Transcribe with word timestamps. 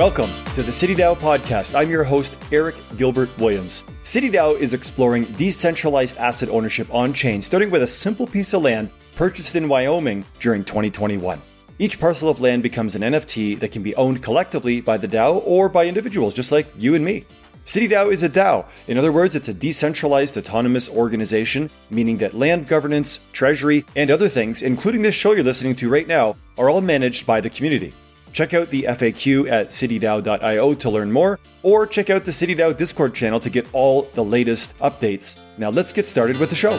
Welcome 0.00 0.30
to 0.54 0.62
the 0.62 0.72
CityDAO 0.72 1.20
podcast. 1.20 1.78
I'm 1.78 1.90
your 1.90 2.04
host, 2.04 2.34
Eric 2.50 2.74
Gilbert 2.96 3.28
Williams. 3.36 3.82
CityDAO 4.04 4.58
is 4.58 4.72
exploring 4.72 5.24
decentralized 5.24 6.16
asset 6.16 6.48
ownership 6.48 6.88
on 6.90 7.12
chain, 7.12 7.42
starting 7.42 7.68
with 7.68 7.82
a 7.82 7.86
simple 7.86 8.26
piece 8.26 8.54
of 8.54 8.62
land 8.62 8.88
purchased 9.14 9.56
in 9.56 9.68
Wyoming 9.68 10.24
during 10.38 10.64
2021. 10.64 11.38
Each 11.78 12.00
parcel 12.00 12.30
of 12.30 12.40
land 12.40 12.62
becomes 12.62 12.94
an 12.94 13.02
NFT 13.02 13.60
that 13.60 13.72
can 13.72 13.82
be 13.82 13.94
owned 13.96 14.22
collectively 14.22 14.80
by 14.80 14.96
the 14.96 15.06
DAO 15.06 15.42
or 15.44 15.68
by 15.68 15.84
individuals 15.84 16.32
just 16.32 16.50
like 16.50 16.66
you 16.78 16.94
and 16.94 17.04
me. 17.04 17.26
CityDAO 17.66 18.10
is 18.10 18.22
a 18.22 18.28
DAO. 18.30 18.64
In 18.88 18.96
other 18.96 19.12
words, 19.12 19.36
it's 19.36 19.48
a 19.48 19.54
decentralized 19.54 20.38
autonomous 20.38 20.88
organization, 20.88 21.68
meaning 21.90 22.16
that 22.16 22.32
land 22.32 22.66
governance, 22.68 23.20
treasury, 23.34 23.84
and 23.96 24.10
other 24.10 24.30
things, 24.30 24.62
including 24.62 25.02
this 25.02 25.14
show 25.14 25.32
you're 25.32 25.44
listening 25.44 25.76
to 25.76 25.90
right 25.90 26.08
now, 26.08 26.36
are 26.56 26.70
all 26.70 26.80
managed 26.80 27.26
by 27.26 27.38
the 27.42 27.50
community. 27.50 27.92
Check 28.32 28.54
out 28.54 28.68
the 28.68 28.84
FAQ 28.84 29.50
at 29.50 29.68
citydao.io 29.68 30.74
to 30.74 30.90
learn 30.90 31.10
more, 31.10 31.38
or 31.62 31.86
check 31.86 32.10
out 32.10 32.24
the 32.24 32.30
CityDAO 32.30 32.76
Discord 32.76 33.14
channel 33.14 33.40
to 33.40 33.50
get 33.50 33.66
all 33.72 34.02
the 34.14 34.24
latest 34.24 34.76
updates. 34.78 35.42
Now 35.58 35.70
let's 35.70 35.92
get 35.92 36.06
started 36.06 36.38
with 36.38 36.50
the 36.50 36.56
show. 36.56 36.76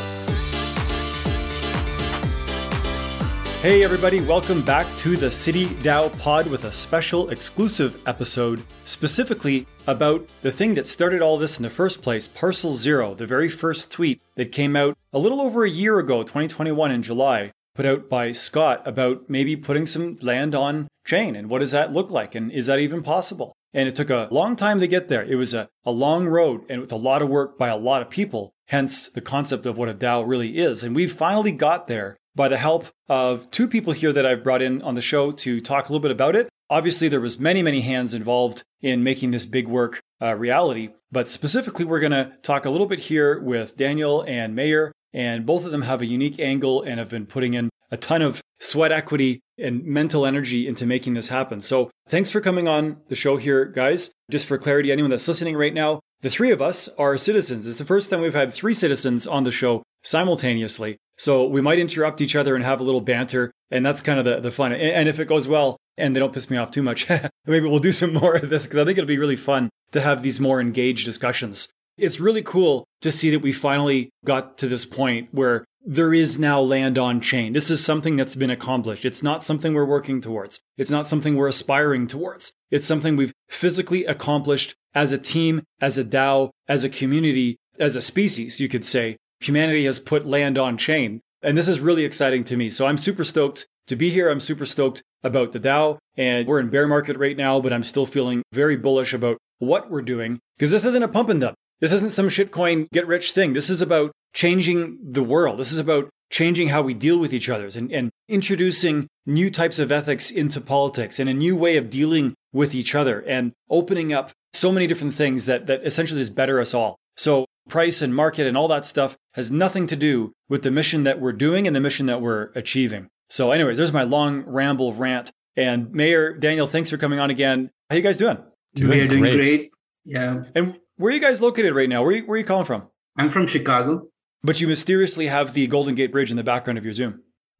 Hey, 3.61 3.83
everybody, 3.83 4.21
welcome 4.21 4.63
back 4.63 4.91
to 4.97 5.15
the 5.15 5.29
City 5.29 5.67
DAO 5.67 6.17
Pod 6.17 6.47
with 6.47 6.63
a 6.63 6.71
special 6.71 7.29
exclusive 7.29 8.01
episode 8.07 8.63
specifically 8.79 9.67
about 9.85 10.27
the 10.41 10.51
thing 10.51 10.73
that 10.73 10.87
started 10.87 11.21
all 11.21 11.37
this 11.37 11.59
in 11.59 11.63
the 11.63 11.69
first 11.69 12.01
place 12.01 12.27
Parcel 12.27 12.73
Zero, 12.73 13.13
the 13.13 13.27
very 13.27 13.49
first 13.49 13.91
tweet 13.91 14.19
that 14.33 14.51
came 14.51 14.75
out 14.75 14.97
a 15.13 15.19
little 15.19 15.39
over 15.39 15.63
a 15.63 15.69
year 15.69 15.99
ago, 15.99 16.23
2021 16.23 16.89
in 16.89 17.03
July, 17.03 17.51
put 17.73 17.85
out 17.85 18.09
by 18.09 18.31
Scott 18.31 18.81
about 18.85 19.29
maybe 19.29 19.55
putting 19.55 19.85
some 19.85 20.17
land 20.21 20.55
on 20.55 20.87
chain 21.05 21.35
and 21.35 21.49
what 21.49 21.59
does 21.59 21.71
that 21.71 21.93
look 21.93 22.09
like 22.09 22.35
and 22.35 22.51
is 22.51 22.67
that 22.67 22.79
even 22.79 23.03
possible? 23.03 23.53
And 23.73 23.87
it 23.87 23.95
took 23.95 24.09
a 24.09 24.27
long 24.31 24.55
time 24.55 24.79
to 24.81 24.87
get 24.87 25.07
there. 25.07 25.23
It 25.23 25.35
was 25.35 25.53
a, 25.53 25.69
a 25.85 25.91
long 25.91 26.27
road 26.27 26.65
and 26.69 26.81
with 26.81 26.91
a 26.91 26.97
lot 26.97 27.21
of 27.21 27.29
work 27.29 27.57
by 27.57 27.69
a 27.69 27.77
lot 27.77 28.01
of 28.01 28.09
people, 28.09 28.53
hence 28.67 29.07
the 29.07 29.21
concept 29.21 29.65
of 29.65 29.77
what 29.77 29.89
a 29.89 29.93
DAO 29.93 30.27
really 30.27 30.57
is. 30.57 30.83
And 30.83 30.95
we 30.95 31.07
finally 31.07 31.53
got 31.53 31.87
there 31.87 32.17
by 32.35 32.47
the 32.47 32.57
help 32.57 32.87
of 33.09 33.49
two 33.51 33.67
people 33.67 33.93
here 33.93 34.13
that 34.13 34.25
I've 34.25 34.43
brought 34.43 34.61
in 34.61 34.81
on 34.81 34.95
the 34.95 35.01
show 35.01 35.31
to 35.31 35.61
talk 35.61 35.87
a 35.87 35.91
little 35.91 36.01
bit 36.01 36.11
about 36.11 36.35
it. 36.35 36.49
Obviously, 36.69 37.09
there 37.09 37.19
was 37.19 37.39
many, 37.39 37.61
many 37.61 37.81
hands 37.81 38.13
involved 38.13 38.63
in 38.81 39.03
making 39.03 39.31
this 39.31 39.45
big 39.45 39.67
work 39.67 39.99
uh, 40.21 40.35
reality, 40.35 40.89
but 41.11 41.27
specifically, 41.27 41.83
we're 41.83 41.99
going 41.99 42.13
to 42.13 42.31
talk 42.43 42.63
a 42.65 42.69
little 42.69 42.87
bit 42.87 42.99
here 42.99 43.41
with 43.41 43.75
Daniel 43.75 44.21
and 44.21 44.57
Mayur, 44.57 44.91
and 45.13 45.45
both 45.45 45.65
of 45.65 45.71
them 45.71 45.83
have 45.83 46.01
a 46.01 46.05
unique 46.05 46.39
angle 46.39 46.81
and 46.81 46.99
have 46.99 47.09
been 47.09 47.25
putting 47.25 47.53
in 47.53 47.69
a 47.91 47.97
ton 47.97 48.21
of 48.21 48.41
sweat 48.59 48.91
equity 48.91 49.41
and 49.57 49.83
mental 49.83 50.25
energy 50.25 50.67
into 50.67 50.85
making 50.85 51.13
this 51.13 51.27
happen. 51.27 51.61
So 51.61 51.91
thanks 52.07 52.31
for 52.31 52.41
coming 52.41 52.67
on 52.67 52.97
the 53.09 53.15
show 53.15 53.37
here, 53.37 53.65
guys. 53.65 54.11
Just 54.29 54.45
for 54.45 54.57
clarity, 54.57 54.91
anyone 54.91 55.11
that's 55.11 55.27
listening 55.27 55.57
right 55.57 55.73
now, 55.73 55.99
the 56.21 56.29
three 56.29 56.51
of 56.51 56.61
us 56.61 56.87
are 56.97 57.17
citizens. 57.17 57.67
It's 57.67 57.79
the 57.79 57.85
first 57.85 58.09
time 58.09 58.21
we've 58.21 58.33
had 58.33 58.53
three 58.53 58.73
citizens 58.73 59.27
on 59.27 59.43
the 59.43 59.51
show 59.51 59.83
simultaneously. 60.03 60.97
So 61.17 61.45
we 61.45 61.61
might 61.61 61.79
interrupt 61.79 62.21
each 62.21 62.35
other 62.35 62.55
and 62.55 62.63
have 62.63 62.79
a 62.79 62.83
little 62.83 63.01
banter. 63.01 63.51
And 63.69 63.85
that's 63.85 64.01
kind 64.01 64.19
of 64.19 64.25
the, 64.25 64.39
the 64.39 64.51
fun. 64.51 64.71
And 64.73 65.09
if 65.09 65.19
it 65.19 65.27
goes 65.27 65.47
well 65.47 65.77
and 65.97 66.15
they 66.15 66.19
don't 66.19 66.33
piss 66.33 66.49
me 66.49 66.57
off 66.57 66.71
too 66.71 66.83
much, 66.83 67.07
maybe 67.45 67.67
we'll 67.67 67.79
do 67.79 67.91
some 67.91 68.13
more 68.13 68.35
of 68.35 68.49
this 68.49 68.63
because 68.63 68.79
I 68.79 68.85
think 68.85 68.97
it'll 68.97 69.07
be 69.07 69.17
really 69.17 69.35
fun 69.35 69.69
to 69.91 70.01
have 70.01 70.21
these 70.21 70.39
more 70.39 70.61
engaged 70.61 71.05
discussions. 71.05 71.69
It's 71.97 72.19
really 72.19 72.41
cool 72.41 72.85
to 73.01 73.11
see 73.11 73.29
that 73.31 73.39
we 73.39 73.51
finally 73.51 74.09
got 74.25 74.57
to 74.59 74.67
this 74.67 74.85
point 74.85 75.29
where 75.31 75.65
there 75.83 76.13
is 76.13 76.37
now 76.37 76.61
land 76.61 76.97
on 76.97 77.21
chain. 77.21 77.53
This 77.53 77.71
is 77.71 77.83
something 77.83 78.15
that's 78.15 78.35
been 78.35 78.49
accomplished. 78.49 79.03
It's 79.03 79.23
not 79.23 79.43
something 79.43 79.73
we're 79.73 79.85
working 79.85 80.21
towards. 80.21 80.59
It's 80.77 80.91
not 80.91 81.07
something 81.07 81.35
we're 81.35 81.47
aspiring 81.47 82.07
towards. 82.07 82.53
It's 82.69 82.85
something 82.85 83.15
we've 83.15 83.33
physically 83.49 84.05
accomplished 84.05 84.75
as 84.93 85.11
a 85.11 85.17
team, 85.17 85.63
as 85.79 85.97
a 85.97 86.03
DAO, 86.03 86.51
as 86.67 86.83
a 86.83 86.89
community, 86.89 87.57
as 87.79 87.95
a 87.95 88.01
species, 88.01 88.59
you 88.59 88.69
could 88.69 88.85
say. 88.85 89.17
Humanity 89.39 89.85
has 89.85 89.97
put 89.97 90.27
land 90.27 90.57
on 90.57 90.77
chain. 90.77 91.21
And 91.41 91.57
this 91.57 91.67
is 91.67 91.79
really 91.79 92.05
exciting 92.05 92.43
to 92.45 92.57
me. 92.57 92.69
So 92.69 92.85
I'm 92.85 92.97
super 92.97 93.23
stoked 93.23 93.65
to 93.87 93.95
be 93.95 94.11
here. 94.11 94.29
I'm 94.29 94.39
super 94.39 94.67
stoked 94.67 95.01
about 95.23 95.51
the 95.51 95.59
DAO. 95.59 95.97
And 96.15 96.47
we're 96.47 96.59
in 96.59 96.69
bear 96.69 96.87
market 96.87 97.17
right 97.17 97.35
now, 97.35 97.59
but 97.59 97.73
I'm 97.73 97.83
still 97.83 98.05
feeling 98.05 98.43
very 98.53 98.75
bullish 98.75 99.13
about 99.13 99.37
what 99.57 99.89
we're 99.89 100.03
doing 100.03 100.39
because 100.57 100.69
this 100.69 100.85
isn't 100.85 101.03
a 101.03 101.07
pump 101.07 101.29
and 101.29 101.41
dump. 101.41 101.55
This 101.81 101.91
isn't 101.91 102.11
some 102.11 102.29
shitcoin 102.29 102.89
get 102.91 103.07
rich 103.07 103.31
thing. 103.31 103.53
This 103.53 103.69
is 103.69 103.81
about 103.81 104.11
changing 104.33 104.99
the 105.03 105.23
world. 105.23 105.59
This 105.59 105.71
is 105.71 105.79
about 105.79 106.09
changing 106.29 106.69
how 106.69 106.81
we 106.81 106.93
deal 106.93 107.17
with 107.17 107.33
each 107.33 107.49
other 107.49 107.69
and, 107.75 107.91
and 107.91 108.09
introducing 108.29 109.07
new 109.25 109.49
types 109.49 109.79
of 109.79 109.91
ethics 109.91 110.31
into 110.31 110.61
politics 110.61 111.19
and 111.19 111.29
a 111.29 111.33
new 111.33 111.55
way 111.55 111.75
of 111.75 111.89
dealing 111.89 112.33
with 112.53 112.73
each 112.73 112.95
other 112.95 113.19
and 113.21 113.51
opening 113.69 114.13
up 114.13 114.31
so 114.53 114.71
many 114.71 114.87
different 114.87 115.13
things 115.13 115.45
that, 115.45 115.67
that 115.67 115.85
essentially 115.85 116.21
just 116.21 116.35
better 116.35 116.59
us 116.59 116.73
all. 116.73 116.97
So 117.17 117.45
price 117.69 118.01
and 118.01 118.15
market 118.15 118.47
and 118.47 118.57
all 118.57 118.67
that 118.69 118.85
stuff 118.85 119.17
has 119.33 119.51
nothing 119.51 119.87
to 119.87 119.95
do 119.95 120.31
with 120.49 120.63
the 120.63 120.71
mission 120.71 121.03
that 121.03 121.19
we're 121.19 121.33
doing 121.33 121.67
and 121.67 121.75
the 121.75 121.81
mission 121.81 122.05
that 122.05 122.21
we're 122.21 122.51
achieving. 122.55 123.07
So 123.29 123.51
anyways, 123.51 123.77
there's 123.77 123.93
my 123.93 124.03
long 124.03 124.43
ramble 124.45 124.93
rant. 124.93 125.31
And 125.55 125.87
Mayur 125.87 126.39
Daniel, 126.39 126.67
thanks 126.67 126.89
for 126.89 126.97
coming 126.97 127.19
on 127.19 127.29
again. 127.29 127.69
How 127.89 127.97
you 127.97 128.01
guys 128.01 128.17
doing? 128.17 128.37
Doing 128.75 128.89
we 128.89 128.99
are 129.01 129.07
doing 129.07 129.21
great. 129.21 129.35
great. 129.35 129.71
Yeah. 130.05 130.43
And 130.55 130.77
where 131.01 131.11
are 131.11 131.15
you 131.15 131.19
guys 131.19 131.41
located 131.41 131.73
right 131.73 131.89
now? 131.89 132.03
Where 132.03 132.11
are 132.11 132.15
you, 132.17 132.25
where 132.25 132.35
are 132.35 132.37
you 132.37 132.45
calling 132.45 132.65
from? 132.65 132.87
I'm 133.17 133.29
from 133.29 133.47
Chicago. 133.47 134.07
But 134.43 134.61
you 134.61 134.67
mysteriously 134.67 135.27
have 135.27 135.53
the 135.53 135.65
Golden 135.65 135.95
Gate 135.95 136.11
Bridge 136.11 136.29
in 136.29 136.37
the 136.37 136.43
background 136.43 136.77
of 136.77 136.83
your 136.83 136.93
Zoom. 136.93 137.23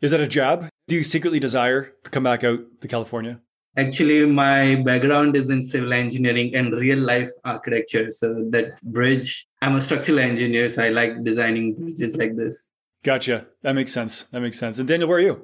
Is 0.00 0.10
that 0.10 0.20
a 0.20 0.26
jab? 0.26 0.68
Do 0.88 0.94
you 0.94 1.04
secretly 1.04 1.38
desire 1.38 1.92
to 2.04 2.10
come 2.10 2.24
back 2.24 2.44
out 2.44 2.60
to 2.80 2.88
California? 2.88 3.40
Actually, 3.76 4.26
my 4.26 4.76
background 4.76 5.36
is 5.36 5.48
in 5.48 5.62
civil 5.62 5.92
engineering 5.92 6.54
and 6.54 6.72
real 6.72 6.98
life 6.98 7.30
architecture. 7.44 8.10
So 8.10 8.46
that 8.50 8.80
bridge, 8.82 9.46
I'm 9.60 9.76
a 9.76 9.80
structural 9.80 10.18
engineer, 10.18 10.68
so 10.70 10.82
I 10.82 10.88
like 10.88 11.22
designing 11.24 11.74
bridges 11.74 12.16
like 12.16 12.36
this. 12.36 12.68
Gotcha. 13.04 13.46
That 13.62 13.74
makes 13.74 13.92
sense. 13.92 14.22
That 14.24 14.40
makes 14.40 14.58
sense. 14.58 14.78
And 14.78 14.88
Daniel, 14.88 15.08
where 15.08 15.18
are 15.18 15.22
you? 15.22 15.42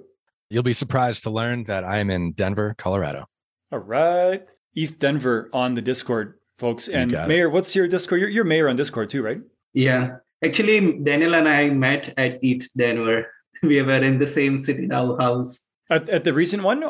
You'll 0.50 0.62
be 0.62 0.72
surprised 0.72 1.24
to 1.24 1.30
learn 1.30 1.64
that 1.64 1.84
I 1.84 1.98
am 1.98 2.10
in 2.10 2.32
Denver, 2.32 2.74
Colorado. 2.78 3.26
All 3.70 3.78
right. 3.80 4.46
East 4.74 4.98
Denver 4.98 5.50
on 5.52 5.74
the 5.74 5.82
Discord, 5.82 6.37
folks. 6.58 6.88
And 6.88 7.12
Mayur, 7.12 7.50
what's 7.50 7.74
your 7.74 7.88
Discord? 7.88 8.20
You're, 8.20 8.30
you're 8.30 8.44
Mayur 8.44 8.68
on 8.68 8.76
Discord 8.76 9.10
too, 9.10 9.22
right? 9.22 9.40
Yeah. 9.72 10.16
Actually, 10.44 10.98
Daniel 11.02 11.34
and 11.34 11.48
I 11.48 11.70
met 11.70 12.14
at 12.18 12.38
ETH 12.42 12.68
Denver. 12.76 13.30
We 13.60 13.82
were 13.82 13.94
in 13.94 14.18
the 14.18 14.26
same 14.26 14.56
city 14.58 14.88
house. 14.88 15.66
At, 15.90 16.08
at 16.08 16.22
the 16.22 16.32
recent 16.32 16.62
one? 16.62 16.80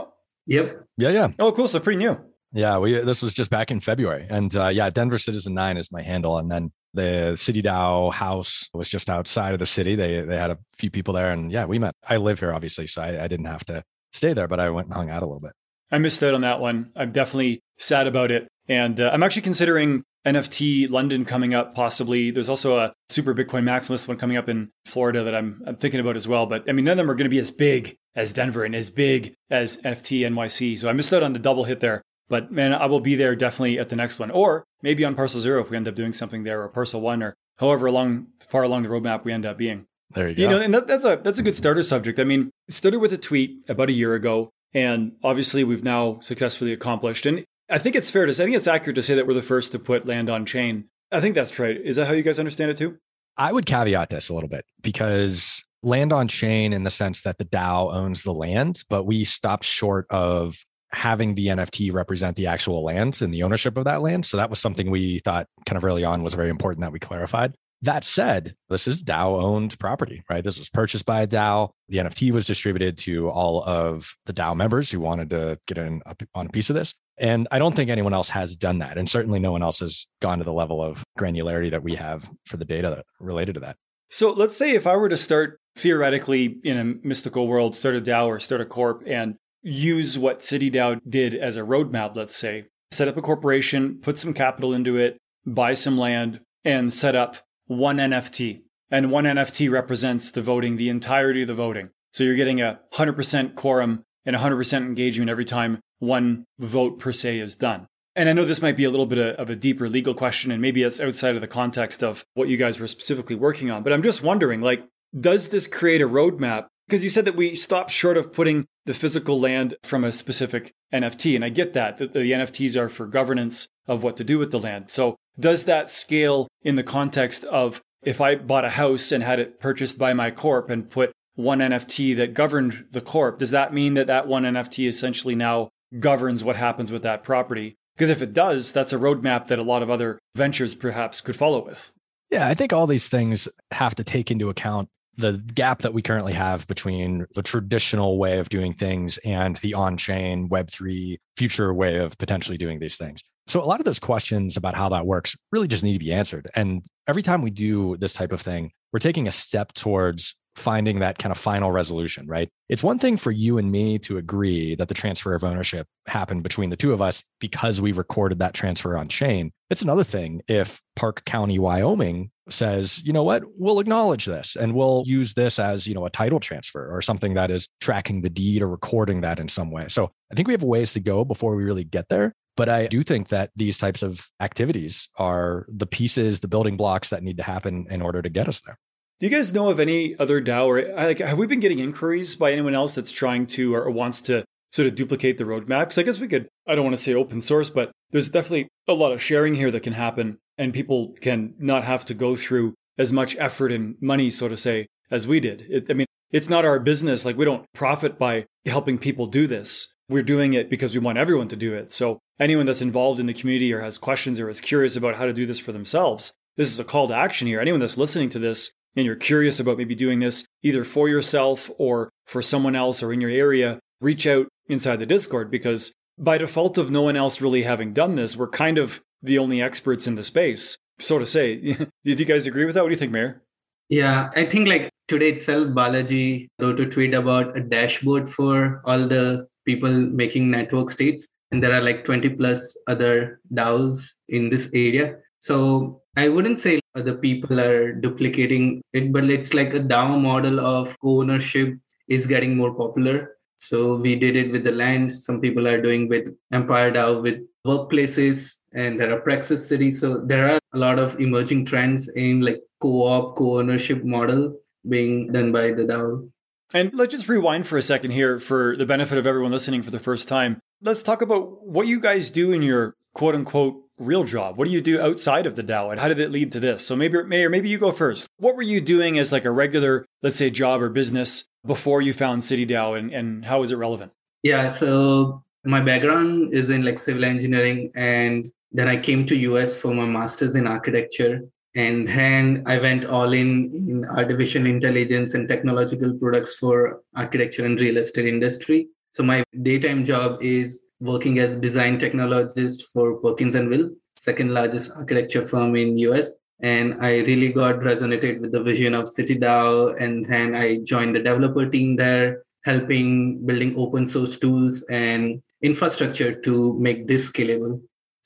Yep. 0.45 0.84
Yeah, 0.99 1.09
yeah. 1.09 1.28
Oh, 1.39 1.51
cool. 1.51 1.67
So 1.67 1.81
pretty 1.81 1.97
new. 1.97 2.19
Yeah, 2.53 2.78
we 2.78 2.93
this 3.01 3.23
was 3.23 3.34
just 3.34 3.51
back 3.51 3.71
in 3.71 3.81
February, 3.81 4.27
and 4.31 4.55
uh, 4.57 4.69
yeah, 4.69 4.89
Denver 4.89 5.19
Citizen 5.19 5.53
Nine 5.53 5.77
is 5.77 5.93
my 5.93 6.01
handle, 6.01 6.39
and 6.39 6.51
then 6.51 6.73
the 6.95 7.37
City 7.37 7.62
DAO 7.62 8.12
house 8.12 8.69
was 8.73 8.89
just 8.89 9.11
outside 9.11 9.53
of 9.53 9.59
the 9.59 9.67
city. 9.67 9.97
They 9.97 10.23
they 10.23 10.37
had 10.39 10.51
a 10.51 10.59
few 10.77 10.91
people 10.91 11.12
there, 11.12 11.31
and 11.31 11.53
yeah, 11.53 11.67
we 11.67 11.78
met. 11.78 11.95
I 12.09 12.17
live 12.17 12.41
here, 12.41 12.55
obviously, 12.55 12.87
so 12.87 13.03
I, 13.03 13.25
I 13.25 13.28
didn't 13.28 13.47
have 13.47 13.65
to 13.67 13.83
stay 14.12 14.33
there, 14.33 14.49
but 14.49 14.61
I 14.61 14.71
went 14.71 14.89
and 14.89 14.95
hung 14.95 15.11
out 15.11 15.23
a 15.23 15.27
little 15.27 15.41
bit. 15.41 15.53
I 15.91 15.99
missed 15.99 16.23
out 16.23 16.34
on 16.34 16.41
that 16.41 16.61
one. 16.61 16.91
I'm 16.97 17.12
definitely 17.12 17.62
sad 17.78 18.07
about 18.07 18.31
it, 18.31 18.49
and 18.69 19.01
uh, 19.01 19.11
I'm 19.12 19.23
actually 19.23 19.43
considering 19.43 20.05
NFT 20.27 20.91
London 20.91 21.25
coming 21.25 21.55
up, 21.55 21.75
possibly. 21.75 22.31
There's 22.31 22.49
also 22.49 22.79
a 22.79 22.93
Super 23.09 23.34
Bitcoin 23.34 23.65
Maximus 23.65 24.06
one 24.06 24.19
coming 24.19 24.37
up 24.37 24.49
in 24.49 24.71
Florida 24.84 25.25
that 25.25 25.34
I'm, 25.34 25.62
I'm 25.67 25.77
thinking 25.77 26.01
about 26.01 26.17
as 26.17 26.29
well. 26.29 26.47
But 26.47 26.69
I 26.69 26.73
mean, 26.73 26.84
none 26.84 26.93
of 26.93 26.99
them 26.99 27.11
are 27.11 27.15
going 27.15 27.25
to 27.25 27.31
be 27.31 27.39
as 27.39 27.51
big 27.51 27.97
as 28.15 28.33
Denver 28.33 28.65
and 28.65 28.75
as 28.75 28.91
big 28.91 29.34
as 29.51 29.78
NFT 29.78 30.21
NYC. 30.21 30.78
So 30.78 30.89
I 30.89 30.93
missed 30.93 31.12
out 31.12 31.23
on 31.23 31.33
the 31.33 31.39
double 31.39 31.65
hit 31.65 31.81
there. 31.81 32.03
But 32.28 32.53
man, 32.53 32.75
I 32.75 32.87
will 32.87 33.01
be 33.01 33.15
there 33.15 33.34
definitely 33.34 33.78
at 33.78 33.89
the 33.89 33.97
next 33.97 34.19
one, 34.19 34.31
or 34.31 34.65
maybe 34.83 35.05
on 35.05 35.15
Parcel 35.15 35.41
Zero 35.41 35.62
if 35.62 35.71
we 35.71 35.77
end 35.78 35.89
up 35.89 35.95
doing 35.95 36.12
something 36.12 36.45
there, 36.45 36.62
or 36.62 36.69
Parcel 36.69 37.01
One, 37.01 37.23
or 37.23 37.34
however 37.57 37.87
along 37.87 38.27
far 38.51 38.62
along 38.62 38.83
the 38.83 38.91
roadmap 38.91 39.25
we 39.25 39.33
end 39.33 39.47
up 39.47 39.57
being. 39.57 39.87
There 40.11 40.28
you 40.28 40.34
go. 40.34 40.43
You 40.43 40.49
know, 40.49 40.61
and 40.61 40.75
that, 40.75 40.87
that's 40.87 41.05
a 41.05 41.19
that's 41.23 41.39
a 41.39 41.43
good 41.43 41.57
starter 41.57 41.83
subject. 41.83 42.21
I 42.21 42.25
mean, 42.25 42.51
started 42.69 42.98
with 42.98 43.15
a 43.15 43.19
tweet 43.19 43.65
about 43.66 43.89
a 43.89 43.92
year 43.92 44.15
ago, 44.15 44.51
and 44.75 45.13
obviously 45.22 45.65
we've 45.65 45.84
now 45.84 46.19
successfully 46.21 46.75
accomplished. 46.75 47.25
And 47.25 47.47
I 47.68 47.78
think 47.78 47.97
it's 47.97 48.10
fair 48.10 48.26
to 48.26 48.32
say, 48.32 48.44
I 48.44 48.47
think 48.47 48.56
it's 48.56 48.66
accurate 48.66 48.97
to 48.97 49.03
say 49.03 49.15
that 49.15 49.26
we're 49.26 49.34
the 49.34 49.42
first 49.42 49.72
to 49.72 49.78
put 49.78 50.06
land 50.06 50.30
on 50.30 50.47
chain. 50.47 50.84
I 51.12 51.20
think 51.20 51.34
that's 51.34 51.59
right. 51.59 51.76
Is 51.76 51.97
that 51.97 52.06
how 52.06 52.15
you 52.15 52.22
guys 52.22 52.38
understand 52.38 52.70
it 52.70 52.76
too? 52.76 52.98
I 53.36 53.53
would 53.53 53.66
caveat 53.66 54.10
this 54.10 54.28
a 54.28 54.34
little 54.34 54.48
bit 54.48 54.65
because 54.82 55.65
land 55.82 56.12
on 56.12 56.28
chain 56.28 56.72
in 56.72 56.82
the 56.82 56.91
sense 56.91 57.22
that 57.22 57.38
the 57.38 57.44
DAO 57.44 57.94
owns 57.94 58.22
the 58.22 58.32
land, 58.32 58.82
but 58.88 59.04
we 59.04 59.24
stopped 59.24 59.65
short 59.65 60.06
of 60.10 60.65
having 60.91 61.34
the 61.34 61.48
NFT 61.48 61.92
represent 61.92 62.36
the 62.36 62.47
actual 62.47 62.82
land 62.82 63.20
and 63.20 63.32
the 63.32 63.42
ownership 63.42 63.76
of 63.76 63.84
that 63.84 64.00
land. 64.00 64.26
So 64.26 64.38
that 64.38 64.50
was 64.50 64.59
something 64.59 64.91
we 64.91 65.18
thought 65.20 65.47
kind 65.66 65.76
of 65.76 65.84
early 65.84 66.04
on 66.04 66.22
was 66.22 66.34
very 66.34 66.48
important 66.48 66.80
that 66.80 66.92
we 66.92 66.98
clarified. 66.98 67.54
That 67.83 68.03
said, 68.03 68.57
this 68.69 68.89
is 68.89 69.04
DAO 69.04 69.41
owned 69.41 69.78
property, 69.78 70.25
right? 70.28 70.42
This 70.42 70.59
was 70.59 70.69
purchased 70.69 71.07
by 71.07 71.22
a 71.22 71.27
DAO. 71.28 71.71
The 71.89 71.98
NFT 71.98 72.33
was 72.33 72.45
distributed 72.47 72.98
to 72.98 73.28
all 73.28 73.63
of 73.65 74.16
the 74.27 74.33
DAO 74.33 74.57
members 74.57 74.91
who 74.91 74.98
wanted 74.98 75.30
to 75.30 75.59
get 75.69 75.78
in 75.78 76.03
on 76.34 76.47
a 76.47 76.48
piece 76.48 76.71
of 76.71 76.75
this. 76.75 76.92
And 77.19 77.47
I 77.51 77.59
don't 77.59 77.77
think 77.77 77.89
anyone 77.89 78.15
else 78.15 78.30
has 78.30 78.57
done 78.57 78.78
that. 78.78 78.98
And 78.98 79.09
certainly 79.09 79.39
no 79.39 79.53
one 79.53 79.63
else 79.63 79.78
has 79.80 80.07
gone 80.21 80.39
to 80.39 80.45
the 80.45 80.53
level 80.53 80.83
of 80.83 81.04
granularity 81.19 81.71
that 81.71 81.84
we 81.84 81.95
have 81.95 82.28
for 82.47 82.57
the 82.57 82.65
data 82.65 83.04
related 83.21 83.54
to 83.54 83.60
that. 83.60 83.77
So 84.10 84.33
let's 84.33 84.57
say 84.57 84.75
if 84.75 84.86
I 84.86 84.97
were 84.97 85.09
to 85.09 85.16
start 85.16 85.60
theoretically 85.77 86.59
in 86.65 86.77
a 86.77 87.07
mystical 87.07 87.47
world, 87.47 87.77
start 87.77 87.95
a 87.95 88.01
DAO 88.01 88.27
or 88.27 88.41
start 88.41 88.60
a 88.60 88.66
corp, 88.66 89.03
and 89.07 89.36
use 89.63 90.19
what 90.19 90.41
CityDAO 90.41 91.01
did 91.09 91.34
as 91.34 91.57
a 91.57 91.60
roadmap, 91.60 92.16
let's 92.16 92.36
say, 92.36 92.66
set 92.91 93.07
up 93.07 93.16
a 93.16 93.22
corporation, 93.22 93.98
put 94.01 94.19
some 94.19 94.33
capital 94.33 94.72
into 94.72 94.97
it, 94.97 95.19
buy 95.47 95.75
some 95.75 95.98
land, 95.98 96.41
and 96.65 96.92
set 96.92 97.15
up 97.15 97.36
one 97.68 97.98
NFT. 97.98 98.62
And 98.91 99.12
one 99.12 99.24
NFT 99.24 99.70
represents 99.70 100.30
the 100.30 100.42
voting, 100.42 100.76
the 100.76 100.88
entirety 100.88 101.42
of 101.42 101.48
the 101.48 101.54
voting. 101.54 101.91
So 102.12 102.24
you're 102.24 102.34
getting 102.34 102.60
a 102.60 102.80
100% 102.94 103.54
quorum 103.54 104.04
and 104.24 104.34
100% 104.34 104.72
engagement 104.78 105.30
every 105.30 105.44
time 105.44 105.80
one 105.98 106.44
vote 106.59 106.98
per 106.98 107.12
se 107.12 107.38
is 107.38 107.54
done. 107.54 107.86
And 108.16 108.28
I 108.28 108.32
know 108.32 108.44
this 108.44 108.62
might 108.62 108.76
be 108.76 108.84
a 108.84 108.91
little 108.91 109.06
bit 109.06 109.38
of 109.38 109.48
a 109.48 109.54
deeper 109.54 109.88
legal 109.88 110.12
question, 110.12 110.50
and 110.50 110.60
maybe 110.60 110.82
it's 110.82 111.00
outside 111.00 111.36
of 111.36 111.41
the 111.41 111.47
context 111.47 112.03
of 112.03 112.24
what 112.34 112.48
you 112.48 112.56
guys 112.56 112.80
were 112.80 112.88
specifically 112.88 113.36
working 113.36 113.70
on. 113.70 113.84
But 113.84 113.92
I'm 113.92 114.03
just 114.03 114.24
wondering, 114.24 114.60
like, 114.60 114.84
does 115.18 115.48
this 115.48 115.68
create 115.68 116.03
a 116.03 116.09
roadmap? 116.09 116.66
Because 116.88 117.04
you 117.04 117.10
said 117.10 117.26
that 117.26 117.36
we 117.36 117.54
stopped 117.54 117.91
short 117.91 118.16
of 118.16 118.32
putting 118.32 118.66
the 118.86 118.94
physical 118.94 119.38
land 119.38 119.76
from 119.84 120.03
a 120.03 120.10
specific 120.10 120.72
NFT. 120.92 121.36
And 121.36 121.44
I 121.44 121.50
get 121.50 121.74
that, 121.74 121.98
that 121.98 122.12
the 122.12 122.32
NFTs 122.32 122.76
are 122.76 122.88
for 122.88 123.06
governance 123.06 123.68
of 123.86 124.03
what 124.03 124.16
to 124.16 124.24
do 124.24 124.38
with 124.38 124.50
the 124.50 124.59
land. 124.59 124.91
So 124.91 125.16
does 125.39 125.65
that 125.65 125.91
scale 125.91 126.49
in 126.63 126.75
the 126.75 126.83
context 126.83 127.45
of 127.45 127.81
if 128.03 128.21
I 128.21 128.37
bought 128.37 128.65
a 128.65 128.71
house 128.71 129.13
and 129.13 129.23
had 129.23 129.41
it 129.41 129.61
purchased 129.61 129.99
by 129.99 130.13
my 130.13 130.31
corp 130.31 130.71
and 130.71 130.89
put 130.89 131.13
one 131.35 131.59
NFT 131.59 132.17
that 132.17 132.35
governed 132.35 132.87
the 132.91 133.01
corp, 133.01 133.39
does 133.39 133.51
that 133.51 133.73
mean 133.73 133.95
that 133.95 134.07
that 134.09 134.27
one 134.27 134.43
NFT 134.43 134.89
essentially 134.89 135.35
now 135.35 135.69
governs 135.99 136.43
what 136.45 136.57
happens 136.57 136.91
with 136.91 137.03
that 137.03 137.25
property? 137.25 137.77
Because 137.97 138.11
if 138.11 138.23
it 138.23 138.33
does, 138.33 138.73
that's 138.73 138.93
a 138.93 138.99
roadmap 138.99 139.49
that 139.49 139.59
a 139.59 139.65
lot 139.65 139.83
of 139.83 139.91
other 139.91 140.19
ventures 140.37 140.75
perhaps 140.75 141.21
could 141.21 141.37
follow 141.37 141.65
with. 141.65 141.93
Yeah, 142.31 142.47
I 142.47 142.55
think 142.55 142.73
all 142.73 142.87
these 142.87 143.09
things 143.09 143.49
have 143.71 143.95
to 143.97 144.05
take 144.05 144.31
into 144.31 144.51
account 144.51 144.89
the 145.17 145.33
gap 145.55 145.81
that 145.83 145.95
we 145.95 146.03
currently 146.03 146.33
have 146.33 146.67
between 146.69 147.27
the 147.35 147.43
traditional 147.43 148.19
way 148.19 148.39
of 148.39 148.49
doing 148.51 148.73
things 148.73 149.19
and 149.19 149.57
the 149.57 149.75
on-chain 149.75 150.49
web3 150.49 151.17
future 151.37 151.75
way 151.75 151.97
of 151.97 152.17
potentially 152.19 152.57
doing 152.57 152.79
these 152.79 152.97
things 152.97 153.23
so 153.48 153.62
a 153.62 153.65
lot 153.65 153.80
of 153.80 153.84
those 153.84 153.98
questions 153.98 154.56
about 154.56 154.74
how 154.74 154.89
that 154.89 155.06
works 155.06 155.36
really 155.53 155.68
just 155.68 155.83
need 155.83 155.95
to 155.95 155.98
be 155.98 156.12
answered 156.12 156.48
and 156.54 156.84
every 157.06 157.22
time 157.22 157.42
we 157.42 157.50
do 157.50 157.97
this 157.98 158.15
type 158.15 158.33
of 158.33 158.41
thing 158.41 158.71
we're 158.92 158.98
taking 158.98 159.27
a 159.27 159.33
step 159.33 159.72
towards 159.72 160.34
finding 160.59 160.98
that 160.98 161.18
kind 161.18 161.30
of 161.30 161.39
final 161.39 161.72
resolution, 161.72 162.27
right? 162.27 162.50
It's 162.68 162.83
one 162.83 162.98
thing 162.98 163.16
for 163.16 163.30
you 163.30 163.59
and 163.59 163.71
me 163.71 163.98
to 164.00 164.18
agree 164.18 164.74
that 164.74 164.89
the 164.89 164.95
transfer 164.95 165.34
of 165.34 165.45
ownership 165.45 165.86
happened 166.06 166.42
between 166.42 166.71
the 166.71 166.77
two 166.77 166.92
of 166.92 167.00
us 167.00 167.24
because 167.41 167.80
we 167.80 167.92
recorded 167.92 168.41
that 168.41 168.54
transfer 168.54 168.97
on 168.97 169.09
chain. 169.09 169.53
It's 169.71 169.83
another 169.83 170.04
thing 170.04 170.42
if 170.48 170.83
Park 170.97 171.24
County, 171.24 171.59
Wyoming 171.59 172.30
says, 172.51 173.03
you 173.04 173.12
know 173.12 173.22
what, 173.22 173.44
we'll 173.56 173.80
acknowledge 173.80 174.27
this 174.27 174.56
and 174.56 174.74
we'll 174.74 175.04
use 175.06 175.34
this 175.34 175.59
as, 175.59 175.86
you 175.86 175.94
know, 175.94 176.06
a 176.06 176.10
title 176.10 176.41
transfer 176.41 176.94
or 176.94 177.01
something 177.01 177.34
that 177.34 177.51
is 177.51 177.68
tracking 177.80 178.21
the 178.21 178.30
deed 178.30 178.62
or 178.62 178.68
recording 178.68 179.21
that 179.21 179.39
in 179.39 179.48
some 179.48 179.71
way. 179.71 179.86
So 179.89 180.10
I 180.30 180.34
think 180.34 180.48
we 180.48 180.54
have 180.54 180.62
ways 180.62 180.92
to 180.94 181.01
go 181.01 181.24
before 181.24 181.54
we 181.54 181.65
really 181.65 181.84
get 181.84 182.09
there. 182.09 182.34
But 182.59 182.69
I 182.69 182.89
do 182.89 183.05
think 183.05 183.28
that 183.28 183.53
these 183.55 183.78
types 183.78 184.03
of 184.03 184.28
activities 184.41 185.09
are 185.16 185.65
the 185.69 185.87
pieces, 185.87 186.41
the 186.41 186.49
building 186.49 186.77
blocks 186.77 187.10
that 187.10 187.22
need 187.22 187.37
to 187.37 187.45
happen 187.45 187.87
in 187.89 188.03
order 188.03 188.21
to 188.21 188.28
get 188.28 188.49
us 188.49 188.60
there. 188.63 188.77
Do 189.21 189.28
you 189.28 189.31
guys 189.31 189.53
know 189.53 189.71
of 189.71 189.78
any 189.78 190.19
other 190.19 190.43
DAO 190.43 190.66
or 190.66 190.95
like 190.97 191.21
have 191.21 191.39
we 191.39 191.47
been 191.47 191.60
getting 191.60 191.78
inquiries 191.78 192.34
by 192.34 192.51
anyone 192.51 192.75
else 192.75 192.97
that's 192.97 193.13
trying 193.13 193.47
to 193.49 193.77
or 193.77 193.89
wants 193.91 194.21
to 194.22 194.45
sort 194.72 194.89
of 194.89 194.97
duplicate 194.97 195.39
the 195.39 195.45
roadmap? 195.45 195.83
Because 195.83 195.99
I 195.99 196.03
guess 196.03 196.19
we 196.19 196.27
could 196.27 196.49
I 196.66 196.75
don't 196.75 196.84
want 196.84 196.97
to 196.97 197.03
say 197.03 197.15
open 197.15 197.43
source, 197.43 197.71
but 197.71 197.93
there's 198.10 198.28
definitely 198.28 198.66
a 198.89 198.93
lot 198.93 199.13
of 199.13 199.22
sharing 199.22 199.54
here 199.54 199.71
that 199.71 199.84
can 199.84 199.93
happen 199.93 200.39
and 200.57 200.75
people 200.75 201.15
can 201.21 201.54
not 201.61 201.84
have 201.84 202.04
to 202.07 202.15
go 202.15 202.34
through 202.34 202.75
as 202.98 203.12
much 203.12 203.36
effort 203.39 203.72
and 203.72 203.97
money, 204.00 204.30
so 204.30 204.48
to 204.48 204.56
say, 204.56 204.86
as 205.10 205.27
we 205.27 205.41
did. 205.41 205.66
It, 205.68 205.86
I 205.89 205.95
mean, 205.95 206.06
it's 206.30 206.48
not 206.48 206.65
our 206.65 206.78
business. 206.78 207.24
Like 207.24 207.36
we 207.36 207.45
don't 207.45 207.66
profit 207.72 208.18
by 208.18 208.47
helping 208.66 208.98
people 208.98 209.27
do 209.27 209.47
this. 209.47 209.92
We're 210.09 210.22
doing 210.22 210.53
it 210.53 210.68
because 210.68 210.92
we 210.92 210.98
want 210.98 211.18
everyone 211.18 211.48
to 211.48 211.56
do 211.56 211.74
it. 211.74 211.92
So 211.92 212.18
anyone 212.41 212.66
that's 212.66 212.83
involved 212.83 213.21
in 213.21 213.27
the 213.27 213.34
community 213.34 213.72
or 213.72 213.80
has 213.80 213.98
questions 213.98 214.41
or 214.41 214.48
is 214.48 214.60
curious 214.60 214.97
about 214.97 215.16
how 215.16 215.27
to 215.27 215.33
do 215.33 215.47
this 215.47 215.59
for 215.59 215.72
themselves, 215.72 216.33
this 216.56 216.71
is 216.71 216.78
a 216.78 216.84
call 216.84 217.09
to 217.09 217.15
action 217.15 217.47
here. 217.47 217.60
Anyone 217.60 217.80
that's 217.80 217.98
listening 217.98 218.28
to 218.30 218.39
this 218.39 218.72
and 218.97 219.06
you're 219.06 219.16
curious 219.16 219.60
about 219.60 219.78
maybe 219.78 219.94
doing 219.94 220.21
this 220.21 220.47
either 220.62 220.84
for 220.84 221.09
yourself 221.09 221.71
or 221.78 222.10
for 222.27 222.42
someone 222.42 222.74
else 222.74 223.03
or 223.03 223.12
in 223.12 223.21
your 223.21 223.30
area, 223.30 223.78
reach 224.01 224.27
out 224.27 224.48
inside 224.68 224.97
the 224.97 225.06
Discord 225.06 225.51
because 225.51 225.92
by 226.18 226.39
default 226.39 226.78
of 226.78 226.91
no 226.91 227.03
one 227.03 227.16
else 227.16 227.41
really 227.41 227.62
having 227.62 227.92
done 227.92 228.16
this, 228.16 228.36
we're 228.36 228.48
kind 228.48 228.77
of 228.77 229.01
the 229.22 229.39
only 229.39 229.62
experts 229.62 230.06
in 230.06 230.15
the 230.15 230.24
space, 230.24 230.77
so 231.00 231.18
to 231.18 231.27
say. 231.27 231.56
Do 231.72 231.89
you 232.04 232.24
guys 232.24 232.47
agree 232.47 232.65
with 232.65 232.74
that? 232.74 232.83
What 232.83 232.89
do 232.89 232.95
you 232.95 232.98
think, 232.98 233.12
Mayur? 233.12 233.41
Yeah, 233.89 234.30
I 234.36 234.45
think 234.45 234.68
like 234.68 234.91
today 235.06 235.30
itself, 235.30 235.68
Balaji 235.68 236.48
wrote 236.60 236.80
a 236.80 236.86
tweet 236.86 237.15
about 237.15 237.56
a 237.56 237.60
dashboard 237.60 238.28
for 238.28 238.83
all 238.84 239.06
the 239.06 239.47
people 239.65 239.91
making 239.91 240.50
network 240.50 240.91
states. 240.91 241.28
And 241.50 241.62
there 241.62 241.72
are 241.72 241.80
like 241.80 242.04
20 242.04 242.28
plus 242.30 242.77
other 242.86 243.41
DAOs 243.54 244.09
in 244.28 244.50
this 244.50 244.68
area. 244.74 245.16
So 245.39 246.03
I 246.16 246.28
wouldn't 246.28 246.60
say 246.60 246.80
other 246.95 247.15
people 247.15 247.60
are 247.60 247.92
duplicating 247.92 248.83
it, 248.92 249.12
but 249.12 249.30
it's 249.30 249.54
like 249.54 249.72
a 249.72 249.80
DAO 249.80 250.21
model 250.21 250.60
of 250.60 250.94
ownership 251.03 251.74
is 252.09 252.27
getting 252.27 252.56
more 252.56 252.74
popular. 252.74 253.36
So 253.56 253.97
we 253.97 254.16
did 254.16 254.36
it 254.36 254.53
with 254.53 254.65
the 254.65 254.72
land. 254.72 255.18
Some 255.18 255.41
people 255.41 255.66
are 255.66 255.80
doing 255.80 256.09
with 256.09 256.35
Empire 256.52 256.90
DAO 256.90 257.23
with 257.23 257.40
workplaces, 257.66 258.56
and 258.73 258.99
there 259.00 259.12
are 259.14 259.20
Praxis 259.20 259.68
cities. 259.68 260.00
So 260.00 260.18
there 260.18 260.52
are 260.52 260.61
a 260.73 260.78
lot 260.78 260.99
of 260.99 261.18
emerging 261.20 261.64
trends 261.64 262.09
in 262.09 262.40
like 262.40 262.61
co-op, 262.80 263.37
co-ownership 263.37 264.04
model 264.04 264.54
being 264.88 265.32
done 265.32 265.52
by 265.52 265.73
the 265.73 265.85
DAO. 265.85 266.28
And 266.73 266.92
let's 266.94 267.12
just 267.12 267.28
rewind 267.28 267.66
for 267.66 267.78
a 267.78 267.82
second 267.82 268.11
here 268.11 268.38
for 268.38 268.76
the 268.76 268.85
benefit 268.85 269.16
of 269.16 269.26
everyone 269.26 269.52
listening 269.52 269.82
for 269.82 269.90
the 269.90 269.99
first 269.99 270.28
time. 270.28 270.61
Let's 270.82 271.02
talk 271.02 271.23
about 271.23 271.66
what 271.66 271.87
you 271.87 271.99
guys 271.99 272.28
do 272.28 272.52
in 272.52 272.62
your 272.62 272.94
quote 273.14 273.35
unquote 273.35 273.82
real 273.99 274.25
job? 274.25 274.56
What 274.56 274.66
do 274.66 274.70
you 274.70 274.80
do 274.80 275.00
outside 275.00 275.47
of 275.47 275.56
the 275.56 275.62
DAO 275.62 275.90
and 275.90 276.00
how 276.00 276.09
did 276.09 276.20
it 276.20 276.30
lead 276.30 276.52
to 276.52 276.61
this? 276.61 276.87
So 276.87 276.97
maybe 276.97 277.18
Mayur, 277.18 277.50
maybe 277.50 277.68
you 277.68 277.78
go 277.78 277.92
first. 277.92 278.28
What 278.38 278.56
were 278.56 278.62
you 278.62 278.80
doing 278.80 279.18
as 279.18 279.32
like 279.32 279.44
a 279.44 279.50
regular, 279.50 280.06
let's 280.23 280.37
say 280.37 280.50
job 280.50 280.80
or 280.80 280.88
business 280.88 281.44
before 281.66 282.00
you 282.00 282.12
found 282.12 282.44
City 282.44 282.66
DAO 282.66 282.97
and, 282.97 283.12
and 283.12 283.44
how 283.44 283.62
is 283.62 283.73
it 283.73 283.76
relevant? 283.76 284.12
Yeah, 284.42 284.70
so 284.70 285.42
my 285.64 285.80
background 285.80 286.54
is 286.54 286.70
in 286.70 286.85
like 286.85 286.99
civil 286.99 287.25
engineering 287.25 287.90
and 287.94 288.52
then 288.73 288.88
I 288.88 288.99
came 288.99 289.26
to 289.26 289.37
US 289.37 289.76
for 289.76 289.94
my 289.94 290.06
master's 290.06 290.54
in 290.54 290.66
architecture. 290.66 291.42
And 291.76 292.09
then 292.09 292.64
I 292.66 292.78
went 292.78 293.04
all 293.04 293.32
in 293.32 293.70
in 293.73 294.04
artificial 294.04 294.66
intelligence 294.66 295.35
and 295.35 295.47
technological 295.47 296.14
products 296.14 296.56
for 296.56 297.02
architecture 297.14 297.64
and 297.64 297.80
real 297.80 297.99
estate 297.99 298.26
industry. 298.26 298.88
So 299.10 299.22
my 299.22 299.44
daytime 299.62 300.04
job 300.04 300.42
is 300.42 300.80
working 301.00 301.38
as 301.38 301.56
design 301.56 301.98
technologist 301.98 302.82
for 302.92 303.20
Perkins 303.20 303.54
and 303.54 303.68
Will, 303.68 303.90
second 304.16 304.52
largest 304.52 304.90
architecture 304.96 305.44
firm 305.44 305.76
in 305.76 305.96
US. 305.98 306.34
And 306.60 306.94
I 307.00 307.18
really 307.20 307.52
got 307.52 307.76
resonated 307.76 308.40
with 308.40 308.52
the 308.52 308.62
vision 308.62 308.94
of 308.94 309.14
CityDAO. 309.14 310.00
And 310.00 310.26
then 310.26 310.56
I 310.56 310.78
joined 310.84 311.14
the 311.14 311.20
developer 311.20 311.66
team 311.66 311.96
there, 311.96 312.42
helping 312.64 313.44
building 313.46 313.75
open 313.76 314.08
source 314.08 314.37
tools 314.37 314.82
and 314.90 315.40
infrastructure 315.62 316.34
to 316.40 316.76
make 316.78 317.06
this 317.06 317.30
scalable. 317.30 317.80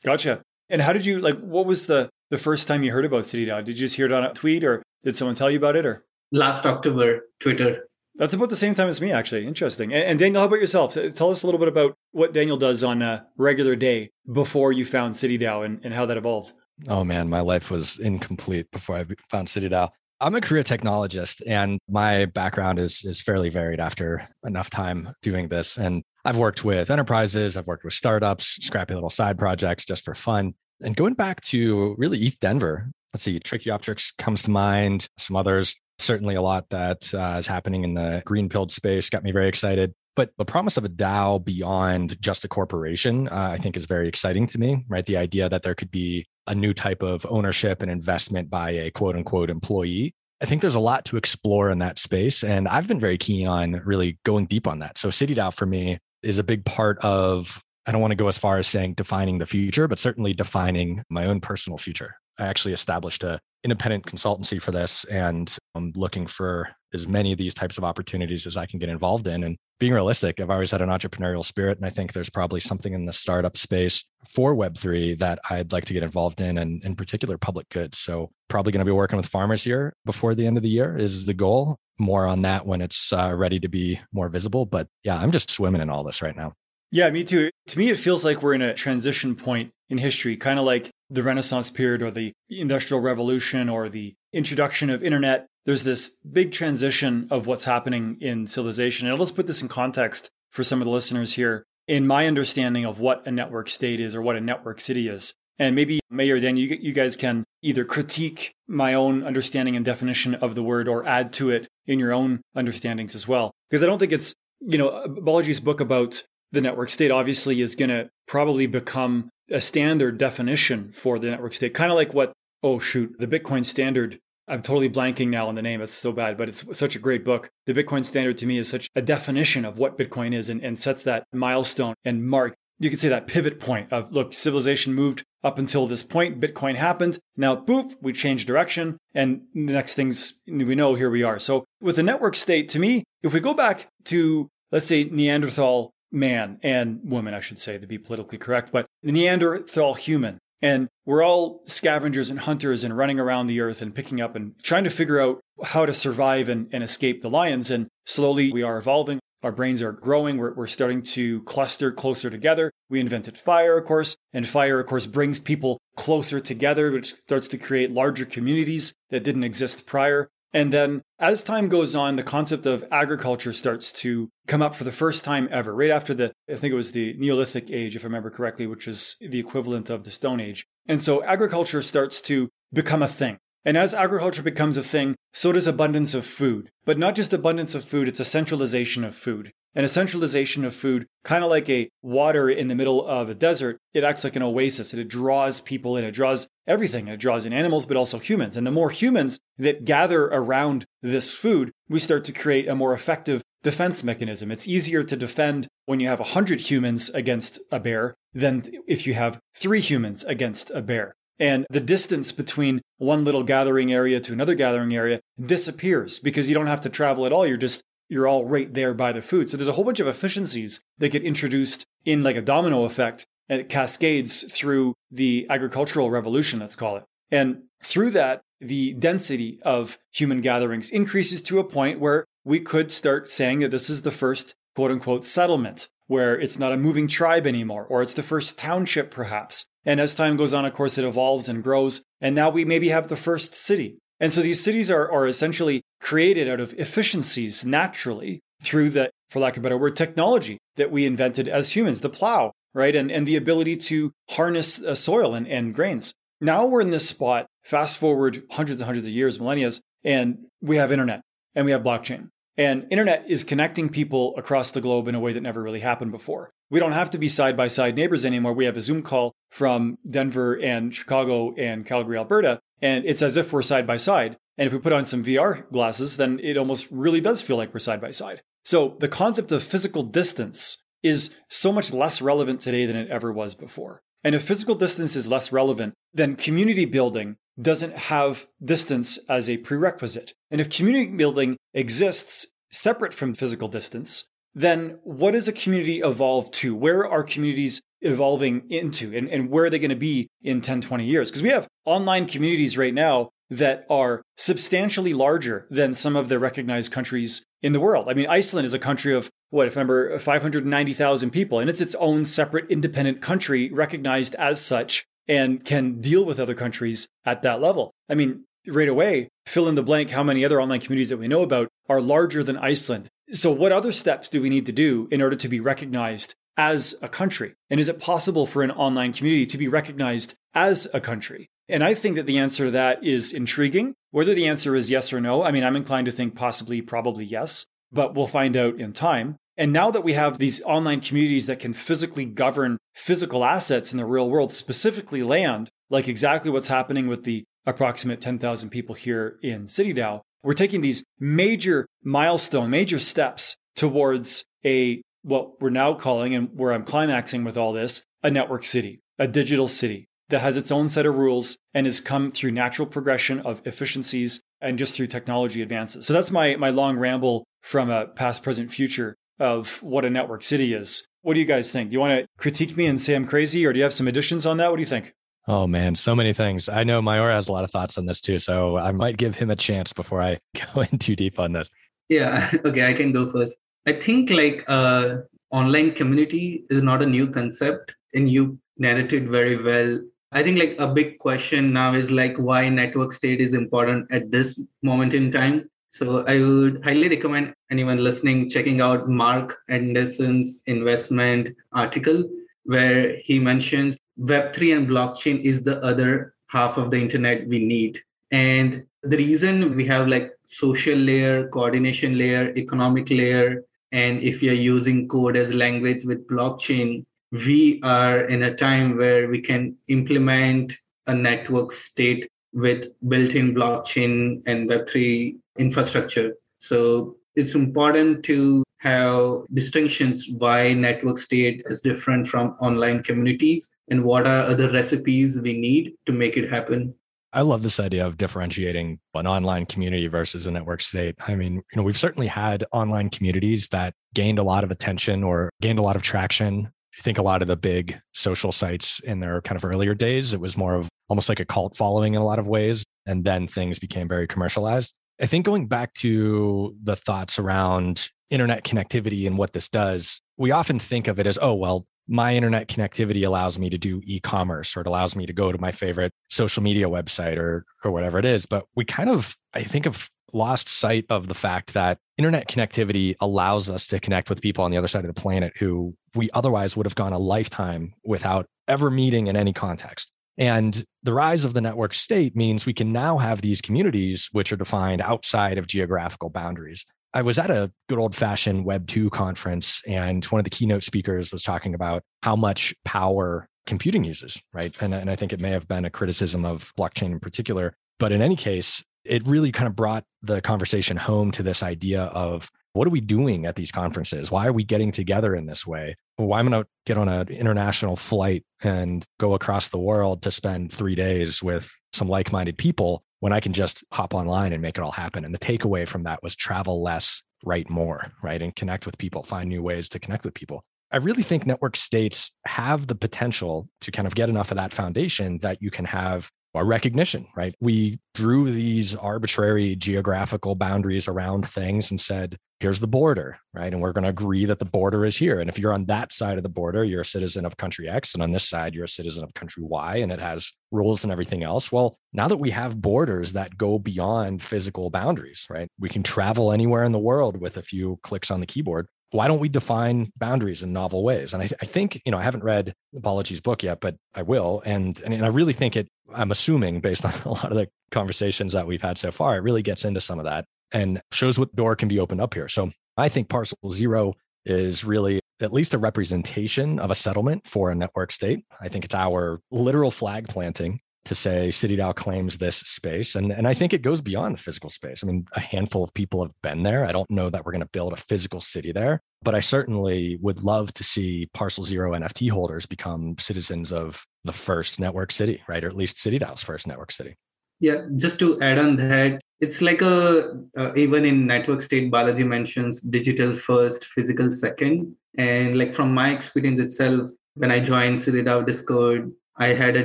Gotcha. 0.05 0.43
And 0.69 0.81
how 0.83 0.93
did 0.93 1.07
you 1.07 1.21
like 1.21 1.39
what 1.41 1.67
was 1.67 1.87
the 1.87 2.09
the 2.31 2.39
first 2.39 2.67
time 2.67 2.83
you 2.83 2.93
heard 2.93 3.05
about 3.05 3.25
CityDAO? 3.25 3.65
Did 3.65 3.79
you 3.79 3.87
just 3.87 3.97
hear 3.97 4.07
it 4.07 4.13
on 4.13 4.25
a 4.25 4.33
tweet 4.33 4.65
or 4.65 4.83
did 5.05 5.17
someone 5.17 5.35
tell 5.35 5.51
you 5.51 5.59
about 5.59 5.77
it 5.77 5.85
or 5.85 6.05
last 6.33 6.67
October, 6.67 7.27
Twitter. 7.39 7.87
That's 8.17 8.35
about 8.35 8.51
the 8.51 8.57
same 8.57 8.75
time 8.75 8.89
as 8.89 9.01
me, 9.01 9.11
actually. 9.13 9.47
Interesting. 9.47 9.93
And, 9.95 10.19
Daniel, 10.19 10.41
how 10.41 10.47
about 10.47 10.61
yourself? 10.61 10.95
Tell 10.95 11.31
us 11.31 11.43
a 11.43 11.47
little 11.47 11.59
bit 11.59 11.69
about 11.69 11.95
what 12.11 12.35
Daniel 12.35 12.59
does 12.59 12.85
on 12.85 13.01
a 13.01 13.27
regular 13.39 13.75
day 13.75 14.11
before 14.31 14.73
you 14.73 14.85
found 14.85 15.15
CityDAO 15.15 15.65
and, 15.65 15.81
and 15.83 15.95
how 15.95 16.05
that 16.07 16.17
evolved. 16.17 16.53
Oh 16.89 17.05
man, 17.05 17.31
my 17.31 17.41
life 17.41 17.71
was 17.71 17.99
incomplete 17.99 18.71
before 18.71 18.97
I 18.97 19.07
found 19.31 19.49
CityDAO. 19.49 19.91
I'm 20.21 20.35
a 20.35 20.41
career 20.41 20.63
technologist, 20.63 21.43
and 21.47 21.79
my 21.89 22.27
background 22.27 22.79
is 22.79 23.03
is 23.05 23.21
fairly 23.21 23.51
varied 23.51 23.81
after 23.81 24.27
enough 24.45 24.71
time 24.71 25.13
doing 25.21 25.49
this. 25.49 25.77
And 25.77 26.03
I've 26.25 26.39
worked 26.39 26.65
with 26.65 26.91
enterprises, 26.91 27.57
I've 27.57 27.67
worked 27.67 27.85
with 27.85 27.95
startups, 27.95 28.59
scrappy 28.65 28.95
little 28.95 29.11
side 29.11 29.39
projects 29.39 29.85
just 29.85 30.05
for 30.05 30.15
fun. 30.15 30.55
And 30.83 30.97
going 30.97 31.15
back 31.15 31.41
to 31.43 31.95
really 31.99 32.25
ETH 32.25 32.39
Denver, 32.39 32.91
let's 33.13 33.25
see, 33.25 33.39
Tricky 33.41 33.71
Optics 33.71 34.13
comes 34.13 34.43
to 34.43 34.51
mind, 34.51 35.09
some 35.19 35.37
others 35.37 35.75
certainly 35.99 36.35
a 36.35 36.43
lot 36.43 36.69
that 36.71 37.13
uh, 37.15 37.37
is 37.39 37.47
happening 37.47 37.85
in 37.85 37.95
the 37.95 38.23
green 38.27 38.49
pilled 38.49 38.73
space 38.73 39.09
got 39.09 39.23
me 39.23 39.33
very 39.33 39.49
excited. 39.49 39.95
But 40.15 40.31
the 40.37 40.45
promise 40.45 40.77
of 40.77 40.85
a 40.85 40.89
DAO 40.89 41.43
beyond 41.43 42.21
just 42.21 42.45
a 42.45 42.49
corporation, 42.49 43.29
uh, 43.29 43.51
I 43.53 43.57
think, 43.57 43.77
is 43.77 43.87
very 43.87 44.09
exciting 44.09 44.47
to 44.49 44.59
me, 44.59 44.85
right? 44.89 45.07
The 45.07 45.17
idea 45.17 45.49
that 45.49 45.63
there 45.63 45.75
could 45.75 45.91
be 45.91 46.27
a 46.47 46.55
new 46.55 46.75
type 46.75 47.03
of 47.03 47.25
ownership 47.31 47.81
and 47.81 47.91
investment 47.91 48.51
by 48.51 48.71
a 48.73 48.91
quote 48.91 49.17
unquote 49.17 49.49
employee. 49.49 50.15
I 50.43 50.45
think 50.45 50.61
there's 50.61 50.75
a 50.75 50.81
lot 50.81 51.07
to 51.07 51.17
explore 51.17 51.71
in 51.71 51.79
that 51.79 51.99
space. 51.99 52.45
And 52.45 52.69
I've 52.69 52.89
been 52.89 53.01
very 53.01 53.17
keen 53.17 53.47
on 53.47 53.81
really 53.85 54.19
going 54.25 54.47
deep 54.47 54.67
on 54.67 54.81
that. 54.81 54.99
So, 54.99 55.09
City 55.09 55.35
CityDAO 55.35 55.55
for 55.55 55.67
me 55.67 55.99
is 56.23 56.39
a 56.39 56.45
big 56.45 56.65
part 56.65 56.99
of, 56.99 57.63
I 57.87 57.93
don't 57.93 58.01
want 58.01 58.13
to 58.13 58.17
go 58.17 58.29
as 58.29 58.39
far 58.39 58.59
as 58.59 58.67
saying 58.67 58.95
defining 58.95 59.39
the 59.39 59.47
future, 59.47 59.89
but 59.89 59.99
certainly 59.99 60.33
defining 60.33 61.03
my 61.11 61.27
own 61.27 61.41
personal 61.41 61.79
future. 61.79 62.15
I 62.39 62.47
actually 62.47 62.73
established 62.73 63.25
a 63.25 63.41
independent 63.65 64.07
consultancy 64.07 64.61
for 64.61 64.73
this 64.73 65.05
and 65.05 65.57
I'm 65.75 65.93
looking 65.95 66.27
for 66.27 66.69
as 66.93 67.07
many 67.07 67.33
of 67.33 67.39
these 67.39 67.55
types 67.55 67.79
of 67.79 67.85
opportunities 67.85 68.47
as 68.47 68.57
I 68.57 68.67
can 68.67 68.79
get 68.79 68.89
involved 68.89 69.27
in. 69.27 69.45
And 69.45 69.57
being 69.79 69.93
realistic, 69.93 70.41
I've 70.41 70.51
always 70.51 70.71
had 70.71 70.83
an 70.83 70.91
entrepreneurial 70.91 71.45
spirit. 71.45 71.79
And 71.79 71.87
I 71.87 71.91
think 71.91 72.13
there's 72.13 72.31
probably 72.31 72.61
something 72.61 72.93
in 72.93 73.05
the 73.05 73.13
startup 73.13 73.57
space 73.57 74.05
for 74.29 74.55
Web3 74.55 75.19
that 75.19 75.39
I'd 75.51 75.73
like 75.73 75.85
to 75.87 75.95
get 75.95 76.03
involved 76.03 76.41
in, 76.41 76.59
and 76.59 76.85
in 76.85 76.95
particular, 76.95 77.39
public 77.39 77.69
goods. 77.71 77.99
So, 77.99 78.31
probably 78.49 78.71
going 78.71 78.85
to 78.85 78.89
be 78.89 78.93
working 78.93 79.17
with 79.17 79.27
farmers 79.27 79.65
here 79.65 79.95
before 80.05 80.35
the 80.35 80.47
end 80.47 80.57
of 80.57 80.63
the 80.63 80.69
year 80.69 80.97
is 80.97 81.25
the 81.25 81.35
goal. 81.35 81.79
More 82.03 82.27
on 82.27 82.43
that 82.43 82.67
when 82.67 82.81
it's 82.81 83.13
uh, 83.13 83.33
ready 83.33 83.61
to 83.61 83.69
be 83.69 84.01
more 84.13 84.29
visible. 84.29 84.67
But 84.67 84.89
yeah, 85.05 85.17
I'm 85.17 85.31
just 85.31 85.51
swimming 85.51 85.81
in 85.81 85.89
all 85.89 86.03
this 86.03 86.21
right 86.21 86.37
now. 86.37 86.55
Yeah, 86.91 87.09
me 87.11 87.23
too. 87.23 87.51
To 87.69 87.79
me, 87.79 87.91
it 87.91 87.99
feels 87.99 88.25
like 88.25 88.43
we're 88.43 88.55
in 88.55 88.61
a 88.61 88.75
transition 88.75 89.37
point 89.37 89.71
in 89.89 89.99
history, 89.99 90.37
kind 90.37 90.59
of 90.59 90.65
like 90.65 90.91
the 91.09 91.23
Renaissance 91.23 91.71
period 91.71 92.03
or 92.03 92.11
the 92.11 92.33
Industrial 92.51 93.01
Revolution 93.01 93.69
or 93.69 93.89
the 93.89 94.15
introduction 94.33 94.91
of 94.91 95.05
internet. 95.05 95.47
There's 95.65 95.85
this 95.85 96.17
big 96.31 96.51
transition 96.51 97.29
of 97.31 97.47
what's 97.47 97.65
happening 97.65 98.19
in 98.21 98.49
civilization. 98.49 99.09
And 99.09 99.17
let's 99.17 99.31
put 99.31 99.47
this 99.47 99.63
in 99.63 99.69
context 99.69 100.29
for 100.51 100.65
some 100.65 100.81
of 100.81 100.87
the 100.87 100.91
listeners 100.91 101.35
here. 101.35 101.65
In 101.87 102.07
my 102.07 102.27
understanding 102.27 102.85
of 102.85 102.99
what 102.99 103.27
a 103.27 103.31
network 103.31 103.71
state 103.71 104.01
is 104.01 104.15
or 104.15 104.23
what 104.23 104.37
a 104.37 104.41
network 104.41 104.81
city 104.81 105.09
is, 105.09 105.35
and 105.59 105.77
maybe 105.77 106.01
Mayur 106.13 106.41
Dan, 106.41 106.57
you, 106.57 106.77
you 106.81 106.93
guys 106.93 107.17
can 107.17 107.45
either 107.63 107.85
critique 107.85 108.53
my 108.67 108.95
own 108.95 109.23
understanding 109.23 109.77
and 109.77 109.85
definition 109.85 110.35
of 110.35 110.55
the 110.55 110.63
word 110.63 110.89
or 110.89 111.07
add 111.07 111.33
to 111.35 111.51
it 111.51 111.69
in 111.87 111.99
your 111.99 112.13
own 112.13 112.41
understandings 112.55 113.15
as 113.15 113.27
well. 113.27 113.53
Because 113.69 113.83
I 113.83 113.87
don't 113.87 113.99
think 113.99 114.13
it's, 114.13 114.35
you 114.61 114.79
know, 114.79 115.05
Balaji's 115.09 115.61
book 115.61 115.81
about 115.81 116.23
the 116.53 116.61
network 116.61 116.91
state 116.91 117.11
obviously 117.11 117.61
is 117.61 117.75
going 117.75 117.89
to 117.89 118.09
probably 118.27 118.67
become 118.67 119.31
a 119.51 119.61
standard 119.61 120.19
definition 120.19 120.93
for 120.93 121.19
the 121.19 121.31
network 121.31 121.55
state, 121.55 121.75
kind 121.75 121.91
of 121.91 121.97
like 121.97 122.15
what, 122.15 122.33
oh, 122.63 122.79
shoot, 122.79 123.15
the 123.19 123.27
Bitcoin 123.27 123.65
standard. 123.65 124.19
I'm 124.49 124.63
totally 124.63 124.91
blanking 124.91 125.29
now 125.29 125.49
on 125.49 125.55
the 125.55 125.63
name. 125.63 125.81
It's 125.81 125.95
so 125.95 126.13
bad, 126.13 126.37
but 126.37 126.49
it's 126.49 126.65
such 126.77 126.97
a 126.97 126.99
great 126.99 127.25
book. 127.25 127.49
The 127.67 127.75
Bitcoin 127.75 128.05
standard 128.05 128.39
to 128.39 128.47
me 128.47 128.59
is 128.59 128.69
such 128.69 128.89
a 128.95 129.03
definition 129.03 129.65
of 129.65 129.79
what 129.79 129.97
Bitcoin 129.97 130.35
is 130.35 130.49
and, 130.49 130.63
and 130.63 130.79
sets 130.79 131.05
that 131.05 131.25
milestone 131.33 131.95
and 132.05 132.27
mark. 132.27 132.55
You 132.83 132.91
could 132.91 132.99
say 132.99 133.09
that 133.11 133.29
pivot 133.29 133.61
point 133.61 133.93
of 133.93 134.11
look, 134.11 134.35
civilization 134.35 134.93
moved 134.93 135.23
up 135.45 135.57
until 135.57 135.87
this 135.87 136.03
point. 136.03 136.41
Bitcoin 136.41 136.75
happened. 136.75 137.21
Now, 137.37 137.55
boop, 137.55 137.95
we 138.03 138.13
changed 138.13 138.49
direction. 138.49 138.99
And 139.15 139.43
the 139.55 139.73
next 139.73 139.95
things 139.95 140.41
we 140.49 140.75
know, 140.75 140.97
here 140.97 141.09
we 141.09 141.23
are. 141.23 141.39
So 141.39 141.65
with 141.81 141.95
the 141.95 142.03
network 142.03 142.35
state, 142.35 142.69
to 142.71 142.81
me, 142.81 143.05
if 143.23 143.33
we 143.33 143.39
go 143.39 143.55
back 143.55 143.87
to, 144.07 144.49
let's 144.73 144.87
say, 144.87 145.05
Neanderthal 145.05 145.93
man 146.11 146.59
and 146.65 146.99
woman, 147.05 147.35
I 147.35 147.41
should 147.41 147.61
say, 147.61 147.79
to 147.79 147.87
be 147.87 147.99
politically 147.99 148.39
correct, 148.39 148.73
but 148.73 148.87
the 149.05 149.13
Neanderthal 149.13 149.95
human. 149.95 150.39
And 150.61 150.89
we're 151.07 151.25
all 151.25 151.63
scavengers 151.67 152.31
and 152.31 152.41
hunters 152.41 152.83
and 152.83 152.97
running 152.97 153.21
around 153.21 153.47
the 153.47 153.61
earth 153.61 153.81
and 153.81 153.95
picking 153.95 154.21
up 154.21 154.35
and 154.35 154.55
trying 154.61 154.85
to 154.85 154.91
figure 154.91 155.21
out 155.21 155.41
how 155.63 155.87
to 155.87 155.95
survive 155.95 156.49
and, 156.49 156.69
and 156.73 156.83
escape 156.83 157.23
the 157.23 157.31
lions. 157.31 157.71
And 157.71 157.87
slowly 158.07 158.53
we 158.53 158.65
are 158.65 158.77
evolving. 158.77 159.21
Our 159.43 159.53
brains 159.53 159.83
are 159.83 159.93
growing. 159.93 160.39
We're, 160.39 160.55
we're 160.55 160.67
starting 160.67 161.03
to 161.03 161.43
cluster 161.43 161.91
closer 161.91 162.31
together. 162.31 162.71
We 162.89 163.01
invented 163.01 163.37
fire, 163.37 163.79
of 163.79 163.87
course, 163.87 164.17
and 164.33 164.47
fire, 164.47 164.79
of 164.81 164.87
course, 164.87 165.07
brings 165.07 165.41
people 165.41 165.79
closer 165.97 166.41
together, 166.41 166.91
which 166.91 167.15
starts 167.15 167.49
to 167.49 167.59
create 167.59 167.91
larger 167.91 168.25
communities 168.25 168.95
that 169.11 169.25
didn't 169.25 169.45
exist 169.45 169.87
prior. 169.87 170.29
And 170.55 170.73
then 170.73 171.03
as 171.19 171.43
time 171.43 171.69
goes 171.69 171.97
on, 171.97 172.17
the 172.17 172.23
concept 172.23 172.67
of 172.67 172.85
agriculture 172.93 173.55
starts 173.55 173.91
to 173.93 174.29
come 174.47 174.61
up 174.61 174.75
for 174.75 174.85
the 174.85 174.93
first 174.93 175.25
time 175.25 175.49
ever, 175.51 175.75
right 175.75 175.91
after 175.91 176.13
the, 176.13 176.33
I 176.49 176.57
think 176.57 176.73
it 176.73 176.77
was 176.77 176.93
the 176.93 177.15
Neolithic 177.15 177.71
age, 177.71 177.97
if 177.97 178.05
I 178.05 178.07
remember 178.07 178.31
correctly, 178.31 178.67
which 178.67 178.87
is 178.87 179.17
the 179.21 179.39
equivalent 179.39 179.89
of 179.89 180.05
the 180.05 180.11
Stone 180.11 180.41
Age. 180.41 180.67
And 180.87 181.01
so 181.01 181.25
agriculture 181.25 181.81
starts 181.81 182.21
to 182.23 182.51
become 182.73 183.03
a 183.03 183.09
thing. 183.09 183.39
And 183.65 183.77
as 183.77 183.95
agriculture 183.95 184.43
becomes 184.43 184.77
a 184.77 184.83
thing, 184.83 185.15
so 185.33 185.53
does 185.53 185.67
abundance 185.67 186.15
of 186.15 186.27
food. 186.27 186.71
But 186.85 186.99
not 186.99 187.15
just 187.15 187.33
abundance 187.33 187.75
of 187.75 187.85
food, 187.85 188.09
it's 188.09 188.21
a 188.21 188.25
centralization 188.25 189.05
of 189.05 189.15
food. 189.15 189.53
And 189.75 189.87
a 189.87 189.89
centralization 189.89 190.65
of 190.65 190.75
food, 190.75 191.07
kind 191.25 191.43
of 191.43 191.49
like 191.49 191.71
a 191.71 191.89
water 192.03 192.51
in 192.51 192.69
the 192.69 192.75
middle 192.75 193.07
of 193.07 193.31
a 193.31 193.35
desert, 193.35 193.79
it 193.95 194.05
acts 194.05 194.25
like 194.25 194.37
an 194.37 194.43
oasis. 194.43 194.93
It 194.93 195.09
draws 195.09 195.61
people 195.61 195.97
in, 195.97 196.05
it 196.05 196.11
draws 196.11 196.49
everything. 196.67 197.09
It 197.09 197.19
draws 197.19 197.47
in 197.47 197.53
animals, 197.53 197.87
but 197.87 197.97
also 197.97 198.19
humans. 198.19 198.57
And 198.57 198.67
the 198.67 198.71
more 198.71 198.91
humans 198.91 199.39
that 199.59 199.85
gather 199.85 200.25
around 200.25 200.85
this 201.01 201.33
food, 201.33 201.73
we 201.89 201.99
start 201.99 202.25
to 202.27 202.33
create 202.33 202.69
a 202.69 202.75
more 202.75 202.93
effective 202.93 203.43
defense 203.63 204.05
mechanism. 204.05 204.51
It's 204.51 204.69
easier 204.69 205.05
to 205.05 205.17
defend 205.17 205.69
when 205.87 206.01
you 206.01 206.09
have 206.09 206.21
100 206.21 206.63
humans 206.63 207.11
against 207.11 207.59
a 207.71 207.81
bear 207.81 208.15
than 208.35 208.65
if 208.87 209.07
you 209.07 209.15
have 209.15 209.39
three 209.55 209.81
humans 209.81 210.25
against 210.25 210.71
a 210.71 210.83
bear. 210.83 211.15
And 211.43 211.67
the 211.69 211.81
distance 211.81 212.31
between 212.31 212.83
one 212.99 213.25
little 213.25 213.43
gathering 213.43 213.93
area 213.93 214.21
to 214.21 214.33
another 214.33 214.55
gathering 214.55 214.95
area 214.95 215.19
disappears 215.45 216.21
because 216.21 216.49
you 216.49 216.55
don't 216.55 216.69
have 216.69 216.83
to 216.83 216.89
travel 216.89 217.27
at 217.27 217.33
all. 217.33 217.45
You're 217.45 217.57
just, 217.57 217.83
you're 218.09 218.29
all 218.29 218.45
right 218.47 218.73
there 218.73 218.95
by 218.95 219.11
the 219.11 219.23
food. 219.23 219.51
So 219.51 219.57
there's 219.57 219.67
a 219.67 219.73
whole 219.73 219.85
bunch 219.85 219.99
of 219.99 220.07
efficiencies 220.07 220.81
that 220.99 221.09
get 221.09 221.25
introduced 221.25 221.85
in 222.05 222.23
like 222.23 222.37
a 222.37 222.43
domino 222.43 222.85
effect 222.85 223.27
and 223.49 223.61
it 223.61 223.69
cascades 223.69 224.45
through 224.53 224.95
the 225.11 225.49
agricultural 225.51 226.13
revolution, 226.13 226.61
let's 226.61 226.77
call 226.77 226.97
it. 226.97 227.05
And 227.33 227.63
through 227.83 228.13
that, 228.13 228.43
the 228.61 228.93
density 228.93 229.59
of 229.63 229.99
human 230.13 230.43
gatherings 230.43 230.91
increases 230.91 231.43
to 231.43 231.59
a 231.59 231.65
point 231.65 231.99
where 231.99 232.25
we 232.45 232.61
could 232.61 232.93
start 232.93 233.33
saying 233.33 233.59
that 233.59 233.73
this 233.73 233.91
is 233.91 234.03
the 234.03 234.13
first 234.13 234.55
quote 234.77 234.93
unquote 234.93 235.27
settlement, 235.27 235.89
where 236.07 236.39
it's 236.39 236.61
not 236.61 236.71
a 236.71 236.77
moving 236.77 237.09
tribe 237.09 237.49
anymore, 237.49 237.85
or 237.85 238.01
it's 238.01 238.15
the 238.15 238.23
first 238.23 238.61
township 238.61 239.11
perhaps. 239.11 239.67
And 239.85 240.01
as 240.01 240.15
time 240.15 240.37
goes 240.37 240.55
on, 240.55 240.65
of 240.65 240.75
course, 240.75 240.99
it 240.99 241.05
evolves 241.05 241.49
and 241.49 241.63
grows. 241.63 242.03
And 242.21 242.35
now 242.35 242.51
we 242.51 242.65
maybe 242.65 242.91
have 242.91 243.09
the 243.09 243.17
first 243.17 243.55
city. 243.55 243.99
And 244.21 244.33
so 244.33 244.41
these 244.41 244.63
cities 244.63 244.91
are, 244.91 245.11
are 245.11 245.27
essentially 245.27 245.83
created 246.01 246.49
out 246.49 246.61
of 246.61 246.75
efficiencies 246.75 247.65
naturally 247.65 248.41
through 248.63 248.91
the, 248.91 249.11
for 249.29 249.41
lack 249.41 249.57
of 249.57 249.63
a 249.63 249.65
better 249.65 249.79
word, 249.79 249.97
technology 249.97 250.59
that 250.77 250.93
we 250.93 251.05
invented 251.05 251.49
as 251.49 251.75
humans, 251.75 252.01
the 252.01 252.09
plow, 252.09 252.53
right? 252.73 252.95
And, 252.95 253.11
and 253.11 253.27
the 253.27 253.37
ability 253.37 253.77
to 253.79 254.13
harness 254.31 254.83
uh, 254.83 254.95
soil 254.95 255.35
and, 255.35 255.49
and 255.49 255.75
grains. 255.75 256.15
Now 256.41 256.67
we're 256.67 256.81
in 256.81 256.91
this 256.91 257.09
spot, 257.09 257.47
fast 257.65 257.99
forward 257.99 258.45
hundreds 258.53 258.81
and 258.81 258.87
hundreds 258.87 259.07
of 259.07 259.13
years, 259.13 259.41
millennia, 259.41 259.73
and 260.05 260.39
we 260.61 260.77
have 260.77 260.93
internet 260.93 261.23
and 261.55 261.67
we 261.67 261.73
have 261.73 261.83
blockchain. 261.83 262.29
And 262.57 262.87
internet 262.91 263.25
is 263.29 263.45
connecting 263.45 263.89
people 263.89 264.35
across 264.37 264.71
the 264.71 264.81
globe 264.81 265.09
in 265.09 265.15
a 265.15 265.21
way 265.21 265.33
that 265.33 265.41
never 265.41 265.63
really 265.63 265.81
happened 265.81 266.13
before. 266.13 266.51
We 266.71 266.81
don't 266.81 266.93
have 266.93 267.11
to 267.11 267.19
be 267.19 267.29
side 267.29 267.57
by 267.57 267.69
side 267.69 267.97
neighbors 267.97 268.25
anymore. 268.25 268.53
We 268.53 268.67
have 268.67 268.77
a 268.77 268.83
Zoom 268.83 269.03
call 269.03 269.33
from 269.51 269.99
Denver 270.09 270.55
and 270.55 270.95
Chicago 270.95 271.55
and 271.57 271.87
Calgary, 271.87 272.19
Alberta, 272.19 272.61
and 272.81 273.05
it's 273.05 273.23
as 273.23 273.37
if 273.37 273.53
we're 273.53 273.63
side 273.63 273.87
by 273.87 273.97
side. 273.97 274.37
And 274.59 274.67
if 274.67 274.73
we 274.73 274.79
put 274.79 274.93
on 274.93 275.07
some 275.07 275.25
VR 275.25 275.71
glasses, 275.73 276.19
then 276.19 276.39
it 276.43 276.59
almost 276.59 276.87
really 276.91 277.21
does 277.21 277.41
feel 277.41 277.57
like 277.57 277.73
we're 277.73 277.81
side 277.81 278.01
by 278.01 278.11
side. 278.11 278.43
So 278.65 278.97
the 279.01 279.09
concept 279.09 279.51
of 279.51 279.63
physical 279.63 280.03
distance 280.03 280.83
is 281.03 281.35
so 281.49 281.73
much 281.73 281.93
less 281.93 282.23
relevant 282.23 282.61
today 282.61 282.87
than 282.87 282.97
it 282.97 283.11
ever 283.11 283.33
was 283.33 283.55
before. 283.55 284.03
And 284.23 284.35
if 284.35 284.45
physical 284.45 284.75
distance 284.75 285.17
is 285.17 285.27
less 285.27 285.53
relevant, 285.53 285.95
then 286.15 286.37
community 286.37 286.85
building 286.85 287.37
doesn't 287.61 287.95
have 287.95 288.47
distance 288.65 289.19
as 289.29 289.49
a 289.49 289.59
prerequisite. 289.59 290.35
And 290.51 290.61
if 290.61 290.71
community 290.71 291.07
building 291.07 291.57
exists 291.75 292.47
separate 292.71 293.15
from 293.15 293.35
physical 293.35 293.69
distance, 293.69 294.29
then 294.55 294.99
what 295.05 295.33
does 295.33 295.49
a 295.49 295.53
community 295.53 296.01
evolve 296.01 296.51
to? 296.51 296.75
Where 296.75 297.07
are 297.07 297.23
communities 297.23 297.81
evolving 298.01 298.71
into? 298.71 299.17
And, 299.17 299.29
and 299.29 299.49
where 299.49 299.65
are 299.65 299.71
they 299.71 299.79
going 299.79 299.91
to 299.91 299.97
be 299.97 300.29
in 300.43 300.61
10, 300.61 300.81
20 300.83 301.05
years? 301.05 301.31
Because 301.31 301.43
we 301.43 301.51
have 301.51 301.69
online 301.85 302.27
communities 302.27 302.77
right 302.77 302.93
now 302.93 303.31
that 303.49 303.85
are 303.91 304.23
substantially 304.37 305.13
larger 305.13 305.67
than 305.71 305.93
some 305.93 306.17
of 306.17 306.29
the 306.29 306.39
recognized 306.39 306.91
countries 306.91 307.45
in 307.63 307.73
the 307.73 307.81
world. 307.81 308.09
I 308.09 308.15
mean, 308.15 308.27
Iceland 308.27 308.67
is 308.67 308.75
a 308.75 308.79
country 308.79 309.15
of 309.15 309.29
what, 309.51 309.67
if 309.67 309.77
I 309.77 309.81
remember, 309.81 310.19
590,000 310.19 311.31
people, 311.31 311.59
and 311.59 311.69
it's 311.69 311.83
its 311.83 311.95
own 311.97 312.25
separate 312.25 312.71
independent 312.71 313.21
country 313.21 313.71
recognized 313.71 314.35
as 314.37 314.61
such 314.61 315.05
and 315.29 315.65
can 315.65 316.01
deal 316.01 316.25
with 316.25 316.41
other 316.41 316.55
countries 316.55 317.09
at 317.25 317.43
that 317.43 317.61
level. 317.61 317.93
I 318.09 318.15
mean, 318.15 318.45
right 318.67 318.89
away, 318.89 319.29
fill 319.47 319.69
in 319.69 319.75
the 319.75 319.83
blank 319.83 320.11
how 320.11 320.23
many 320.23 320.45
other 320.45 320.61
online 320.61 320.81
communities 320.81 321.09
that 321.11 321.19
we 321.19 321.29
know 321.29 321.43
about 321.43 321.69
are 321.89 322.01
larger 322.01 322.43
than 322.43 322.57
Iceland. 322.57 323.09
So, 323.31 323.51
what 323.51 323.73
other 323.73 323.93
steps 323.93 324.29
do 324.29 324.43
we 324.43 324.51
need 324.51 324.67
to 324.67 324.73
do 324.73 325.09
in 325.11 325.23
order 325.23 325.37
to 325.37 325.49
be 325.49 325.61
recognized 325.61 326.35
as 326.57 326.95
a 327.03 327.09
country? 327.09 327.55
And 327.71 327.81
is 327.81 327.89
it 327.89 328.01
possible 328.01 328.47
for 328.47 328.63
an 328.63 328.71
online 328.71 329.13
community 329.13 329.47
to 329.47 329.59
be 329.59 329.69
recognized 329.69 330.35
as 330.55 330.87
a 330.93 331.01
country? 331.01 331.49
And 331.69 331.83
I 331.83 331.95
think 331.95 332.17
that 332.17 332.27
the 332.27 332.39
answer 332.39 332.67
to 332.67 332.71
that 332.73 333.03
is 333.05 333.33
intriguing. 333.33 333.95
Whether 334.11 334.35
the 334.35 334.47
answer 334.47 334.77
is 334.77 334.91
yes 334.91 335.13
or 335.13 335.21
no, 335.21 335.43
I 335.43 335.53
mean, 335.53 335.65
I'm 335.65 335.77
inclined 335.77 336.07
to 336.07 336.13
think 336.13 336.35
possibly, 336.35 336.83
probably 336.83 337.25
yes, 337.25 337.67
but 337.91 338.15
we'll 338.15 338.27
find 338.27 338.57
out 338.57 338.79
in 338.79 338.93
time. 338.93 339.37
And 339.63 339.73
now 339.73 339.93
that 339.93 340.03
we 340.03 340.15
have 340.15 340.39
these 340.39 340.61
online 340.65 341.01
communities 341.01 341.47
that 341.47 341.61
can 341.61 341.73
physically 341.73 342.25
govern 342.25 342.79
physical 342.97 343.45
assets 343.45 343.93
in 343.93 343.99
the 343.99 344.05
real 344.05 344.29
world, 344.29 344.53
specifically 344.53 345.23
land, 345.23 345.69
like 345.89 346.09
exactly 346.09 346.51
what's 346.51 346.67
happening 346.67 347.07
with 347.07 347.23
the 347.23 347.45
approximate 347.65 348.21
10,000 348.21 348.71
people 348.71 348.97
here 348.97 349.39
in 349.41 349.69
CityDAO, 349.69 350.23
we're 350.43 350.55
taking 350.55 350.81
these 350.81 351.05
major 351.21 351.87
milestone, 352.03 352.71
major 352.71 352.99
steps 352.99 353.57
towards 353.77 354.45
a 354.65 355.01
what 355.23 355.61
we're 355.61 355.71
now 355.71 355.95
calling 355.95 356.35
and 356.35 356.49
where 356.59 356.73
I'm 356.73 356.85
climaxing 356.85 357.45
with 357.45 357.57
all 357.57 357.73
this, 357.73 358.03
a 358.21 358.33
network 358.33 358.65
city, 358.65 358.99
a 359.17 359.29
digital 359.29 359.69
city 359.69 360.09
that 360.31 360.41
has 360.41 360.57
its 360.57 360.73
own 360.73 360.89
set 360.89 361.07
of 361.07 361.15
rules 361.15 361.57
and 361.73 361.87
has 361.87 362.01
come 362.01 362.33
through 362.33 362.51
natural 362.51 362.89
progression 362.89 363.39
of 363.39 363.65
efficiencies 363.65 364.43
and 364.61 364.77
just 364.77 364.95
through 364.95 365.07
technology 365.07 365.63
advances. 365.63 366.05
So 366.05 366.13
that's 366.13 366.33
my 366.33 366.57
my 366.57 366.71
long 366.71 366.99
ramble 366.99 367.45
from 367.61 367.91
a 367.91 368.09
past, 368.09 368.43
present, 368.43 368.73
future 368.73 369.15
of 369.39 369.83
what 369.83 370.05
a 370.05 370.11
network 370.11 370.43
city 370.43 370.75
is. 370.75 371.07
What 371.23 371.35
do 371.35 371.41
you 371.41 371.47
guys 371.47 371.71
think? 371.71 371.91
Do 371.91 371.95
you 371.95 372.01
want 372.01 372.21
to 372.21 372.27
critique 372.37 372.77
me 372.77 372.87
and 372.87 373.01
say 373.01 373.15
I'm 373.15 373.27
crazy, 373.27 373.65
or 373.65 373.73
do 373.73 373.79
you 373.79 373.85
have 373.85 373.95
some 373.95 374.09
additions 374.09 374.47
on 374.47 374.57
that? 374.59 374.71
What 374.71 374.77
do 374.77 374.83
you 374.83 374.87
think? 374.87 375.15
Oh 375.49 375.67
man, 375.67 375.97
so 375.97 376.15
many 376.15 376.33
things. 376.33 376.69
I 376.69 376.85
know 376.85 377.03
Mayur 377.03 377.33
has 377.33 377.49
a 377.49 377.53
lot 377.53 377.65
of 377.65 377.71
thoughts 377.71 377.99
on 377.99 378.07
this 378.07 378.21
too, 378.21 378.39
so 378.39 378.79
I 378.79 378.93
might 378.93 379.17
give 379.17 379.35
him 379.35 379.51
a 379.51 379.57
chance 379.57 379.93
before 379.93 380.23
I 380.23 380.39
go 380.75 380.83
in 380.83 380.99
too 380.99 381.17
deep 381.17 381.39
on 381.39 381.53
this. 381.53 381.71
Yeah, 382.09 382.51
okay, 382.65 382.89
I 382.89 382.93
can 382.93 383.13
go 383.13 383.31
first. 383.31 383.57
I 383.87 383.93
think 383.93 384.31
like 384.31 384.65
uh, 384.69 385.19
online 385.51 385.93
community 385.93 386.65
is 386.71 386.83
not 386.83 387.03
a 387.03 387.07
new 387.07 387.29
concept, 387.29 387.95
and 388.15 388.29
you 388.29 388.59
narrated 388.79 389.29
very 389.29 389.61
well. 389.61 390.01
I 390.31 390.43
think 390.43 390.59
like 390.59 390.77
a 390.79 390.89
big 390.89 391.19
question 391.19 391.73
now 391.73 391.93
is 391.93 392.11
like 392.11 392.37
why 392.37 392.69
network 392.69 393.13
state 393.13 393.41
is 393.41 393.53
important 393.53 394.11
at 394.11 394.31
this 394.31 394.61
moment 394.83 395.13
in 395.13 395.31
time. 395.31 395.69
So 395.93 396.25
I 396.27 396.41
would 396.41 396.83
highly 396.83 397.11
recommend 397.11 397.53
anyone 397.71 398.03
listening 398.03 398.49
checking 398.49 398.81
out 398.81 399.11
Marc 399.11 399.59
Andreessen's 399.69 400.63
investment 400.67 401.55
article 401.71 402.25
where 402.65 403.19
he 403.19 403.39
mentions 403.39 403.99
Web3 404.19 404.75
and 404.75 404.89
blockchain 404.89 405.43
is 405.43 405.65
the 405.65 405.85
other 405.85 406.33
half 406.47 406.79
of 406.79 406.91
the 406.91 406.97
internet 406.97 407.47
we 407.47 407.63
need. 407.63 408.01
And 408.31 408.85
the 409.03 409.19
reason 409.19 409.77
we 409.77 409.85
have 409.85 410.09
like 410.09 410.33
social 410.47 410.97
layer, 410.97 411.49
coordination 411.49 412.17
layer, 412.17 412.55
economic 412.57 413.11
layer, 413.11 413.63
and 413.91 414.23
if 414.23 414.43
you're 414.43 414.55
using 414.55 415.09
code 415.09 415.37
as 415.37 415.53
language 415.53 416.07
with 416.07 416.27
blockchain, 416.27 417.05
we 417.33 417.83
are 417.83 418.21
in 418.21 418.45
a 418.45 418.55
time 418.55 418.97
where 418.97 419.29
we 419.29 419.43
can 419.43 419.77
implement 419.89 420.73
a 421.07 421.15
network 421.15 421.71
state 421.71 422.31
with 422.55 422.87
built-in 423.09 423.55
blockchain 423.55 424.43
and 424.47 424.71
web3 424.71 425.37
infrastructure 425.59 426.35
so 426.59 427.17
it's 427.35 427.55
important 427.55 428.25
to 428.25 428.63
have 428.79 429.43
distinctions 429.53 430.29
why 430.39 430.73
network 430.73 431.19
state 431.19 431.63
is 431.67 431.81
different 431.81 432.27
from 432.27 432.57
online 432.61 433.03
communities 433.03 433.69
and 433.91 434.05
what 434.05 434.27
are 434.27 434.41
other 434.41 434.71
recipes 434.73 435.41
we 435.41 435.59
need 435.59 435.93
to 436.07 436.13
make 436.13 436.37
it 436.37 436.51
happen 436.51 436.95
I 437.35 437.41
love 437.41 437.63
this 437.63 437.81
idea 437.81 438.07
of 438.07 438.19
differentiating 438.19 438.99
an 439.15 439.27
online 439.27 439.65
community 439.65 440.07
versus 440.07 440.47
a 440.47 440.51
network 440.51 440.83
state. 440.83 441.15
I 441.27 441.35
mean, 441.35 441.55
you 441.55 441.77
know, 441.77 441.83
we've 441.83 441.97
certainly 441.97 442.27
had 442.27 442.67
online 442.73 443.09
communities 443.09 443.69
that 443.69 443.95
gained 444.13 444.39
a 444.39 444.43
lot 444.43 444.65
of 444.65 444.71
attention 444.71 445.25
or 445.25 445.49
gained 445.63 445.79
a 445.79 445.83
lot 445.83 445.97
of 445.97 446.03
traction 446.03 446.71
I 446.99 447.03
think 447.03 447.19
a 447.19 447.23
lot 447.23 447.43
of 447.43 447.49
the 447.49 447.57
big 447.57 447.99
social 448.13 448.53
sites 448.53 449.01
in 449.01 449.21
their 449.21 449.41
kind 449.41 449.57
of 449.57 449.65
earlier 449.65 449.95
days, 449.95 450.35
it 450.35 450.41
was 450.41 450.57
more 450.57 450.75
of 450.75 450.89
almost 451.09 451.29
like 451.29 451.41
a 451.41 451.45
cult 451.45 451.77
following 451.77 452.15
in 452.15 452.21
a 452.21 452.25
lot 452.25 452.39
of 452.39 452.47
ways. 452.47 452.85
And 453.07 453.25
then 453.25 453.49
things 453.49 453.79
became 453.79 454.09
very 454.09 454.27
commercialized. 454.27 454.95
I 455.23 455.27
think 455.27 455.47
going 455.47 455.69
back 455.69 455.95
to 455.95 456.75
the 456.83 456.97
thoughts 456.97 457.39
around 457.39 458.11
internet 458.29 458.65
connectivity 458.65 459.27
and 459.27 459.39
what 459.39 459.53
this 459.53 459.69
does, 459.69 460.21
we 460.37 460.51
often 460.51 460.81
think 460.81 461.07
of 461.07 461.21
it 461.21 461.27
as, 461.29 461.39
oh, 461.41 461.55
well, 461.55 461.87
my 462.09 462.35
internet 462.35 462.69
connectivity 462.69 463.25
allows 463.25 463.57
me 463.57 463.71
to 463.71 463.79
do 463.79 464.01
e-commerce 464.05 464.77
or 464.77 464.81
it 464.81 464.89
allows 464.89 465.15
me 465.15 465.25
to 465.25 465.33
go 465.33 465.53
to 465.53 465.59
my 465.59 465.71
favorite 465.71 466.13
social 466.29 466.61
media 466.61 466.89
website 466.89 467.39
or 467.39 467.65
or 467.85 467.93
whatever 467.93 468.19
it 468.19 468.25
is. 468.25 468.47
But 468.47 468.65
we 468.75 468.85
kind 468.85 469.09
of, 469.09 469.37
I 469.55 469.63
think 469.63 469.85
have 469.85 470.11
lost 470.33 470.67
sight 470.67 471.05
of 471.09 471.29
the 471.29 471.35
fact 471.35 471.75
that 471.75 471.99
internet 472.19 472.49
connectivity 472.49 473.15
allows 473.21 473.71
us 473.71 473.87
to 473.87 474.01
connect 474.01 474.29
with 474.29 474.41
people 474.41 474.65
on 474.65 474.73
the 474.73 474.77
other 474.77 474.89
side 474.89 475.05
of 475.05 475.15
the 475.15 475.21
planet 475.21 475.53
who 475.57 475.95
we 476.17 476.29
otherwise 476.35 476.77
would 476.77 476.87
have 476.87 476.97
gone 476.97 477.13
a 477.13 477.19
lifetime 477.19 477.95
without 478.05 478.47
ever 478.67 478.91
meeting 478.91 479.29
in 479.29 479.37
any 479.37 479.53
context. 479.53 480.11
And 480.39 480.85
the 481.03 481.13
rise 481.13 481.45
of 481.45 481.55
the 481.55 481.61
network 481.61 481.95
state 481.95 482.35
means 482.35 482.65
we 482.65 482.73
can 482.73 482.93
now 482.93 483.19
have 483.19 483.43
these 483.43 483.61
communities 483.61 484.29
which 484.33 484.53
are 484.53 484.57
defined 484.57 485.03
outside 485.03 485.59
of 485.59 485.67
geographical 485.67 486.31
boundaries. 486.31 486.85
I 487.15 487.23
was 487.23 487.39
at 487.39 487.51
a 487.51 487.71
good 487.89 487.99
old 487.99 488.17
fashioned 488.17 488.65
Web 488.65 488.87
2 488.87 489.11
conference, 489.11 489.83
and 489.87 490.25
one 490.27 490.41
of 490.41 490.45
the 490.45 490.51
keynote 490.51 490.83
speakers 490.83 491.31
was 491.31 491.43
talking 491.43 491.75
about 491.75 492.03
how 492.23 492.37
much 492.37 492.75
power 492.85 493.49
computing 493.67 494.05
uses, 494.05 494.41
right? 494.55 494.75
And, 494.81 494.95
and 494.95 495.11
I 495.11 495.17
think 495.17 495.33
it 495.33 495.41
may 495.41 495.51
have 495.51 495.69
been 495.69 495.85
a 495.85 495.91
criticism 495.91 496.45
of 496.45 496.73
blockchain 496.79 497.13
in 497.13 497.21
particular. 497.21 497.77
But 497.99 498.13
in 498.13 498.23
any 498.23 498.35
case, 498.35 498.83
it 499.05 499.27
really 499.27 499.53
kind 499.53 499.69
of 499.69 499.77
brought 499.77 500.05
the 500.23 500.41
conversation 500.41 500.97
home 500.97 501.31
to 501.33 501.43
this 501.43 501.63
idea 501.63 502.05
of 502.05 502.51
what 502.73 502.87
are 502.87 502.91
we 502.91 503.01
doing 503.01 503.47
at 503.47 503.57
these 503.57 503.71
conferences? 503.71 504.31
Why 504.31 504.47
are 504.47 504.53
we 504.53 504.65
getting 504.65 504.91
together 504.91 505.35
in 505.35 505.47
this 505.47 505.67
way? 505.67 505.97
Why 506.17 506.41
am 506.41 506.49
I 506.49 506.51
going 506.51 506.65
to 506.65 506.69
get 506.87 506.99
on 506.99 507.09
an 507.09 507.29
international 507.29 507.97
flight 507.97 508.45
and 508.63 509.05
go 509.21 509.35
across 509.35 509.69
the 509.69 509.79
world 509.79 510.23
to 510.23 510.31
spend 510.31 510.73
three 510.73 510.95
days 510.95 511.43
with 511.43 511.73
some 511.93 512.09
like 512.09 512.33
minded 512.33 512.57
people 512.57 513.05
when 513.21 513.33
I 513.33 513.41
can 513.41 513.53
just 513.53 513.85
hop 513.93 514.15
online 514.15 514.53
and 514.53 514.63
make 514.63 514.79
it 514.79 514.83
all 514.83 514.93
happen? 514.93 515.25
And 515.25 515.35
the 515.35 515.39
takeaway 515.39 515.87
from 515.87 516.05
that 516.05 516.23
was 516.23 516.35
travel 516.35 516.83
less, 516.83 517.23
write 517.45 517.69
more, 517.69 518.11
right? 518.23 518.41
And 518.41 518.55
connect 518.55 518.87
with 518.87 518.99
people, 518.99 519.23
find 519.23 519.49
new 519.49 519.63
ways 519.63 519.89
to 519.91 519.99
connect 519.99 520.25
with 520.25 520.35
people. 520.35 520.65
I 520.93 520.99
really 520.99 521.23
think 521.23 521.47
network 521.47 521.77
states 521.77 522.31
have 522.47 522.87
the 522.87 522.95
potential 522.95 523.69
to 523.81 523.91
kind 523.91 524.07
of 524.07 524.15
get 524.15 524.29
enough 524.29 524.51
of 524.51 524.59
that 524.59 524.75
foundation 524.75 525.39
that 525.39 525.63
you 525.63 525.71
can 525.71 525.87
have 525.87 526.31
our 526.55 526.65
recognition, 526.67 527.27
right? 527.35 527.55
We 527.61 527.99
drew 528.15 528.51
these 528.51 528.95
arbitrary 528.95 529.75
geographical 529.75 530.55
boundaries 530.55 531.09
around 531.09 531.49
things 531.49 531.91
and 531.91 531.99
said, 531.99 532.37
here's 532.63 532.81
the 532.81 532.87
border, 532.87 533.39
right? 533.53 533.73
And 533.73 533.83
we're 533.83 533.93
going 533.93 534.05
to 534.05 534.11
agree 534.11 534.45
that 534.45 534.61
the 534.61 534.65
border 534.65 535.05
is 535.05 535.17
here. 535.17 535.41
And 535.41 535.51
if 535.51 535.59
you're 535.59 535.73
on 535.73 535.87
that 535.87 536.13
side 536.13 536.37
of 536.37 536.45
the 536.45 536.49
border, 536.49 536.85
you're 536.85 537.01
a 537.01 537.05
citizen 537.05 537.45
of 537.45 537.57
country 537.57 537.89
X. 537.89 538.15
And 538.15 538.23
on 538.23 538.31
this 538.31 538.49
side, 538.49 538.75
you're 538.75 538.85
a 538.85 538.89
citizen 538.89 539.25
of 539.25 539.35
country 539.35 539.65
Y, 539.65 539.97
and 539.97 540.13
it 540.13 540.21
has 540.21 540.53
rules 540.71 541.03
and 541.03 541.13
everything 541.13 541.43
else. 541.43 541.73
Well, 541.73 541.99
now 542.13 542.29
that 542.29 542.37
we 542.37 542.51
have 542.51 542.81
borders 542.81 543.33
that 543.33 543.59
go 543.59 543.79
beyond 543.79 544.43
physical 544.43 544.91
boundaries, 544.91 545.47
right? 545.51 545.69
We 545.79 545.89
can 545.89 546.05
travel 546.05 546.53
anywhere 546.53 546.85
in 546.85 546.93
the 546.93 546.99
world 546.99 547.37
with 547.37 547.57
a 547.57 547.63
few 547.63 547.99
clicks 548.03 548.31
on 548.31 548.41
the 548.41 548.47
keyboard 548.47 548.87
why 549.13 549.29
don't 549.29 549.41
we 549.41 549.49
define 549.51 550.11
boundaries 550.17 550.63
in 550.63 550.73
novel 550.73 551.05
ways? 551.05 551.35
And 551.35 551.43
I, 551.43 551.49
I, 551.61 551.67
think, 551.67 552.01
you 552.07 552.11
know, 552.11 552.17
I 552.17 552.23
haven't 552.23 552.45
read 552.45 552.75
Balaji's 552.95 553.43
book 553.43 553.63
yet, 553.63 553.79
but 553.79 553.95
I 554.15 554.23
will. 554.23 554.63
And, 554.65 554.99
and, 555.03 555.13
and 555.13 555.23
I 555.23 555.29
really 555.29 555.53
think 555.53 555.77
it, 555.77 555.87
I'm 556.15 556.31
assuming 556.31 556.81
based 556.81 557.05
on 557.05 557.13
a 557.27 557.29
lot 557.29 557.53
of 557.53 557.59
the 557.59 557.69
conversations 557.91 558.55
that 558.55 558.67
we've 558.67 558.81
had 558.81 558.97
so 558.97 559.13
far, 559.13 559.37
it 559.37 559.43
really 559.43 559.61
gets 559.61 559.85
into 559.85 560.01
some 560.01 560.19
of 560.19 560.25
that 560.25 560.47
and 560.73 561.01
shows 561.13 561.39
what 561.39 561.55
door 561.55 561.77
can 561.77 561.89
be 561.89 561.99
opened 561.99 562.21
up 562.21 562.35
here. 562.35 562.49
So 562.49 562.71
I 562.97 563.09
think 563.09 563.29
Parcel 563.29 563.71
Zero 563.71 564.15
is 564.45 564.85
really 564.85 565.21
at 565.41 565.53
least 565.53 565.75
a 565.75 565.79
representation 565.79 566.79
of 566.79 566.91
a 566.91 566.95
settlement 566.95 567.47
for 567.47 567.71
a 567.71 567.75
network 567.75 568.13
state. 568.13 568.45
I 568.61 568.69
think 568.69 568.85
it's 568.85 568.95
our 568.95 569.41
literal 569.51 569.91
flag 569.91 570.29
planting 570.29 570.81
to 571.05 571.15
say 571.17 571.49
CityDAO 571.49 571.97
claims 571.97 572.39
this 572.39 572.59
space. 572.59 573.17
And, 573.17 573.33
and 573.33 573.49
I 573.49 573.55
think 573.55 573.73
it 573.73 573.83
goes 573.83 574.01
beyond 574.01 574.37
the 574.37 574.43
physical 574.43 574.71
space. 574.71 575.03
I 575.03 575.09
mean, 575.09 575.27
a 575.35 575.41
handful 575.41 575.83
of 575.83 575.93
people 575.95 576.23
have 576.23 576.33
been 576.43 576.63
there. 576.63 576.85
I 576.85 576.93
don't 576.93 577.11
know 577.11 577.29
that 577.29 577.45
we're 577.45 577.51
going 577.53 577.63
to 577.63 577.69
build 577.73 577.93
a 577.93 577.97
physical 577.97 578.41
city 578.41 578.71
there, 578.71 579.01
but 579.23 579.35
I 579.35 579.41
certainly 579.41 580.17
would 580.21 580.45
love 580.45 580.73
to 580.75 580.85
see 580.85 581.29
Parcel 581.35 581.65
Zero 581.65 581.93
NFT 581.93 582.31
holders 582.31 582.67
become 582.67 583.17
citizens 583.19 583.73
of 583.73 584.05
the 584.25 584.33
first 584.33 584.79
network 584.79 585.11
city, 585.11 585.43
right? 585.49 585.65
Or 585.65 585.67
at 585.67 585.77
least 585.77 585.97
CityDAO's 585.97 586.45
first 586.45 586.69
network 586.69 586.93
city. 586.93 587.17
Yeah, 587.59 587.83
just 587.97 588.19
to 588.21 588.41
add 588.41 588.59
on 588.59 588.77
that, 588.77 589.21
it's 589.43 589.61
like 589.61 589.83
a, 589.83 590.39
uh, 590.57 590.73
even 590.77 591.05
in 591.05 591.27
network 591.27 591.63
state, 591.63 591.91
Balaji 591.91 592.25
mentions 592.25 592.81
digital 592.81 593.35
first, 593.35 593.85
physical 593.85 594.31
second. 594.31 594.95
And 595.19 595.59
like 595.59 595.75
from 595.75 595.93
my 595.93 596.11
experience 596.11 596.61
itself, 596.61 597.11
when 597.35 597.51
I 597.51 597.59
joined 597.59 597.99
CityDAO 597.99 598.47
Discord, 598.47 599.13
I 599.37 599.49
had 599.49 599.77
a 599.77 599.85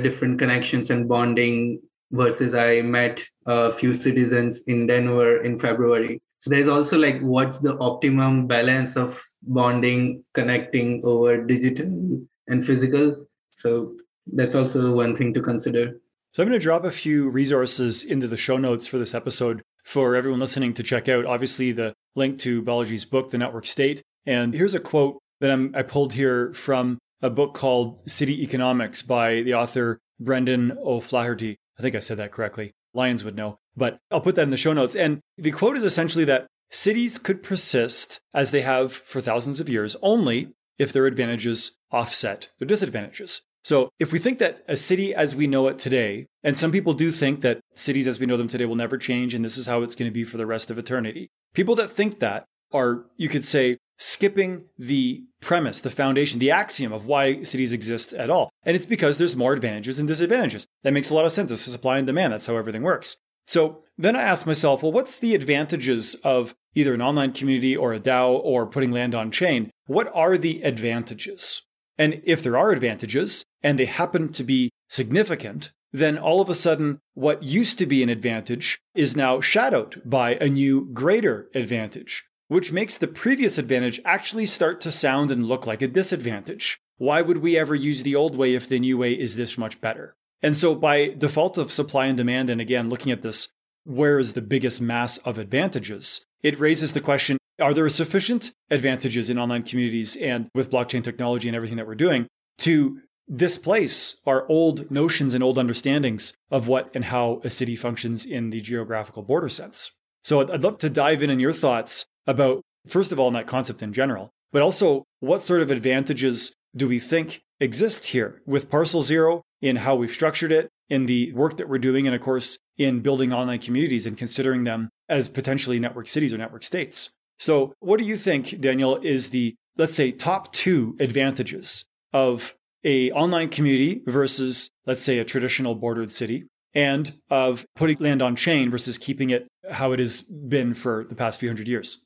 different 0.00 0.38
connections 0.38 0.90
and 0.90 1.08
bonding 1.08 1.82
versus 2.12 2.54
I 2.54 2.82
met 2.82 3.24
a 3.46 3.72
few 3.72 3.94
citizens 3.94 4.62
in 4.68 4.86
Denver 4.86 5.40
in 5.42 5.58
February. 5.58 6.22
So 6.38 6.50
there's 6.50 6.68
also 6.68 6.96
like 6.96 7.20
what's 7.20 7.58
the 7.58 7.76
optimum 7.78 8.46
balance 8.46 8.96
of 8.96 9.20
bonding, 9.42 10.22
connecting 10.34 11.00
over 11.02 11.44
digital 11.44 12.24
and 12.46 12.64
physical. 12.64 13.26
So 13.50 13.96
that's 14.32 14.54
also 14.54 14.92
one 14.92 15.16
thing 15.16 15.34
to 15.34 15.42
consider. 15.42 16.00
So 16.38 16.44
I'm 16.44 16.48
going 16.50 16.60
to 16.60 16.62
drop 16.62 16.84
a 16.84 16.92
few 16.92 17.28
resources 17.28 18.04
into 18.04 18.28
the 18.28 18.36
show 18.36 18.58
notes 18.58 18.86
for 18.86 18.96
this 18.96 19.12
episode 19.12 19.60
for 19.82 20.14
everyone 20.14 20.38
listening 20.38 20.72
to 20.74 20.84
check 20.84 21.08
out. 21.08 21.26
Obviously, 21.26 21.72
the 21.72 21.94
link 22.14 22.38
to 22.38 22.62
Balaji's 22.62 23.04
book, 23.04 23.30
The 23.30 23.38
Network 23.38 23.66
State. 23.66 24.02
And 24.24 24.54
here's 24.54 24.76
a 24.76 24.78
quote 24.78 25.18
that 25.40 25.50
I'm, 25.50 25.74
I 25.74 25.82
pulled 25.82 26.12
here 26.12 26.52
from 26.52 26.98
a 27.20 27.28
book 27.28 27.54
called 27.54 28.08
City 28.08 28.40
Economics 28.44 29.02
by 29.02 29.42
the 29.42 29.54
author 29.54 29.98
Brendan 30.20 30.78
O'Flaherty. 30.80 31.56
I 31.76 31.82
think 31.82 31.96
I 31.96 31.98
said 31.98 32.18
that 32.18 32.30
correctly. 32.30 32.70
Lions 32.94 33.24
would 33.24 33.34
know, 33.34 33.58
but 33.76 33.98
I'll 34.12 34.20
put 34.20 34.36
that 34.36 34.42
in 34.42 34.50
the 34.50 34.56
show 34.56 34.72
notes. 34.72 34.94
And 34.94 35.18
the 35.38 35.50
quote 35.50 35.76
is 35.76 35.82
essentially 35.82 36.24
that 36.26 36.46
cities 36.70 37.18
could 37.18 37.42
persist 37.42 38.20
as 38.32 38.52
they 38.52 38.60
have 38.60 38.92
for 38.92 39.20
thousands 39.20 39.58
of 39.58 39.68
years 39.68 39.96
only 40.02 40.52
if 40.78 40.92
their 40.92 41.06
advantages 41.06 41.78
offset 41.90 42.50
their 42.60 42.68
disadvantages. 42.68 43.42
So 43.68 43.90
if 43.98 44.12
we 44.12 44.18
think 44.18 44.38
that 44.38 44.64
a 44.66 44.78
city 44.78 45.14
as 45.14 45.36
we 45.36 45.46
know 45.46 45.68
it 45.68 45.78
today, 45.78 46.26
and 46.42 46.56
some 46.56 46.72
people 46.72 46.94
do 46.94 47.10
think 47.10 47.42
that 47.42 47.60
cities 47.74 48.06
as 48.06 48.18
we 48.18 48.24
know 48.24 48.38
them 48.38 48.48
today 48.48 48.64
will 48.64 48.76
never 48.76 48.96
change 48.96 49.34
and 49.34 49.44
this 49.44 49.58
is 49.58 49.66
how 49.66 49.82
it's 49.82 49.94
going 49.94 50.10
to 50.10 50.14
be 50.14 50.24
for 50.24 50.38
the 50.38 50.46
rest 50.46 50.70
of 50.70 50.78
eternity, 50.78 51.28
people 51.52 51.74
that 51.74 51.90
think 51.90 52.18
that 52.20 52.46
are, 52.72 53.04
you 53.18 53.28
could 53.28 53.44
say, 53.44 53.76
skipping 53.98 54.64
the 54.78 55.22
premise, 55.42 55.82
the 55.82 55.90
foundation, 55.90 56.38
the 56.38 56.50
axiom 56.50 56.94
of 56.94 57.04
why 57.04 57.42
cities 57.42 57.74
exist 57.74 58.14
at 58.14 58.30
all. 58.30 58.48
And 58.62 58.74
it's 58.74 58.86
because 58.86 59.18
there's 59.18 59.36
more 59.36 59.52
advantages 59.52 59.98
than 59.98 60.06
disadvantages. 60.06 60.66
That 60.82 60.94
makes 60.94 61.10
a 61.10 61.14
lot 61.14 61.26
of 61.26 61.32
sense. 61.32 61.50
It's 61.50 61.60
supply 61.60 61.98
and 61.98 62.06
demand. 62.06 62.32
That's 62.32 62.46
how 62.46 62.56
everything 62.56 62.82
works. 62.82 63.18
So 63.46 63.82
then 63.98 64.16
I 64.16 64.22
asked 64.22 64.46
myself, 64.46 64.82
well, 64.82 64.92
what's 64.92 65.18
the 65.18 65.34
advantages 65.34 66.14
of 66.24 66.54
either 66.74 66.94
an 66.94 67.02
online 67.02 67.32
community 67.32 67.76
or 67.76 67.92
a 67.92 68.00
DAO 68.00 68.40
or 68.42 68.64
putting 68.64 68.92
land 68.92 69.14
on 69.14 69.30
chain? 69.30 69.70
What 69.84 70.10
are 70.14 70.38
the 70.38 70.62
advantages? 70.62 71.66
And 71.98 72.22
if 72.24 72.42
there 72.42 72.56
are 72.56 72.70
advantages 72.70 73.44
and 73.62 73.78
they 73.78 73.86
happen 73.86 74.30
to 74.32 74.44
be 74.44 74.70
significant, 74.88 75.72
then 75.92 76.18
all 76.18 76.40
of 76.40 76.48
a 76.48 76.54
sudden, 76.54 77.00
what 77.14 77.42
used 77.42 77.78
to 77.78 77.86
be 77.86 78.02
an 78.02 78.08
advantage 78.08 78.78
is 78.94 79.16
now 79.16 79.40
shadowed 79.40 80.02
by 80.04 80.34
a 80.34 80.48
new 80.48 80.88
greater 80.92 81.48
advantage, 81.54 82.28
which 82.48 82.72
makes 82.72 82.98
the 82.98 83.06
previous 83.08 83.58
advantage 83.58 84.00
actually 84.04 84.46
start 84.46 84.80
to 84.82 84.90
sound 84.90 85.30
and 85.30 85.46
look 85.46 85.66
like 85.66 85.82
a 85.82 85.88
disadvantage. 85.88 86.78
Why 86.98 87.22
would 87.22 87.38
we 87.38 87.56
ever 87.56 87.74
use 87.74 88.02
the 88.02 88.16
old 88.16 88.36
way 88.36 88.54
if 88.54 88.68
the 88.68 88.80
new 88.80 88.98
way 88.98 89.12
is 89.12 89.36
this 89.36 89.56
much 89.56 89.80
better? 89.80 90.14
And 90.42 90.56
so, 90.56 90.74
by 90.74 91.08
default 91.08 91.58
of 91.58 91.72
supply 91.72 92.06
and 92.06 92.16
demand, 92.16 92.50
and 92.50 92.60
again, 92.60 92.88
looking 92.88 93.12
at 93.12 93.22
this, 93.22 93.48
where 93.84 94.18
is 94.18 94.34
the 94.34 94.42
biggest 94.42 94.80
mass 94.80 95.16
of 95.18 95.38
advantages? 95.38 96.24
It 96.42 96.60
raises 96.60 96.92
the 96.92 97.00
question 97.00 97.38
are 97.60 97.74
there 97.74 97.88
sufficient 97.88 98.52
advantages 98.70 99.28
in 99.28 99.38
online 99.38 99.64
communities 99.64 100.14
and 100.16 100.48
with 100.54 100.70
blockchain 100.70 101.02
technology 101.02 101.48
and 101.48 101.56
everything 101.56 101.76
that 101.76 101.88
we're 101.88 101.96
doing 101.96 102.28
to 102.58 103.00
displace 103.34 104.20
our 104.26 104.46
old 104.48 104.90
notions 104.90 105.34
and 105.34 105.44
old 105.44 105.58
understandings 105.58 106.34
of 106.50 106.68
what 106.68 106.90
and 106.94 107.06
how 107.06 107.40
a 107.44 107.50
city 107.50 107.76
functions 107.76 108.24
in 108.24 108.50
the 108.50 108.60
geographical 108.60 109.22
border 109.22 109.48
sense. 109.48 109.92
So 110.24 110.40
I'd 110.40 110.62
love 110.62 110.78
to 110.80 110.90
dive 110.90 111.22
in 111.22 111.30
on 111.30 111.40
your 111.40 111.52
thoughts 111.52 112.06
about, 112.26 112.62
first 112.86 113.12
of 113.12 113.18
all, 113.18 113.30
that 113.30 113.46
concept 113.46 113.82
in 113.82 113.92
general, 113.92 114.30
but 114.52 114.62
also 114.62 115.04
what 115.20 115.42
sort 115.42 115.60
of 115.60 115.70
advantages 115.70 116.54
do 116.76 116.88
we 116.88 116.98
think 116.98 117.42
exist 117.60 118.06
here 118.06 118.42
with 118.46 118.70
Parcel 118.70 119.02
Zero 119.02 119.42
in 119.60 119.76
how 119.76 119.94
we've 119.94 120.10
structured 120.10 120.52
it, 120.52 120.68
in 120.88 121.06
the 121.06 121.32
work 121.32 121.56
that 121.56 121.68
we're 121.68 121.78
doing, 121.78 122.06
and 122.06 122.14
of 122.14 122.22
course, 122.22 122.58
in 122.76 123.00
building 123.00 123.32
online 123.32 123.58
communities 123.58 124.06
and 124.06 124.16
considering 124.16 124.64
them 124.64 124.88
as 125.08 125.28
potentially 125.28 125.78
network 125.78 126.08
cities 126.08 126.32
or 126.32 126.38
network 126.38 126.64
states. 126.64 127.10
So, 127.38 127.72
what 127.80 127.98
do 127.98 128.06
you 128.06 128.16
think, 128.16 128.60
Daniel, 128.60 128.96
is 128.96 129.30
the, 129.30 129.54
let's 129.76 129.94
say, 129.94 130.12
top 130.12 130.52
two 130.52 130.96
advantages 130.98 131.86
of 132.12 132.54
a 132.84 133.10
online 133.12 133.48
community 133.48 134.02
versus 134.06 134.70
let's 134.86 135.02
say 135.02 135.18
a 135.18 135.24
traditional 135.24 135.74
bordered 135.74 136.10
city 136.10 136.44
and 136.74 137.12
of 137.30 137.66
putting 137.74 137.98
land 137.98 138.22
on 138.22 138.36
chain 138.36 138.70
versus 138.70 138.98
keeping 138.98 139.30
it 139.30 139.48
how 139.70 139.92
it 139.92 139.98
has 139.98 140.20
been 140.20 140.74
for 140.74 141.04
the 141.08 141.14
past 141.14 141.40
few 141.40 141.48
hundred 141.48 141.68
years. 141.68 142.04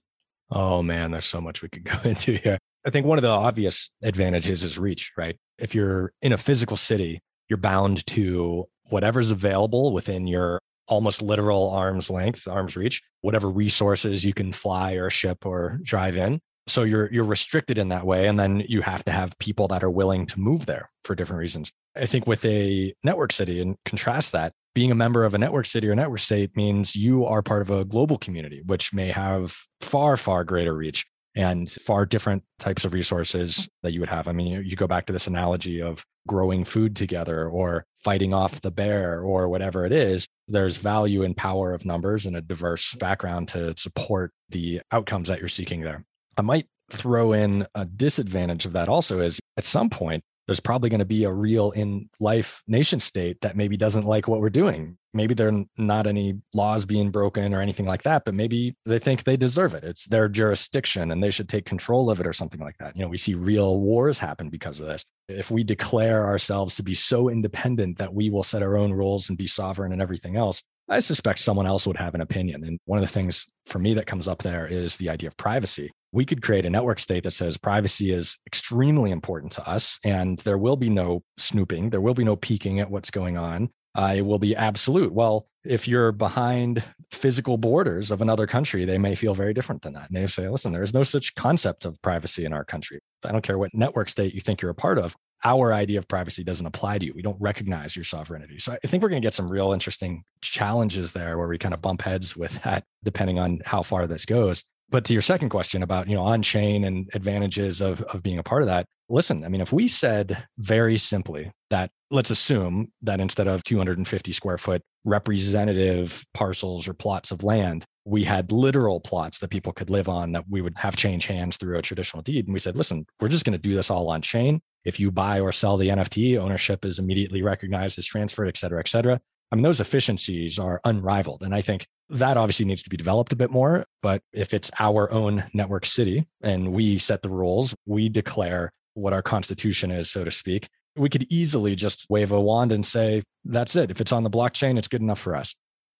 Oh 0.51 0.83
man 0.83 1.11
there's 1.11 1.27
so 1.27 1.41
much 1.41 1.63
we 1.63 1.69
could 1.69 1.85
go 2.03 2.09
into 2.09 2.37
here. 2.37 2.59
I 2.85 2.91
think 2.91 3.07
one 3.07 3.19
of 3.19 3.23
the 3.23 3.29
obvious 3.29 3.91
advantages 4.03 4.63
is 4.65 4.79
reach 4.79 5.13
right? 5.17 5.37
If 5.59 5.75
you're 5.75 6.13
in 6.23 6.33
a 6.33 6.39
physical 6.39 6.77
city 6.77 7.21
you're 7.49 7.59
bound 7.59 8.07
to 8.07 8.67
whatever's 8.89 9.31
available 9.31 9.93
within 9.93 10.27
your 10.27 10.59
almost 10.89 11.23
literal 11.23 11.71
arm's 11.71 12.11
length 12.11 12.49
arm's 12.49 12.77
reach 12.77 13.03
whatever 13.21 13.49
resources 13.49 14.25
you 14.25 14.35
can 14.35 14.53
fly 14.53 14.93
or 14.93 15.09
ship 15.11 15.47
or 15.47 15.79
drive 15.83 16.17
in 16.17 16.41
so 16.67 16.85
you're 16.85 17.13
you're 17.13 17.25
restricted 17.25 17.79
in 17.79 17.89
that 17.89 18.07
way 18.07 18.27
and 18.27 18.39
then 18.39 18.63
you 18.69 18.83
have 18.83 19.05
to 19.05 19.11
have 19.11 19.39
people 19.39 19.69
that 19.69 19.83
are 19.83 19.91
willing 19.91 20.27
to 20.27 20.41
move 20.41 20.67
there 20.67 20.91
for 21.05 21.15
different 21.15 21.41
reasons. 21.41 21.73
I 21.97 22.07
think 22.07 22.27
with 22.27 22.45
a 22.45 22.95
network 23.05 23.33
city 23.33 23.61
and 23.61 23.77
contrast 23.85 24.33
that 24.33 24.53
being 24.75 24.91
a 24.91 24.95
member 24.95 25.25
of 25.25 25.35
a 25.35 25.39
network 25.39 25.67
city 25.67 25.89
or 25.89 25.95
network 25.95 26.21
state 26.21 26.57
means 26.57 26.97
you 26.97 27.27
are 27.27 27.43
part 27.43 27.63
of 27.63 27.71
a 27.71 27.85
global 27.85 28.17
community 28.17 28.63
which 28.65 28.95
may 28.95 29.09
have 29.09 29.57
far 29.81 30.17
far 30.17 30.45
greater 30.45 30.75
reach 30.75 31.05
and 31.35 31.71
far 31.71 32.05
different 32.05 32.45
types 32.59 32.85
of 32.85 32.93
resources 32.93 33.69
that 33.83 33.93
you 33.93 34.01
would 34.01 34.09
have. 34.09 34.29
I 34.29 34.33
mean 34.33 34.47
you, 34.47 34.61
you 34.61 34.77
go 34.77 34.87
back 34.87 35.07
to 35.07 35.13
this 35.13 35.27
analogy 35.27 35.83
of 35.83 36.05
growing 36.29 36.65
food 36.65 36.95
together 36.95 37.49
or 37.49 37.85
fighting 38.05 38.33
off 38.33 38.61
the 38.61 38.71
bear 38.71 39.21
or 39.21 39.49
whatever 39.49 39.85
it 39.85 39.91
is 39.93 40.29
there's 40.49 40.77
value 40.77 41.23
and 41.23 41.37
power 41.37 41.73
of 41.73 41.85
numbers 41.85 42.27
and 42.27 42.37
a 42.37 42.41
diverse 42.41 42.95
background 42.95 43.49
to 43.49 43.75
support 43.77 44.33
the 44.51 44.81
outcomes 44.93 45.29
that 45.29 45.41
you're 45.41 45.49
seeking 45.49 45.81
there 45.81 46.05
I 46.37 46.43
might 46.43 46.67
throw 46.91 47.33
in 47.33 47.67
a 47.75 47.85
disadvantage 47.85 48.67
of 48.67 48.73
that 48.75 48.89
also 48.89 49.21
is 49.21 49.41
at 49.57 49.65
some 49.65 49.91
point, 49.91 50.23
there's 50.47 50.61
probably 50.61 50.91
going 50.91 50.99
to 50.99 51.05
be 51.05 51.25
a 51.25 51.33
real 51.33 51.71
in 51.71 52.09
life 52.19 52.63
nation 52.67 52.99
state 52.99 53.41
that 53.43 53.57
maybe 53.57 53.77
doesn't 53.77 54.05
like 54.05 54.27
what 54.27 54.41
we're 54.41 54.51
doing. 54.51 54.99
Maybe 55.15 55.35
there 55.35 55.49
are 55.49 55.65
not 55.77 56.07
any 56.07 56.41
laws 56.53 56.85
being 56.85 57.11
broken 57.11 57.55
or 57.55 57.61
anything 57.61 57.87
like 57.87 58.03
that, 58.03 58.25
but 58.25 58.35
maybe 58.35 58.75
they 58.85 58.99
think 58.99 59.23
they 59.23 59.37
deserve 59.37 59.75
it. 59.75 59.85
It's 59.85 60.07
their 60.07 60.29
jurisdiction 60.29 61.13
and 61.13 61.23
they 61.23 61.31
should 61.31 61.49
take 61.49 61.65
control 61.65 62.11
of 62.11 62.19
it 62.19 62.27
or 62.27 62.33
something 62.33 62.61
like 62.61 62.77
that. 62.79 62.97
You 62.97 63.03
know, 63.03 63.09
we 63.09 63.19
see 63.19 63.35
real 63.35 63.79
wars 63.81 64.19
happen 64.19 64.49
because 64.49 64.81
of 64.81 64.87
this. 64.87 65.05
If 65.29 65.51
we 65.51 65.63
declare 65.63 66.27
ourselves 66.27 66.77
to 66.77 66.83
be 66.83 66.95
so 66.95 67.29
independent 67.29 67.99
that 67.99 68.13
we 68.13 68.29
will 68.29 68.43
set 68.43 68.63
our 68.63 68.77
own 68.77 68.93
rules 68.93 69.29
and 69.29 69.39
be 69.39 69.47
sovereign 69.47 69.93
and 69.93 70.03
everything 70.03 70.37
else, 70.37 70.61
I 70.89 70.99
suspect 70.99 71.39
someone 71.39 71.67
else 71.67 71.87
would 71.87 71.99
have 71.99 72.15
an 72.17 72.21
opinion. 72.21 72.65
And 72.65 72.79
one 72.87 72.99
of 72.99 73.07
the 73.07 73.13
things 73.13 73.47
for 73.67 73.79
me 73.79 73.95
that 73.95 74.07
comes 74.07 74.27
up 74.27 74.43
there 74.43 74.67
is 74.67 74.97
the 74.97 75.09
idea 75.09 75.29
of 75.29 75.37
privacy 75.37 75.93
we 76.13 76.27
could 76.27 76.43
create 76.43 76.67
a 76.67 76.71
network 76.71 77.01
state 77.01 77.25
that 77.25 77.33
says 77.33 77.57
privacy 77.57 78.13
is 78.13 78.39
extremely 78.47 79.11
important 79.11 79.53
to 79.53 79.69
us 79.69 79.99
and 80.05 80.39
there 80.41 80.59
will 80.59 80.77
be 80.77 80.91
no 80.91 81.23
snooping 81.37 81.91
there 81.91 82.01
will 82.01 82.15
be 82.15 82.25
no 82.25 82.37
peeking 82.37 82.81
at 82.81 82.91
what's 82.91 83.11
going 83.11 83.37
on. 83.37 83.71
Uh, 83.95 84.15
it 84.17 84.23
will 84.23 84.39
be 84.39 84.55
absolute. 84.55 85.13
Well 85.13 85.47
if 85.65 85.87
you're 85.87 86.13
behind 86.13 86.83
physical 87.13 87.57
borders 87.57 88.11
of 88.11 88.21
another 88.21 88.47
country 88.47 88.85
they 88.85 88.99
may 88.99 89.15
feel 89.15 89.35
very 89.35 89.55
different 89.55 89.83
than 89.83 89.93
that. 89.95 90.09
And 90.09 90.17
they 90.17 90.27
say 90.27 90.49
listen 90.49 90.73
there 90.73 90.83
is 90.83 90.95
no 90.95 91.03
such 91.03 91.35
concept 91.35 91.85
of 91.85 92.01
privacy 92.03 92.45
in 92.45 92.53
our 92.53 92.65
country. 92.65 93.01
I 93.25 93.33
don't 93.33 93.43
care 93.43 93.59
what 93.59 93.75
network 93.75 94.09
state 94.09 94.35
you 94.35 94.41
think 94.41 94.61
you're 94.61 94.71
a 94.71 94.75
part 94.75 94.99
of 94.99 95.17
our 95.45 95.73
idea 95.73 95.99
of 95.99 96.07
privacy 96.07 96.45
doesn't 96.45 96.67
apply 96.67 96.99
to 96.99 97.05
you. 97.05 97.13
We 97.17 97.23
don't 97.23 97.41
recognize 97.41 97.97
your 97.97 98.05
sovereignty. 98.05 98.61
So 98.61 98.77
I 98.85 98.87
think 98.87 99.03
we're 99.03 99.09
going 99.09 99.21
to 99.21 99.27
get 99.27 99.35
some 99.35 99.49
real 99.49 99.73
interesting 99.73 100.23
challenges 100.41 101.11
there 101.11 101.37
where 101.37 101.49
we 101.49 101.59
kind 101.59 101.75
of 101.75 101.83
bump 101.83 102.03
heads 102.03 102.37
with 102.37 102.63
that, 102.63 102.85
depending 103.03 103.41
on 103.41 103.61
how 103.65 103.83
far 103.83 104.07
this 104.07 104.25
goes 104.25 104.63
but 104.93 105.05
to 105.07 105.13
your 105.13 105.23
second 105.23 105.49
question 105.49 105.83
about 105.83 106.09
you 106.09 106.15
know 106.15 106.23
on 106.23 106.43
chain 106.43 106.85
and 106.85 107.11
advantages 107.15 107.81
of 107.81 108.03
of 108.03 108.23
being 108.23 108.39
a 108.39 108.43
part 108.43 108.63
of 108.63 108.69
that 108.69 108.87
listen 109.09 109.45
i 109.45 109.49
mean 109.49 109.61
if 109.61 109.73
we 109.73 109.89
said 109.89 110.47
very 110.59 110.97
simply 110.97 111.51
that 111.71 111.91
let's 112.11 112.31
assume 112.31 112.93
that 113.01 113.21
instead 113.21 113.49
of 113.49 113.65
250 113.65 114.31
square 114.31 114.59
foot 114.59 114.83
representative 115.05 116.25
parcels 116.35 116.87
or 116.87 116.95
plots 116.95 117.33
of 117.33 117.43
land 117.43 117.85
we 118.05 118.25
had 118.25 118.53
literal 118.53 119.01
plots 119.01 119.39
that 119.39 119.51
people 119.51 119.73
could 119.73 119.91
live 119.91 120.09
on 120.09 120.33
that 120.33 120.45
we 120.49 120.61
would 120.61 120.77
have 120.77 120.97
change 120.97 121.27
hands 121.27 121.57
through 121.57 121.79
a 121.79 121.83
traditional 121.83 122.21
deed. 122.23 122.47
And 122.47 122.53
we 122.53 122.59
said 122.59 122.77
listen 122.77 123.07
we're 123.21 123.29
just 123.29 123.45
going 123.45 123.53
to 123.53 123.59
do 123.59 123.75
this 123.75 123.91
all 123.91 124.09
on 124.11 124.23
chain 124.23 124.61
if 124.85 125.01
you 125.01 125.11
buy 125.11 125.41
or 125.41 125.53
sell 125.53 125.77
the 125.77 125.89
nft 125.89 126.39
ownership 126.39 126.85
is 126.85 126.99
immediately 126.99 127.43
recognized 127.43 127.99
as 127.99 128.07
transferred 128.07 128.49
et 128.49 128.57
cetera 128.57 128.81
et 128.81 128.89
cetera 128.89 129.21
I 129.53 129.55
mean, 129.55 129.63
those 129.63 129.81
efficiencies 129.81 130.59
are 130.59 130.81
unrivaled. 130.85 131.43
And 131.43 131.55
I 131.55 131.61
think 131.61 131.87
that 132.09 132.39
obviously 132.39 132.65
needs 132.65 132.83
to 132.85 132.91
be 132.91 132.97
developed 132.97 133.35
a 133.35 133.37
bit 133.37 133.51
more. 133.51 133.85
But 134.01 134.23
if 134.33 134.55
it's 134.55 134.71
our 134.81 135.13
own 135.13 135.45
network 135.53 135.85
city 135.85 136.27
and 136.41 136.73
we 136.73 136.99
set 136.99 137.21
the 137.21 137.29
rules, 137.29 137.75
we 137.85 138.09
declare 138.09 138.73
what 138.95 139.13
our 139.13 139.23
constitution 139.23 139.91
is, 139.91 140.11
so 140.11 140.25
to 140.25 140.31
speak, 140.31 140.69
we 140.97 141.11
could 141.11 141.31
easily 141.31 141.77
just 141.77 142.07
wave 142.09 142.33
a 142.33 142.41
wand 142.41 142.73
and 142.73 142.85
say, 142.85 143.23
that's 143.45 143.77
it. 143.77 143.91
If 143.91 144.01
it's 144.01 144.13
on 144.13 144.23
the 144.23 144.31
blockchain, 144.31 144.79
it's 144.79 144.89
good 144.89 145.03
enough 145.03 145.19
for 145.19 145.37
us. 145.37 145.55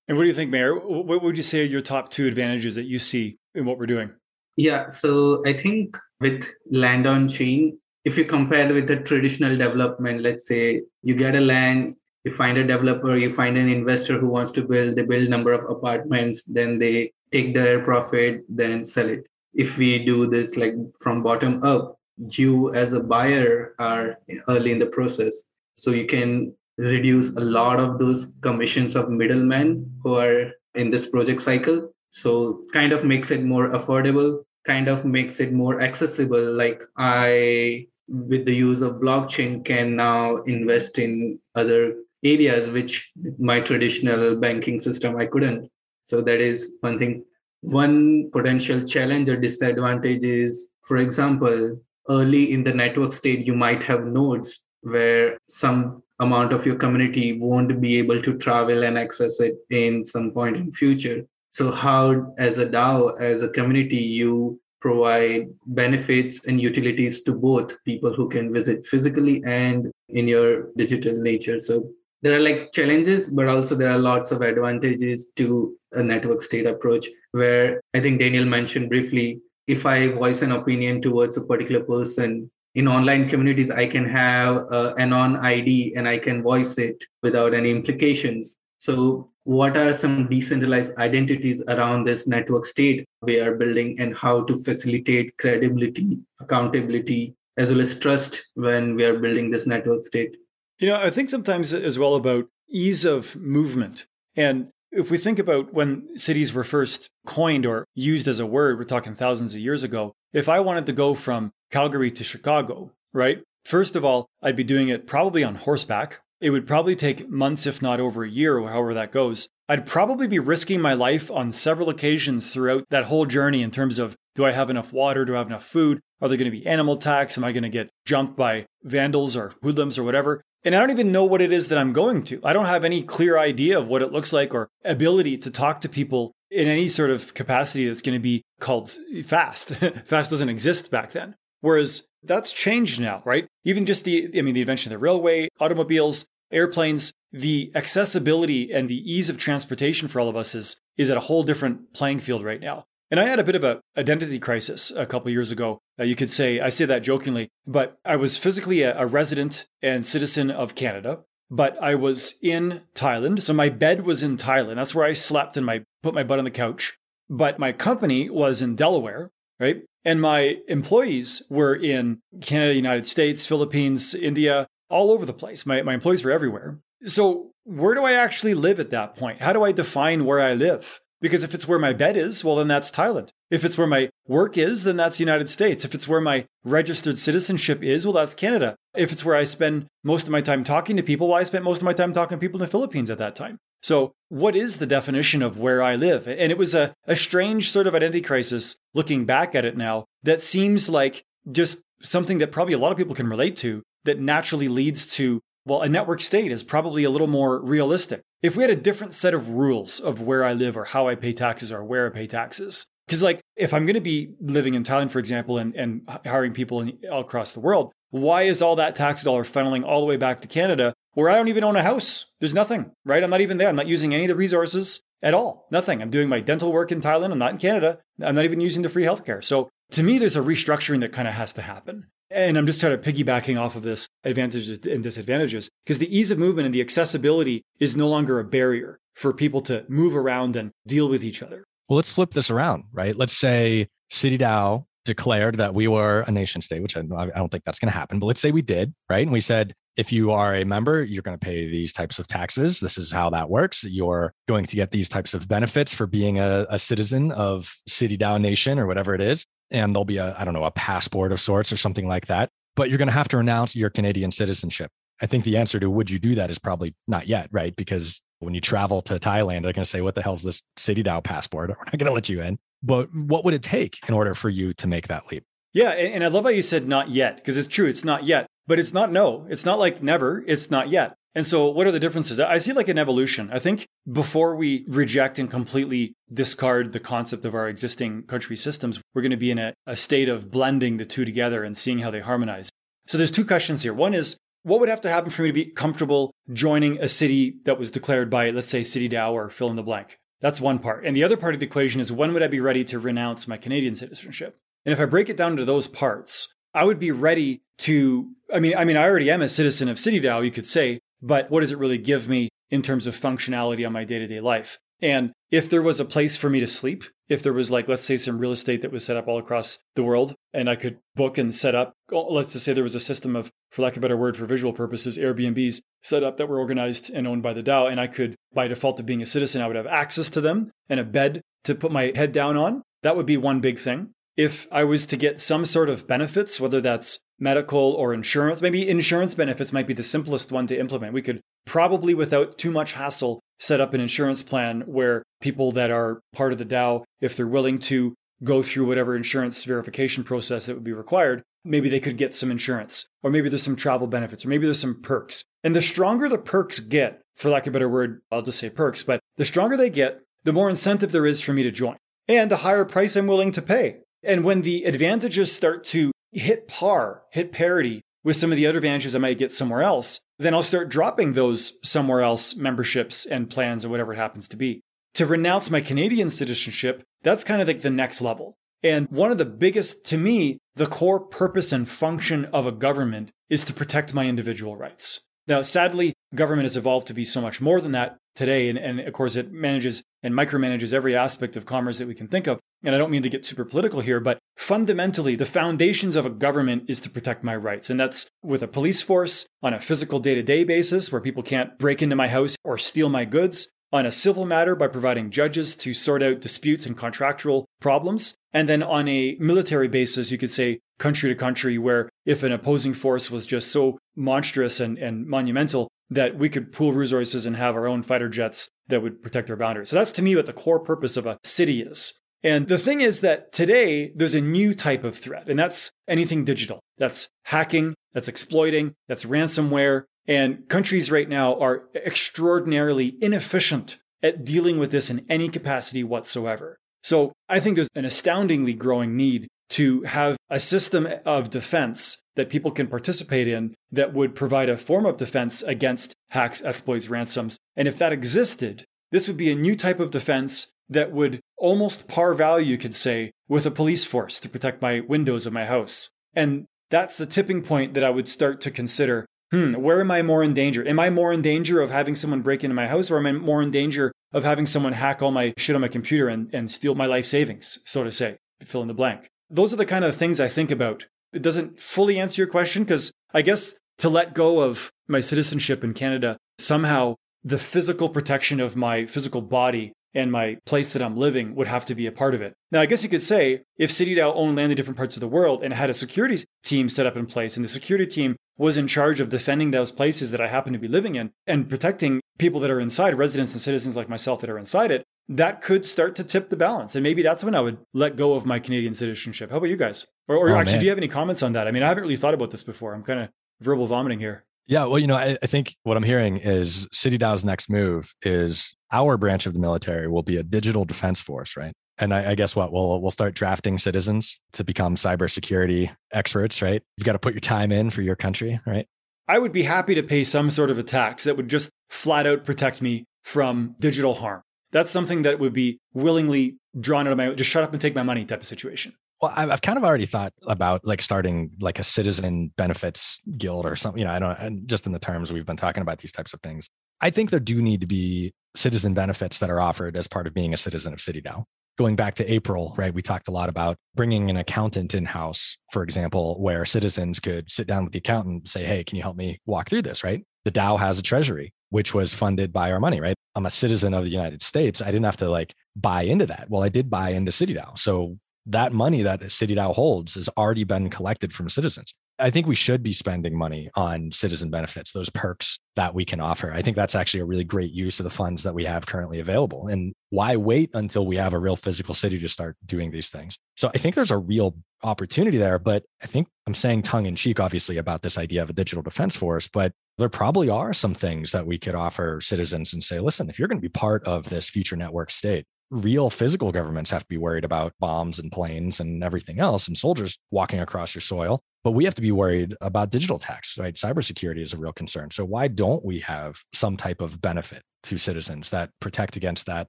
And 0.09 0.17
what 0.17 0.25
do 0.25 0.29
you 0.29 0.35
think, 0.35 0.51
Mayur? 0.51 0.83
What 0.85 1.23
would 1.23 1.37
you 1.37 1.43
say 1.43 1.61
are 1.61 1.65
your 1.65 1.81
top 1.83 2.11
two 2.11 2.27
advantages 2.27 2.75
that 2.75 2.85
you 2.85 2.99
see 2.99 3.39
in 3.55 3.67
what 3.67 3.79
we're 3.79 3.87
doing? 3.87 4.11
Yeah, 4.57 4.89
so 4.89 5.43
I 5.47 5.53
think 5.53 5.97
with 6.21 6.51
land 6.71 7.07
on 7.07 7.29
chain, 7.29 7.79
if 8.05 8.19
you 8.19 8.25
compare 8.25 8.73
with 8.73 8.89
the 8.89 8.97
traditional 8.97 9.57
development, 9.57 10.23
let's 10.23 10.49
say 10.49 10.83
you 11.03 11.15
get 11.15 11.37
a 11.37 11.41
land, 11.41 11.97
you 12.25 12.33
find 12.33 12.59
a 12.59 12.67
developer 12.67 13.17
you 13.17 13.33
find 13.33 13.57
an 13.57 13.69
investor 13.69 14.19
who 14.19 14.29
wants 14.29 14.53
to 14.53 14.63
build 14.65 14.97
they 14.97 15.03
build 15.03 15.29
number 15.29 15.53
of 15.53 15.69
apartments 15.69 16.43
then 16.45 16.79
they 16.79 17.13
take 17.33 17.55
their 17.55 17.81
profit 17.81 18.45
then 18.49 18.85
sell 18.85 19.09
it. 19.09 19.27
If 19.55 19.77
we 19.77 20.05
do 20.05 20.27
this 20.27 20.57
like 20.57 20.75
from 20.99 21.23
bottom 21.23 21.63
up 21.63 21.99
you 22.17 22.73
as 22.75 22.93
a 22.93 23.01
buyer 23.01 23.75
are 23.79 24.19
early 24.49 24.71
in 24.71 24.79
the 24.79 24.87
process. 24.87 25.35
So 25.75 25.91
you 25.91 26.07
can 26.07 26.55
reduce 26.79 27.31
a 27.37 27.41
lot 27.41 27.81
of 27.81 27.99
those 27.99 28.33
commissions 28.43 28.95
of 28.95 29.11
middlemen 29.11 29.91
who 30.03 30.17
are 30.17 30.53
in 30.75 30.91
this 30.91 31.07
project 31.07 31.43
cycle. 31.43 31.93
So 32.11 32.65
kind 32.73 32.93
of 32.93 33.05
makes 33.05 33.31
it 33.31 33.43
more 33.43 33.71
affordable 33.71 34.45
kind 34.65 34.89
of 34.89 35.05
makes 35.05 35.41
it 35.41 35.53
more 35.53 35.81
accessible. 35.81 36.53
Like 36.53 36.83
i 36.97 37.87
with 38.09 38.45
the 38.45 38.55
use 38.55 38.83
of 38.83 39.01
blockchain 39.01 39.65
can 39.65 39.97
now 39.97 40.37
invest 40.43 40.99
in 40.99 41.39
other 41.55 41.95
areas 42.25 42.71
which 42.71 43.11
my 43.39 43.61
traditional 43.61 44.37
banking 44.37 44.81
system 44.81 45.17
I 45.17 45.27
couldn't. 45.27 45.71
So 46.05 46.21
that 46.23 46.41
is 46.41 46.77
one 46.81 46.99
thing. 46.99 47.25
One 47.61 48.31
potential 48.33 48.83
challenge 48.83 49.29
or 49.29 49.37
disadvantage 49.37 50.25
is, 50.25 50.69
for 50.83 50.97
example, 50.97 51.81
early 52.09 52.53
in 52.53 52.65
the 52.65 52.75
network 52.75 53.13
state, 53.13 53.47
you 53.47 53.55
might 53.55 53.85
have 53.85 54.05
nodes 54.05 54.65
where 54.81 55.39
some 55.49 56.03
amount 56.19 56.53
of 56.53 56.67
your 56.67 56.77
community 56.77 57.39
won't 57.39 57.81
be 57.81 57.99
able 57.99 58.21
to 58.23 58.37
travel 58.39 58.83
and 58.83 58.99
access 58.99 59.41
it 59.41 59.55
in 59.71 60.05
some 60.05 60.33
point 60.33 60.57
in 60.57 60.73
future. 60.73 61.25
So 61.51 61.71
how, 61.71 62.33
as 62.39 62.59
a 62.59 62.67
DAO, 62.67 63.21
as 63.21 63.43
a 63.43 63.49
community, 63.49 63.97
you 63.97 64.61
provide 64.81 65.49
benefits 65.67 66.41
and 66.47 66.61
utilities 66.61 67.23
to 67.23 67.33
both 67.33 67.77
people 67.85 68.13
who 68.13 68.29
can 68.29 68.53
visit 68.53 68.85
physically 68.87 69.43
and 69.47 69.93
in 70.09 70.27
your 70.27 70.73
digital 70.77 71.17
nature. 71.17 71.61
So 71.61 71.93
there 72.23 72.37
are 72.37 72.41
like 72.41 72.73
challenges, 72.73 73.29
but 73.29 73.49
also 73.49 73.75
there 73.75 73.91
are 73.91 73.99
lots 73.99 74.31
of 74.31 74.43
advantages 74.43 75.27
to 75.37 75.77
a 75.93 76.03
network 76.03 76.41
state 76.41 76.67
approach 76.67 77.07
where 77.33 77.81
I 77.95 78.01
think 78.01 78.21
Daniel 78.21 78.45
mentioned 78.45 78.89
briefly 78.89 79.41
if 79.67 79.87
I 79.87 80.09
voice 80.09 80.43
an 80.43 80.53
opinion 80.53 81.03
towards 81.03 81.37
a 81.37 81.43
particular 81.43 81.83
person 81.85 82.51
in 82.75 82.89
online 82.89 83.29
communities, 83.29 83.71
I 83.71 83.87
can 83.87 84.07
have 84.07 84.65
uh, 84.71 84.95
anon 84.99 85.37
ID 85.37 85.95
and 85.95 86.09
I 86.09 86.19
can 86.19 86.43
voice 86.43 86.79
it 86.79 87.05
without 87.23 87.55
any 87.55 87.71
implications. 87.71 88.57
So, 88.79 89.31
what 89.45 89.77
are 89.77 89.93
some 89.93 90.29
decentralized 90.29 90.97
identities 90.99 91.63
around 91.67 92.05
this 92.05 92.27
network 92.27 92.65
state 92.65 93.05
we 93.23 93.41
are 93.41 93.57
building, 93.57 93.99
and 93.99 94.17
how 94.17 94.45
to 94.45 94.57
facilitate 94.57 95.37
credibility, 95.37 96.25
accountability, 96.41 97.35
as 97.57 97.71
well 97.71 97.81
as 97.81 97.99
trust 97.99 98.41
when 98.55 98.95
we 98.95 99.05
are 99.05 99.19
building 99.19 99.51
this 99.51 99.67
network 99.67 100.05
state? 100.05 100.37
You 100.83 100.89
know, 100.89 100.97
I 100.97 101.11
think 101.11 101.31
sometimes 101.31 101.73
as 101.73 101.97
well 101.97 102.17
about 102.17 102.49
ease 102.69 103.05
of 103.05 103.37
movement. 103.37 104.05
And 104.35 104.71
if 104.91 105.13
we 105.13 105.17
think 105.17 105.39
about 105.39 105.73
when 105.73 106.09
cities 106.19 106.53
were 106.53 106.65
first 106.65 107.09
coined 107.25 107.65
or 107.65 107.87
used 107.95 108.27
as 108.27 108.41
a 108.41 108.47
word, 108.47 108.79
we're 108.79 108.85
talking 108.85 109.15
thousands 109.15 109.55
of 109.55 109.61
years 109.61 109.85
ago. 109.85 110.13
If 110.33 110.49
I 110.49 110.59
wanted 110.59 110.87
to 110.87 110.93
go 110.93 111.15
from 111.15 111.53
Calgary 111.71 112.11
to 112.11 112.25
Chicago, 112.25 112.91
right? 113.13 113.45
First 113.65 113.95
of 113.95 114.05
all, 114.05 114.27
I'd 114.43 114.57
be 114.57 114.65
doing 114.65 114.89
it 114.89 115.07
probably 115.07 115.45
on 115.45 115.55
horseback. 115.55 116.19
It 116.41 116.51
would 116.51 116.67
probably 116.67 116.97
take 116.97 117.31
months, 117.31 117.65
if 117.65 117.81
not 117.81 118.01
over 118.01 118.25
a 118.25 118.29
year, 118.29 118.59
or 118.59 118.69
however 118.69 118.93
that 118.95 119.13
goes. 119.13 119.49
I'd 119.69 119.87
probably 119.87 120.27
be 120.27 120.41
risking 120.41 120.81
my 120.81 120.95
life 120.95 121.31
on 121.31 121.53
several 121.53 121.91
occasions 121.91 122.53
throughout 122.53 122.87
that 122.91 123.05
whole 123.05 123.27
journey 123.27 123.63
in 123.63 123.71
terms 123.71 124.01
of 124.01 124.17
do 124.35 124.45
I 124.45 124.51
have 124.51 124.69
enough 124.69 124.93
water? 124.93 125.25
Do 125.25 125.37
I 125.37 125.39
have 125.39 125.47
enough 125.47 125.65
food? 125.65 126.01
Are 126.21 126.29
there 126.29 126.37
going 126.37 126.51
to 126.51 126.59
be 126.59 126.67
animal 126.67 126.95
attacks? 126.95 127.39
Am 127.39 127.45
I 127.45 127.53
going 127.53 127.63
to 127.63 127.69
get 127.69 127.91
jumped 128.05 128.37
by 128.37 128.67
vandals 128.83 129.37
or 129.37 129.53
hoodlums 129.63 129.97
or 129.97 130.03
whatever? 130.03 130.43
And 130.65 130.75
I 130.75 130.81
don't 130.81 130.91
even 130.91 131.13
know 131.13 131.25
what 131.25 131.43
it 131.43 131.51
is 131.51 131.69
that 131.69 131.79
I'm 131.79 131.93
going 131.93 132.23
to. 132.25 132.41
I 132.45 132.53
don't 132.53 132.67
have 132.67 132.85
any 132.85 133.03
clear 133.03 133.37
idea 133.37 133.79
of 133.79 133.89
what 133.89 134.03
it 134.03 134.13
looks 134.13 134.33
like 134.33 134.55
or 134.55 134.69
ability 134.85 135.39
to 135.39 135.51
talk 135.51 135.81
to 135.81 135.89
people 135.89 136.33
in 136.51 136.69
any 136.69 136.89
sort 136.89 137.11
of 137.11 137.35
capacity 137.35 137.87
that's 137.87 138.03
going 138.03 138.19
to 138.19 138.23
be 138.23 138.43
called 138.61 138.91
fast. 139.25 139.69
fast 140.05 140.31
doesn't 140.31 140.49
exist 140.49 140.91
back 140.91 141.13
then. 141.13 141.35
Whereas 141.61 142.07
that's 142.23 142.53
changed 142.53 143.01
now, 143.01 143.23
right? 143.25 143.47
Even 143.65 143.87
just 143.87 144.05
the, 144.05 144.31
I 144.37 144.43
mean, 144.43 144.55
the 144.55 144.61
invention 144.61 144.93
of 144.93 144.99
the 144.99 145.03
railway, 145.03 145.49
automobiles, 145.61 146.27
airplanes, 146.53 147.13
the 147.33 147.73
accessibility 147.75 148.73
and 148.73 148.89
the 148.89 149.11
ease 149.11 149.31
of 149.31 149.39
transportation 149.39 150.09
for 150.09 150.21
all 150.21 150.29
of 150.29 150.37
us 150.37 150.55
is, 150.55 150.77
is 150.97 151.09
at 151.09 151.17
a 151.17 151.21
whole 151.21 151.43
different 151.43 151.95
playing 151.95 152.19
field 152.19 152.45
right 152.45 152.61
now. 152.61 152.85
And 153.13 153.21
I 153.21 153.27
had 153.27 153.39
a 153.39 153.45
bit 153.45 153.55
of 153.55 153.63
an 153.63 153.81
identity 153.95 154.39
crisis 154.39 154.91
a 154.91 155.05
couple 155.05 155.31
years 155.31 155.51
ago. 155.51 155.83
Uh, 156.01 156.05
you 156.05 156.17
could 156.17 156.31
say, 156.31 156.61
I 156.61 156.71
say 156.71 156.87
that 156.87 157.03
jokingly, 157.03 157.51
but 157.67 157.99
I 158.07 158.17
was 158.17 158.39
physically 158.39 158.81
a, 158.81 158.99
a 158.99 159.05
resident 159.05 159.67
and 159.83 160.07
citizen 160.07 160.51
of 160.51 160.75
Canada, 160.75 161.21
but 161.51 161.77
I 161.83 161.95
was 161.95 162.37
in 162.41 162.81
Thailand. 162.95 163.43
So 163.43 163.53
my 163.53 163.69
bed 163.69 164.07
was 164.07 164.23
in 164.23 164.39
Thailand. 164.39 164.77
That's 164.77 164.95
where 164.95 165.05
I 165.05 165.13
slept 165.13 165.59
and 165.59 165.67
my 165.67 165.85
put 166.03 166.15
my 166.15 166.23
butt 166.23 166.39
on 166.39 166.47
the 166.47 166.51
couch. 166.51 166.97
But 167.29 167.59
my 167.59 167.73
company 167.73 168.31
was 168.31 168.63
in 168.63 168.77
Delaware, 168.77 169.31
right? 169.61 169.83
And 170.07 170.19
my 170.19 170.57
employees 170.67 171.43
were 171.51 171.75
in 171.75 172.23
Canada, 172.41 172.75
United 172.75 173.07
States, 173.07 173.47
Philippines, 173.47 174.15
India, 174.15 174.67
all 174.89 175.11
over 175.11 175.27
the 175.27 175.35
place. 175.35 175.67
My, 175.67 175.83
my 175.83 175.93
employees 175.93 176.25
were 176.25 176.31
everywhere. 176.31 176.79
So 177.05 177.51
where 177.65 177.95
do 177.95 178.05
I 178.05 178.13
actually 178.13 178.55
live 178.55 178.81
at 178.81 178.89
that 178.89 179.17
point? 179.17 179.43
How 179.43 179.53
do 179.53 179.63
I 179.65 179.73
define 179.73 180.25
where 180.25 180.41
I 180.41 180.55
live? 180.55 180.99
Because 181.23 181.45
if 181.45 181.55
it's 181.55 181.69
where 181.69 181.79
my 181.79 181.93
bed 181.93 182.17
is, 182.17 182.45
well, 182.45 182.57
then 182.57 182.67
that's 182.69 182.91
Thailand. 182.91 183.31
If 183.49 183.65
it's 183.65 183.79
where 183.79 183.87
my 183.87 184.11
work 184.27 184.59
is, 184.59 184.83
then 184.83 184.97
that's 184.97 185.19
the 185.19 185.25
United 185.25 185.49
States. 185.49 185.85
If 185.85 185.95
it's 185.95 186.09
where 186.09 186.21
my 186.21 186.47
registered 186.65 187.17
citizenship 187.17 187.81
is, 187.83 188.05
well, 188.05 188.13
that's 188.13 188.35
Canada. 188.35 188.75
If 188.95 189.13
it's 189.13 189.25
where 189.25 189.37
I 189.37 189.45
spend 189.45 189.87
most 190.03 190.25
of 190.25 190.31
my 190.31 190.41
time 190.41 190.65
talking 190.65 190.97
to 190.97 191.03
people, 191.03 191.29
well, 191.29 191.39
I 191.39 191.45
spent 191.45 191.65
most 191.65 191.79
of 191.79 191.85
my 191.85 191.93
time 191.93 192.13
talking 192.13 192.37
to 192.37 192.41
people 192.41 192.61
in 192.61 192.67
the 192.67 192.71
Philippines 192.71 193.09
at 193.09 193.19
that 193.19 193.37
time. 193.37 193.59
So, 193.85 194.13
what 194.29 194.57
is 194.57 194.79
the 194.79 194.87
definition 194.87 195.43
of 195.43 195.59
where 195.59 195.83
I 195.83 195.95
live? 195.95 196.27
And 196.27 196.53
it 196.53 196.59
was 196.59 196.75
a, 196.75 196.93
a 197.07 197.17
strange 197.17 197.71
sort 197.71 197.87
of 197.87 197.95
identity 197.95 198.21
crisis 198.21 198.77
looking 198.93 199.25
back 199.25 199.55
at 199.55 199.65
it 199.65 199.77
now 199.77 200.07
that 200.25 200.43
seems 200.43 200.91
like 200.91 201.23
just 201.51 201.83
something 202.01 202.39
that 202.39 202.53
probably 202.53 202.75
a 202.75 202.79
lot 202.79 202.93
of 202.93 202.99
people 202.99 203.15
can 203.15 203.29
relate 203.29 203.57
to 203.57 203.83
that 204.05 204.19
naturally 204.19 204.69
leads 204.69 205.07
to 205.07 205.41
well, 205.65 205.83
a 205.83 205.89
network 205.89 206.21
state 206.21 206.51
is 206.51 206.63
probably 206.63 207.05
a 207.05 207.11
little 207.11 207.29
more 207.29 207.61
realistic. 207.61 208.23
If 208.43 208.57
we 208.57 208.65
had 208.65 208.71
a 208.71 208.77
different 208.77 209.15
set 209.15 209.35
of 209.35 209.51
rules 209.51 210.01
of 210.01 210.21
where 210.21 210.45
I 210.45 210.53
live 210.53 210.77
or 210.77 210.85
how 210.85 211.07
I 211.07 211.15
pay 211.15 211.33
taxes 211.33 211.71
or 211.71 211.85
where 211.85 212.07
I 212.07 212.11
pay 212.11 212.27
taxes, 212.27 212.87
because 213.07 213.23
like 213.23 213.41
if 213.57 213.73
I'm 213.73 213.87
going 213.87 213.95
to 213.95 214.01
be 214.01 214.35
living 214.41 214.75
in 214.75 214.83
Thailand, 214.83 215.11
for 215.11 215.21
example, 215.21 215.59
and, 215.59 215.75
and 215.77 216.03
hiring 216.27 216.53
people 216.53 216.81
in, 216.81 216.99
all 217.11 217.21
across 217.21 217.53
the 217.53 217.61
world, 217.61 217.93
why 218.11 218.43
is 218.43 218.61
all 218.61 218.77
that 218.77 218.97
tax 218.97 219.23
dollar 219.23 219.45
funneling 219.45 219.85
all 219.85 220.01
the 220.01 220.07
way 220.07 220.17
back 220.17 220.41
to 220.41 220.49
Canada 220.49 220.93
where 221.15 221.31
I 221.31 221.37
don't 221.37 221.49
even 221.49 221.63
own 221.63 221.77
a 221.77 221.85
house? 221.85 222.35
There's 222.41 222.53
nothing, 222.53 222.91
right? 223.05 223.23
I'm 223.23 223.31
not 223.31 223.43
even 223.43 223.59
there. 223.59 223.69
I'm 223.69 223.77
not 223.77 223.87
using 223.87 224.13
any 224.13 224.25
of 224.25 224.29
the 224.29 224.35
resources 224.35 225.01
at 225.23 225.35
all. 225.35 225.69
Nothing. 225.71 226.03
I'm 226.03 226.11
doing 226.11 226.29
my 226.29 226.41
dental 226.41 226.73
work 226.73 226.91
in 226.91 227.01
Thailand. 227.01 227.31
I'm 227.31 227.39
not 227.39 227.53
in 227.53 227.59
Canada. 227.59 228.01
I'm 228.21 228.35
not 228.35 228.45
even 228.45 228.61
using 228.61 228.83
the 228.83 228.89
free 228.89 229.05
healthcare. 229.05 229.43
So 229.43 229.69
to 229.93 230.03
me, 230.03 230.19
there's 230.19 230.37
a 230.37 230.41
restructuring 230.41 231.01
that 231.01 231.13
kind 231.13 231.29
of 231.29 231.35
has 231.35 231.53
to 231.53 231.63
happen. 231.63 232.09
And 232.33 232.57
I'm 232.57 232.67
just 232.67 232.81
sort 232.81 232.93
of 232.93 233.03
piggybacking 233.03 233.61
off 233.61 233.77
of 233.77 233.83
this 233.83 234.09
advantages 234.25 234.79
and 234.87 235.03
disadvantages 235.03 235.69
because 235.85 235.99
the 235.99 236.17
ease 236.17 236.31
of 236.31 236.39
movement 236.39 236.67
and 236.67 236.75
the 236.75 236.81
accessibility 236.81 237.63
is 237.81 237.97
no 237.97 238.09
longer 238.09 238.39
a 238.39 238.45
barrier 238.45 238.99
for 239.15 239.33
people 239.33 239.61
to 239.63 239.85
move 239.89 240.17
around 240.17 240.57
and 240.57 240.71
deal 240.87 241.09
with 241.09 241.23
each 241.23 241.43
other. 241.43 241.65
Well, 241.89 241.97
let's 241.97 242.11
flip 242.11 242.33
this 242.33 242.51
around, 242.51 242.85
right? 242.93 243.15
Let's 243.15 243.37
say 243.37 243.89
City 244.11 244.39
CityDAO 244.39 244.85
declared 245.05 245.57
that 245.57 245.75
we 245.75 245.89
were 245.89 246.21
a 246.21 246.31
nation 246.31 246.63
state, 246.63 246.83
which 246.83 246.97
I, 246.97 247.03
don't 247.03 247.51
think 247.51 247.65
that's 247.65 247.79
going 247.79 247.91
to 247.91 247.99
happen, 247.99 248.19
but 248.19 248.27
let's 248.27 248.41
say 248.41 248.51
we 248.51 248.63
did, 248.63 248.95
right? 249.11 249.23
And 249.23 249.33
we 249.33 249.41
said, 249.41 249.75
if 249.97 250.11
you 250.11 250.31
are 250.31 250.55
a 250.55 250.65
member, 250.65 251.03
you're 251.03 251.23
going 251.23 251.39
to 251.39 251.45
pay 251.45 251.69
these 251.69 251.93
types 251.93 252.19
of 252.19 252.27
taxes. 252.27 252.81
This 252.81 252.97
is 252.97 253.13
how 253.13 253.29
that 253.31 253.51
works. 253.51 253.85
You're 253.85 254.33
going 254.49 254.65
to 254.65 254.77
get 254.77 254.91
these 254.91 255.09
types 255.09 255.35
of 255.35 255.49
benefits 255.49 255.93
for 255.93 256.07
being 256.07 256.39
a, 256.39 256.67
a 256.71 256.79
citizen 256.79 257.31
of 257.33 257.75
City 257.87 258.17
CityDAO 258.17 258.41
Nation 258.41 258.79
or 258.79 258.87
whatever 258.87 259.15
it 259.15 259.21
is 259.21 259.45
and 259.73 259.95
there'll 259.95 260.05
be 260.05 260.19
a, 260.19 260.37
I 260.39 260.45
don't 260.45 260.55
know, 260.55 260.65
a 260.65 260.71
passport 260.71 261.33
of 261.33 261.41
sorts 261.41 261.73
or 261.73 261.77
something 261.77 262.07
like 262.07 262.27
that. 262.27 262.51
But 262.75 262.89
you're 262.89 262.99
going 262.99 263.09
to 263.09 263.13
have 263.13 263.29
to 263.29 263.37
renounce 263.37 263.77
your 263.77 263.91
Canadian 263.91 264.31
citizenship. 264.31 264.91
I 265.21 265.27
think 265.27 265.45
the 265.45 265.57
answer 265.57 265.79
to 265.79 265.91
would 265.91 266.11
you 266.11 266.19
do 266.19 266.35
that 266.37 266.51
is 266.51 266.59
probably 266.59 266.95
not 267.07 267.27
yet, 267.27 267.49
right? 267.53 267.75
Because 267.77 268.23
when 268.39 268.55
you 268.55 268.61
travel 268.61 269.03
to 269.03 269.15
Thailand, 269.15 269.63
they're 269.63 269.73
going 269.73 269.85
to 269.85 269.91
say, 269.91 270.01
what 270.01 270.15
the 270.15 270.23
hell's 270.23 270.43
this 270.43 270.63
CityDAO 270.79 271.23
passport? 271.23 271.71
We're 271.79 271.85
not 271.85 271.99
going 271.99 272.07
to 272.07 272.13
let 272.13 272.29
you 272.29 272.41
in. 272.41 272.59
But 272.83 273.15
what 273.15 273.45
would 273.45 273.55
it 273.55 273.63
take 273.63 273.99
in 274.09 274.15
order 274.15 274.35
for 274.35 274.49
you 274.49 274.73
to 274.75 274.87
make 274.87 275.09
that 275.09 275.31
leap? 275.31 275.45
Yeah. 275.73 275.91
And 275.91 276.25
I 276.25 276.29
love 276.29 276.45
how 276.45 276.51
you 276.51 276.63
said 276.63 276.89
not 276.89 277.11
yet, 277.11 277.37
because 277.37 277.57
it's 277.57 277.69
true. 277.69 277.87
It's 277.87 278.05
not 278.05 278.25
yet, 278.25 278.47
but 278.67 278.79
it's 278.79 278.93
not 278.93 279.13
no. 279.13 279.47
It's 279.49 279.65
not 279.65 279.79
like 279.79 280.03
never. 280.03 280.43
It's 280.47 280.71
not 280.71 280.91
yet. 280.91 281.15
And 281.35 281.47
so, 281.47 281.69
what 281.69 281.87
are 281.87 281.91
the 281.93 282.01
differences? 282.01 282.39
I 282.39 282.59
see 282.59 282.73
like 282.73 282.89
an 282.89 282.99
evolution. 282.99 283.49
I 283.53 283.59
think 283.59 283.87
before 284.11 284.55
we 284.55 284.85
reject 284.87 285.39
and 285.39 285.51
completely 285.51 286.15
discard 286.33 286.93
the 286.93 287.01
concept 287.01 287.45
of 287.45 287.55
our 287.55 287.69
existing 287.69 288.25
country 288.25 288.57
systems, 288.57 289.01
we're 289.15 289.23
going 289.23 289.31
to 289.31 289.37
be 289.39 289.51
in 289.51 289.59
a, 289.59 289.73
a 289.87 289.97
state 289.97 290.29
of 290.29 290.51
blending 290.51 290.99
the 290.99 291.07
two 291.07 291.25
together 291.25 291.65
and 291.65 291.77
seeing 291.77 292.01
how 292.01 292.11
they 292.11 292.21
harmonize. 292.21 292.71
So, 293.07 293.17
there's 293.17 293.31
two 293.31 293.47
questions 293.47 293.83
here. 293.83 293.95
One 293.95 294.13
is, 294.13 294.37
what 294.63 294.79
would 294.81 294.91
have 294.91 295.01
to 295.03 295.09
happen 295.09 295.31
for 295.31 295.43
me 295.43 295.49
to 295.49 295.55
be 295.55 295.65
comfortable 295.65 296.33
joining 296.53 296.99
a 296.99 297.09
city 297.09 297.57
that 297.65 297.79
was 297.79 297.91
declared 297.91 298.29
by, 298.29 298.51
let's 298.51 298.69
say, 298.69 298.83
CityDAO 298.83 299.33
or 299.33 299.49
fill 299.49 299.71
in 299.71 299.77
the 299.77 299.83
blank? 299.83 300.19
That's 300.43 300.61
one 300.61 300.81
part. 300.81 301.07
And 301.07 301.17
the 301.17 301.25
other 301.25 301.37
part 301.37 301.55
of 301.55 301.61
the 301.61 301.67
equation 301.67 302.01
is 302.01 302.13
when 302.13 302.33
would 302.35 302.43
I 302.43 302.49
be 302.49 302.61
ready 302.61 302.85
to 302.87 302.99
renounce 302.99 303.49
my 303.49 303.57
Canadian 303.57 303.97
citizenship? 303.97 304.59
And 304.85 304.93
if 304.93 305.01
I 305.01 305.05
break 305.05 305.29
it 305.29 305.37
down 305.37 305.57
to 305.57 305.65
those 305.65 305.87
parts, 305.87 306.53
I 306.75 306.85
would 306.85 306.99
be 306.99 307.11
ready 307.11 307.63
to 307.79 308.31
I 308.53 308.61
mean 308.61 308.77
I 308.77 308.85
mean 308.85 308.97
I 308.97 309.05
already 309.05 309.31
am 309.31 309.43
a 309.43 309.49
citizen 309.49 309.89
of 309.89 309.99
CityDAO, 309.99 310.45
you 310.45 310.51
could 310.51 310.69
say, 310.69 311.01
but 311.23 311.51
what 311.51 311.61
does 311.61 311.73
it 311.73 311.79
really 311.79 311.99
give 311.99 312.29
me 312.29 312.49
in 312.71 312.83
terms 312.83 313.07
of 313.07 313.19
functionality 313.19 313.87
on 313.87 313.93
my 313.93 314.05
day 314.05 314.19
to 314.19 314.27
day 314.27 314.41
life? 314.41 314.79
And 315.01 315.33
if 315.51 315.69
there 315.69 315.83
was 315.83 315.99
a 315.99 316.05
place 316.05 316.37
for 316.37 316.49
me 316.49 316.61
to 316.61 316.69
sleep, 316.69 317.05
if 317.29 317.43
there 317.43 317.53
was 317.53 317.71
like, 317.71 317.89
let's 317.89 318.05
say 318.05 318.17
some 318.17 318.39
real 318.39 318.53
estate 318.53 318.83
that 318.83 318.93
was 318.93 319.05
set 319.05 319.17
up 319.17 319.27
all 319.27 319.39
across 319.39 319.79
the 319.97 320.03
world 320.05 320.35
and 320.53 320.71
I 320.71 320.77
could 320.77 320.99
book 321.17 321.39
and 321.39 321.53
set 321.53 321.75
up, 321.75 321.93
oh, 322.13 322.33
let's 322.33 322.53
just 322.53 322.65
say 322.65 322.73
there 322.73 322.85
was 322.85 322.95
a 322.95 323.01
system 323.01 323.35
of, 323.35 323.51
for 323.71 323.83
lack 323.83 323.95
of 323.95 323.99
a 323.99 324.01
better 324.03 324.17
word, 324.17 324.37
for 324.37 324.47
visual 324.47 324.73
purposes, 324.73 325.19
Airbnbs 325.19 325.81
set 326.03 326.23
up 326.23 326.37
that 326.37 326.49
were 326.49 326.59
organized 326.59 327.11
and 327.11 327.27
owned 327.27 327.43
by 327.43 327.53
the 327.53 327.63
DAO. 327.63 327.91
And 327.91 328.01
I 328.01 328.07
could, 328.07 328.37
by 328.55 328.69
default 328.69 329.01
of 329.01 329.07
being 329.07 329.23
a 329.23 329.27
citizen, 329.27 329.61
I 329.61 329.67
would 329.67 329.77
have 329.77 329.87
access 329.87 330.31
to 330.31 330.41
them 330.41 330.71
and 330.89 331.01
a 331.01 331.05
bed 331.05 331.41
to 331.65 331.75
put 331.75 331.91
my 331.91 332.13
head 332.15 332.31
down 332.31 332.57
on. 332.57 332.83
That 333.03 333.17
would 333.17 333.27
be 333.27 333.37
one 333.37 333.61
big 333.61 333.79
thing. 333.79 334.11
If 334.37 334.67
I 334.73 334.85
was 334.85 335.07
to 335.07 335.17
get 335.17 335.41
some 335.41 335.65
sort 335.65 335.89
of 335.89 336.07
benefits, 336.07 336.61
whether 336.61 336.81
that's 336.81 337.21
medical 337.43 337.93
or 337.93 338.15
insurance. 338.15 338.63
Maybe 338.63 338.89
insurance 338.89 339.35
benefits 339.35 339.73
might 339.73 339.89
be 339.89 339.95
the 339.95 340.05
simplest 340.05 340.53
one 340.53 340.69
to 340.69 340.79
implement. 340.79 341.13
We 341.13 341.23
could 341.23 341.41
probably, 341.67 342.15
without 342.15 342.57
too 342.57 342.71
much 342.71 342.93
hassle, 342.93 343.41
set 343.59 343.81
up 343.81 343.93
an 343.93 344.01
insurance 344.01 344.43
plan 344.43 344.83
where 344.87 345.25
people 345.41 345.73
that 345.73 345.91
are 345.91 346.21
part 346.33 346.53
of 346.53 346.59
the 346.59 346.65
DAO, 346.65 347.03
if 347.21 347.37
they're 347.37 347.47
willing 347.47 347.81
to 347.81 348.15
go 348.45 348.63
through 348.63 348.87
whatever 348.87 349.17
insurance 349.17 349.65
verification 349.65 350.23
process 350.23 350.67
that 350.67 350.75
would 350.75 350.85
be 350.85 350.93
required, 350.93 351.43
maybe 351.65 351.89
they 351.89 352.01
could 352.01 352.17
get 352.17 352.35
some 352.35 352.51
insurance, 352.51 353.07
or 353.23 353.31
maybe 353.31 353.49
there's 353.49 353.63
some 353.63 353.77
travel 353.77 354.07
benefits, 354.07 354.45
or 354.45 354.49
maybe 354.49 354.67
there's 354.67 354.81
some 354.81 355.01
perks. 355.03 355.45
And 355.65 355.75
the 355.75 355.83
stronger 355.83 356.29
the 356.29 356.39
perks 356.39 356.79
get, 356.79 357.23
for 357.35 357.51
lack 357.51 357.67
of 357.67 357.73
a 357.73 357.75
better 357.75 357.89
word, 357.89 358.21
I'll 358.31 358.43
just 358.43 358.59
say 358.59 358.71
perks, 358.71 359.03
but 359.03 359.21
the 359.37 359.45
stronger 359.45 359.77
they 359.77 359.91
get, 359.91 360.21
the 360.45 360.53
more 360.53 360.71
incentive 360.71 361.13
there 361.13 361.27
is 361.27 361.41
for 361.41 361.53
me 361.53 361.63
to 361.65 361.71
join, 361.71 361.97
and 362.29 362.51
the 362.51 362.59
higher 362.59 362.85
price 362.85 363.17
I'm 363.17 363.27
willing 363.27 363.53
to 363.53 363.63
pay 363.63 363.99
And 364.23 364.45
when 364.45 364.63
the 364.63 364.85
advantages 364.85 365.53
start 365.53 365.85
to 365.87 366.13
hit 366.33 366.69
par, 366.69 367.25
hit 367.31 367.53
parity 367.53 368.03
with 368.25 368.37
some 368.37 368.53
of 368.53 368.57
the 368.57 368.67
other 368.67 368.79
advantages 368.79 369.15
I 369.15 369.19
might 369.19 369.39
get 369.39 369.53
somewhere 369.53 369.83
else, 369.83 370.21
then 370.39 370.55
I'll 370.55 370.63
start 370.63 370.89
dropping 370.89 371.33
those 371.33 371.79
somewhere 371.83 372.21
else 372.21 372.57
memberships 372.57 373.27
and 373.27 373.51
plans 373.51 373.85
or 373.85 373.89
whatever 373.89 374.13
it 374.13 374.17
happens 374.17 374.49
to 374.49 374.57
be. 374.57 374.81
To 375.15 375.27
renounce 375.27 375.71
my 375.71 375.81
Canadian 375.81 376.31
citizenship, 376.31 377.03
that's 377.23 377.45
kind 377.45 377.61
of 377.61 377.69
like 377.69 377.83
the 377.83 377.91
next 377.91 378.23
level. 378.23 378.55
And 378.83 379.09
one 379.11 379.31
of 379.31 379.39
the 379.39 379.45
biggest, 379.45 380.05
to 380.07 380.17
me, 380.17 380.59
the 380.75 380.87
core 380.87 381.21
purpose 381.21 381.73
and 381.73 381.89
function 381.89 382.47
of 382.47 382.67
a 382.67 382.73
government 382.73 383.31
is 383.51 383.65
to 383.65 383.73
protect 383.73 384.15
my 384.15 384.27
individual 384.27 384.77
rights. 384.77 385.21
Now, 385.47 385.63
sadly, 385.63 386.15
government 386.35 386.65
has 386.65 386.77
evolved 386.77 387.07
to 387.09 387.15
be 387.15 387.25
so 387.25 387.41
much 387.41 387.61
more 387.61 387.81
than 387.81 387.93
that 387.93 388.17
today. 388.35 388.69
And, 388.69 388.79
and, 388.79 389.01
of 389.01 389.13
course, 389.13 389.37
it 389.37 389.53
manages 389.53 390.03
and 390.23 390.35
micromanages 390.35 390.93
every 390.93 391.17
aspect 391.17 391.57
of 391.57 391.67
commerce 391.67 391.99
that 391.99 392.09
we 392.09 392.15
can 392.15 392.29
think 392.29 392.47
of. 392.47 392.61
And 392.85 392.95
I 392.95 392.99
don't 392.99 393.11
mean 393.11 393.23
to 393.23 393.29
get 393.29 393.47
super 393.47 393.65
political 393.65 394.01
here, 394.01 394.21
but 394.21 394.39
fundamentally, 394.57 395.37
the 395.37 395.47
foundations 395.47 396.17
of 396.17 396.27
a 396.27 396.31
government 396.31 396.85
is 396.89 397.01
to 397.01 397.11
protect 397.11 397.45
my 397.45 397.55
rights. 397.55 397.91
And 397.91 397.99
that's 397.99 398.29
with 398.43 398.63
a 398.63 398.69
police 398.69 399.03
force 399.03 399.47
on 399.63 399.73
a 399.75 399.81
physical 399.81 400.19
day 400.21 400.35
to 400.35 400.43
day 400.43 400.65
basis 400.65 401.13
where 401.13 401.21
people 401.21 401.43
can't 401.43 401.79
break 401.79 402.03
into 402.03 402.17
my 402.17 402.29
house 402.29 402.57
or 402.65 402.79
steal 402.79 403.09
my 403.09 403.25
goods, 403.25 403.69
on 403.93 404.07
a 404.07 404.13
civil 404.13 404.47
matter 404.47 404.75
by 404.75 404.89
providing 404.89 405.31
judges 405.31 405.75
to 405.77 405.93
sort 405.93 406.23
out 406.23 406.41
disputes 406.41 406.87
and 406.87 406.97
contractual 406.97 407.67
problems. 407.81 408.35
And 408.53 408.69
then 408.69 408.83
on 408.83 409.07
a 409.07 409.37
military 409.39 409.89
basis, 409.89 410.31
you 410.31 410.39
could 410.39 410.51
say 410.51 410.81
country 410.99 411.29
to 411.29 411.35
country, 411.35 411.79
where 411.79 412.09
if 412.25 412.43
an 412.43 412.53
opposing 412.53 412.95
force 412.95 413.31
was 413.31 413.47
just 413.47 413.71
so 413.71 413.99
monstrous 414.17 414.81
and, 414.81 414.99
and 414.99 415.27
monumental 415.27 415.89
that 416.15 416.37
we 416.37 416.49
could 416.49 416.73
pool 416.73 416.93
resources 416.93 417.47
and 417.47 417.57
have 417.57 417.75
our 417.75 417.87
own 417.87 418.03
fighter 418.03 418.29
jets 418.29 418.69
that 418.89 419.03
would 419.03 419.23
protect 419.23 419.51
our 419.51 419.57
boundaries. 419.57 419.91
So 419.91 419.97
that's 419.97 420.13
to 420.13 420.23
me 420.23 420.37
what 420.37 420.47
the 420.47 420.53
core 420.53 420.81
purpose 420.81 421.17
of 421.17 421.27
a 421.27 421.39
city 421.45 421.83
is. 421.83 422.21
And 422.43 422.67
the 422.67 422.79
thing 422.79 423.01
is 423.01 423.21
that 423.21 423.53
today 423.53 424.13
there's 424.17 424.35
a 424.35 424.41
new 424.41 424.75
type 424.75 425.05
of 425.05 425.17
threat, 425.17 425.49
and 425.49 425.59
that's 425.59 425.93
anything 426.09 426.45
digital. 426.45 426.81
That's 426.99 427.29
hacking, 427.45 427.95
that's 428.13 428.29
exploiting, 428.29 428.95
that's 429.09 429.25
ransomware, 429.25 430.05
and 430.27 430.69
countries 430.69 431.11
right 431.11 431.29
now 431.29 431.59
are 431.59 431.85
extraordinarily 431.95 433.17
inefficient 433.21 433.99
at 434.23 434.45
dealing 434.45 434.79
with 434.79 434.91
this 434.91 435.11
in 435.11 435.25
any 435.29 435.49
capacity 435.49 436.05
whatsoever. 436.05 436.79
So 437.03 437.33
I 437.49 437.61
think 437.61 437.77
there's 437.77 437.89
an 437.95 438.05
astoundingly 438.05 438.75
growing 438.75 439.17
need 439.17 439.49
to 439.73 440.03
have 440.03 440.37
a 440.51 440.61
system 440.61 441.09
of 441.25 441.51
defense 441.51 442.21
that 442.37 442.51
people 442.51 442.71
can 442.71 442.87
participate 442.87 443.49
in 443.49 443.75
that 443.91 444.13
would 444.13 444.35
provide 444.35 444.69
a 444.69 444.77
form 444.77 445.07
of 445.07 445.17
defense 445.17 445.63
against 445.63 446.15
hacks, 446.31 446.63
exploits, 446.65 447.09
ransoms. 447.09 447.59
And 447.77 447.89
if 447.89 447.99
that 447.99 448.13
existed, 448.13 448.85
this 449.11 449.27
would 449.27 449.37
be 449.37 449.51
a 449.51 449.57
new 449.57 449.77
type 449.77 450.01
of 450.01 450.11
defense 450.11 450.71
that 450.89 451.13
would 451.13 451.41
almost 451.57 452.09
par 452.09 452.35
value, 452.35 452.73
you 452.73 452.79
could 452.79 452.95
say, 452.95 453.31
with 453.49 453.67
a 453.67 453.71
police 453.71 454.05
force 454.05 454.39
to 454.41 454.49
protect 454.49 454.83
my 454.83 455.01
windows 455.01 455.47
of 455.47 455.53
my 455.53 455.65
house. 455.65 456.11
And 456.35 456.67
that's 456.91 457.17
the 457.17 457.27
tipping 457.27 457.63
point 457.63 457.95
that 457.95 458.05
I 458.05 458.11
would 458.11 458.29
start 458.29 458.61
to 458.63 458.71
consider 458.71 459.27
hmm, 459.53 459.75
where 459.75 460.01
am 460.01 460.11
I 460.11 460.23
more 460.23 460.43
in 460.43 460.55
danger? 460.55 460.87
Am 460.89 460.99
I 460.99 461.11
more 461.11 461.31
in 461.31 461.43
danger 461.43 461.83
of 461.83 461.91
having 461.91 462.15
someone 462.15 462.41
break 462.41 462.65
into 462.65 462.75
my 462.75 462.89
house 462.89 463.11
or 463.11 463.19
am 463.19 463.27
I 463.27 463.33
more 463.33 463.63
in 463.63 463.71
danger 463.71 464.11
of 464.33 464.45
having 464.45 464.65
someone 464.65 464.95
hack 464.95 465.21
all 465.21 465.31
my 465.31 465.53
shit 465.59 465.77
on 465.77 465.83
my 465.83 465.89
computer 465.89 466.27
and, 466.29 466.49
and 466.55 466.71
steal 466.71 466.95
my 466.95 467.05
life 467.05 467.27
savings, 467.27 467.79
so 467.85 468.03
to 468.03 468.11
say, 468.11 468.39
fill 468.65 468.81
in 468.81 468.89
the 468.89 468.95
blank? 468.95 469.29
Those 469.53 469.75
are 469.75 469.77
the 469.77 469.85
kind 469.85 470.03
of 470.03 470.17
things 470.17 470.41
I 470.41 470.49
think 470.49 470.71
about. 470.71 471.05
It 471.35 471.43
doesn't 471.43 471.79
fully 471.79 472.19
answer 472.19 472.41
your 472.41 472.51
question 472.51 472.85
because 472.85 473.13
I 473.35 473.43
guess 473.43 473.79
to 473.99 474.09
let 474.09 474.35
go 474.35 474.61
of 474.61 474.91
my 475.09 475.21
citizenship 475.21 475.85
in 475.85 475.93
Canada, 475.93 476.39
somehow 476.59 477.17
the 477.45 477.59
physical 477.59 478.09
protection 478.09 478.61
of 478.61 478.77
my 478.77 479.05
physical 479.05 479.43
body 479.43 479.93
and 480.15 480.33
my 480.33 480.57
place 480.65 480.95
that 480.95 481.03
I'm 481.03 481.19
living 481.19 481.55
would 481.55 481.67
have 481.67 481.85
to 481.87 481.95
be 481.95 482.07
a 482.07 482.13
part 482.13 482.35
of 482.35 482.41
it. 482.41 482.55
Now, 482.71 482.81
I 482.81 482.87
guess 482.87 483.03
you 483.03 483.11
could 483.11 483.23
say 483.23 483.63
if 483.77 483.91
CityDAO 483.91 484.35
owned 484.35 484.57
land 484.57 484.73
in 484.73 484.77
different 484.77 484.97
parts 484.97 485.17
of 485.17 485.21
the 485.21 485.29
world 485.29 485.63
and 485.63 485.75
had 485.75 485.91
a 485.91 485.95
security 485.95 486.45
team 486.63 486.89
set 486.89 487.07
up 487.07 487.17
in 487.17 487.27
place, 487.27 487.57
and 487.57 487.65
the 487.65 487.69
security 487.69 488.07
team 488.07 488.37
was 488.57 488.77
in 488.77 488.87
charge 488.87 489.21
of 489.21 489.29
defending 489.29 489.71
those 489.71 489.91
places 489.91 490.31
that 490.31 490.41
I 490.41 490.49
happen 490.49 490.73
to 490.73 490.79
be 490.79 490.89
living 490.89 491.15
in 491.15 491.31
and 491.47 491.69
protecting 491.69 492.21
people 492.39 492.61
that 492.61 492.71
are 492.71 492.81
inside, 492.81 493.17
residents 493.17 493.53
and 493.53 493.61
citizens 493.61 493.97
like 493.97 494.09
myself 494.09 494.41
that 494.41 494.51
are 494.51 494.59
inside 494.59 494.91
it, 494.91 495.05
that 495.29 495.63
could 495.63 495.87
start 495.87 496.17
to 496.17 496.25
tip 496.25 496.49
the 496.49 496.57
balance. 496.57 496.95
And 496.95 497.03
maybe 497.03 497.23
that's 497.23 497.45
when 497.45 497.55
I 497.55 497.61
would 497.61 497.79
let 497.95 498.17
go 498.17 498.35
of 498.35 498.45
my 498.45 498.59
Canadian 498.59 498.95
citizenship. 498.95 499.51
How 499.51 499.57
about 499.57 499.71
you 499.71 499.77
guys? 499.77 500.07
Or, 500.29 500.37
or 500.37 500.51
oh, 500.51 500.57
actually, 500.57 500.75
man. 500.75 500.81
do 500.81 500.87
you 500.87 500.91
have 500.91 500.99
any 500.99 501.09
comments 501.09 501.43
on 501.43 501.53
that? 501.53 501.67
I 501.67 501.71
mean, 501.71 501.83
I 501.83 501.89
haven't 501.89 502.03
really 502.03 502.17
thought 502.17 502.35
about 502.35 502.51
this 502.51 502.63
before. 502.63 502.95
I'm 502.95 503.03
kind 503.03 503.21
of 503.21 503.29
verbal 503.61 503.87
vomiting 503.87 504.19
here. 504.19 504.45
Yeah, 504.67 504.85
well, 504.85 504.99
you 504.99 505.07
know, 505.07 505.17
I, 505.17 505.37
I, 505.43 505.47
think 505.47 505.75
what 505.83 505.97
I'm 505.97 506.05
hearing 506.05 506.37
is 506.37 506.87
City 506.93 507.19
CityDAO's 507.19 507.45
next 507.45 507.69
move 507.69 508.15
is 508.23 508.77
our 508.93 509.17
branch 509.17 509.47
of 509.47 509.55
the 509.55 509.61
military 509.61 510.07
will 510.07 510.23
be 510.23 510.37
a 510.37 510.45
digital 510.45 510.85
defense 510.85 511.21
force, 511.21 511.57
right? 511.57 511.73
And 511.99 512.15
I, 512.15 512.31
I 512.31 512.35
guess 512.37 512.55
what 512.55 512.73
we'll 512.73 513.01
we'll 513.01 513.11
start 513.11 513.35
drafting 513.35 513.79
citizens 513.79 514.41
to 514.53 514.65
become 514.65 514.95
cybersecurity 514.95 515.95
experts, 516.13 516.63
right? 516.63 516.81
You've 516.97 517.05
got 517.05 517.13
to 517.13 517.19
put 517.19 517.35
your 517.35 517.41
time 517.41 517.73
in 517.73 517.91
for 517.91 518.03
your 518.03 518.17
country, 518.17 518.61
right? 518.65 518.87
I 519.29 519.39
would 519.39 519.53
be 519.53 519.65
happy 519.65 519.95
to 519.95 520.03
pay 520.03 520.25
some 520.25 520.51
sort 520.51 520.71
of 520.71 520.79
a 520.79 520.83
tax 520.83 521.25
that 521.25 521.37
would 521.37 521.49
just 521.49 521.71
flat 521.91 522.27
out 522.27 522.45
protect 522.45 522.83
me 522.83 523.05
from 523.25 523.75
digital 523.79 524.15
harm. 524.15 524.43
That's 524.73 524.91
something 524.91 525.23
that 525.23 525.39
would 525.39 525.53
be 525.53 525.81
willingly 525.93 526.57
drawn 526.79 527.07
out 527.07 527.13
of 527.13 527.19
my 527.19 527.31
just 527.35 527.51
shut 527.51 527.63
up 527.63 527.73
and 527.73 527.81
take 527.81 527.95
my 527.95 528.03
money 528.03 528.25
type 528.25 528.41
of 528.41 528.47
situation. 528.47 528.95
Well, 529.21 529.33
I've 529.37 529.63
kind 529.63 529.79
of 529.79 529.85
already 529.85 530.07
thought 530.07 530.33
about 530.49 530.85
like 530.85 531.01
starting 531.01 531.51
like 531.61 531.79
a 531.79 531.85
citizen 531.85 532.53
benefits 532.57 533.21
guild 533.39 533.67
or 533.67 533.77
something. 533.77 534.01
You 534.01 534.07
know, 534.07 534.11
I 534.11 534.19
don't, 534.19 534.67
just 534.67 534.85
in 534.85 534.93
the 534.93 534.99
terms 534.99 535.33
we've 535.33 535.47
been 535.47 535.57
talking 535.57 535.81
about 535.81 535.99
these 535.99 536.11
types 536.11 536.35
of 536.35 536.41
things. 536.41 536.67
I 537.01 537.11
think 537.11 537.31
there 537.31 537.39
do 537.39 537.63
need 537.63 537.83
to 537.83 537.87
be 537.87 538.33
citizen 538.57 538.95
benefits 538.95 539.39
that 539.39 539.49
are 539.49 539.61
offered 539.61 539.97
as 539.97 540.09
part 540.09 540.27
of 540.27 540.35
being 540.35 540.53
a 540.55 540.57
citizen 540.57 540.93
of 540.93 540.99
CityDAO. 540.99 541.45
Going 541.79 541.95
back 541.95 542.15
to 542.15 542.33
April, 542.33 542.75
right? 542.77 542.93
We 542.93 543.01
talked 543.01 543.29
a 543.29 543.31
lot 543.33 543.49
about 543.49 543.77
bringing 543.95 544.29
an 544.29 544.37
accountant 544.37 544.93
in 544.93 545.05
house, 545.05 545.57
for 545.71 545.85
example, 545.85 546.41
where 546.41 546.65
citizens 546.65 547.21
could 547.21 547.51
sit 547.51 547.69
down 547.69 547.85
with 547.85 547.93
the 547.93 548.01
accountant 548.01 548.35
and 548.35 548.49
say, 548.49 548.65
Hey, 548.65 548.83
can 548.83 548.97
you 548.97 549.03
help 549.03 549.17
me 549.17 549.41
walk 549.47 549.71
through 549.71 549.83
this? 549.83 550.03
Right. 550.03 550.25
The 550.45 550.51
DAO 550.51 550.79
has 550.79 550.99
a 550.99 551.03
treasury, 551.03 551.55
which 551.73 551.95
was 551.95 552.13
funded 552.13 552.53
by 552.53 552.71
our 552.71 552.79
money, 552.79 553.01
right? 553.01 553.17
I'm 553.35 553.47
a 553.47 553.51
citizen 553.51 553.95
of 553.95 554.05
the 554.05 554.11
United 554.11 554.43
States. 554.43 554.83
I 554.83 554.87
didn't 554.87 555.07
have 555.07 555.17
to 555.17 555.31
like 555.31 555.55
buy 555.75 556.03
into 556.03 556.27
that. 556.27 556.49
Well, 556.51 556.63
I 556.63 556.69
did 556.69 556.91
buy 556.91 557.11
into 557.11 557.33
CityDAO. 557.33 557.79
So 557.79 558.19
that 558.45 558.75
money 558.75 559.01
that 559.03 559.23
CityDAO 559.23 559.75
holds 559.75 560.17
has 560.17 560.29
already 560.37 560.65
been 560.65 560.91
collected 560.91 561.33
from 561.33 561.49
citizens. 561.49 561.95
I 562.19 562.29
think 562.29 562.47
we 562.47 562.55
should 562.55 562.83
be 562.83 562.93
spending 562.93 563.37
money 563.37 563.71
on 563.75 564.13
citizen 564.13 564.51
benefits, 564.51 564.93
those 564.93 565.09
perks 565.09 565.59
that 565.77 565.95
we 565.95 566.05
can 566.05 566.21
offer. 566.21 566.53
I 566.53 566.61
think 566.61 566.77
that's 566.77 566.95
actually 566.95 567.21
a 567.21 567.25
really 567.25 567.43
great 567.43 567.73
use 567.73 567.99
of 567.99 568.05
the 568.05 568.11
funds 568.11 568.43
that 568.43 568.55
we 568.55 568.67
have 568.67 568.85
currently 568.85 569.19
available. 569.21 569.69
And 569.69 569.95
why 570.11 570.37
wait 570.37 570.71
until 570.75 571.07
we 571.07 571.17
have 571.17 571.33
a 571.33 571.39
real 571.39 571.57
physical 571.57 571.95
city 571.95 572.19
to 572.19 572.29
start 572.29 572.59
doing 572.67 572.91
these 572.91 573.09
things? 573.09 573.39
So 573.57 573.71
I 573.75 573.79
think 573.79 573.95
there's 573.95 574.11
a 574.11 574.19
real 574.19 574.57
opportunity 574.83 575.39
there. 575.39 575.59
But 575.59 575.85
I 576.03 576.07
think 576.07 576.29
I'm 576.47 576.55
saying 576.55 576.83
tongue 576.83 577.07
in 577.07 577.17
cheek, 577.17 577.41
obviously, 577.41 577.79
about 577.79 578.03
this 578.03 578.19
idea 578.19 578.43
of 578.43 578.51
a 578.51 578.53
digital 578.53 578.83
defense 578.83 579.17
force. 579.17 579.49
But 579.49 579.73
there 579.99 580.09
probably 580.09 580.49
are 580.49 580.73
some 580.73 580.95
things 580.95 581.33
that 581.33 581.47
we 581.47 581.59
could 581.59 581.75
offer 581.75 582.21
citizens 582.21 582.73
and 582.73 582.83
say, 582.83 582.99
listen, 582.99 583.29
if 583.29 583.39
you're 583.39 583.49
going 583.49 583.59
to 583.59 583.63
be 583.63 583.69
part 583.69 584.05
of 584.05 584.29
this 584.29 584.49
future 584.49 584.77
network 584.77 585.11
state, 585.11 585.45
real 585.71 586.11
physical 586.11 586.53
governments 586.53 586.91
have 586.91 587.03
to 587.03 587.09
be 587.09 587.17
worried 587.17 587.45
about 587.45 587.73
bombs 587.81 588.19
and 588.19 588.31
planes 588.31 588.81
and 588.81 589.03
everything 589.03 589.41
else 589.41 589.69
and 589.69 589.77
soldiers 589.77 590.19
walking 590.31 590.61
across 590.61 590.95
your 590.95 591.01
soil. 591.01 591.43
But 591.65 591.73
we 591.73 591.85
have 591.85 591.95
to 591.95 592.03
be 592.03 592.13
worried 592.13 592.55
about 592.61 592.91
digital 592.91 593.19
tax, 593.19 593.59
right? 593.59 593.75
Cybersecurity 593.75 594.41
is 594.41 594.53
a 594.53 594.59
real 594.59 594.73
concern. 594.73 595.11
So 595.11 595.25
why 595.25 595.49
don't 595.49 595.85
we 595.85 596.01
have 596.01 596.37
some 596.53 596.77
type 596.77 597.01
of 597.01 597.21
benefit 597.21 597.63
to 597.85 597.97
citizens 597.97 598.51
that 598.51 598.71
protect 598.81 599.17
against 599.17 599.47
that 599.47 599.69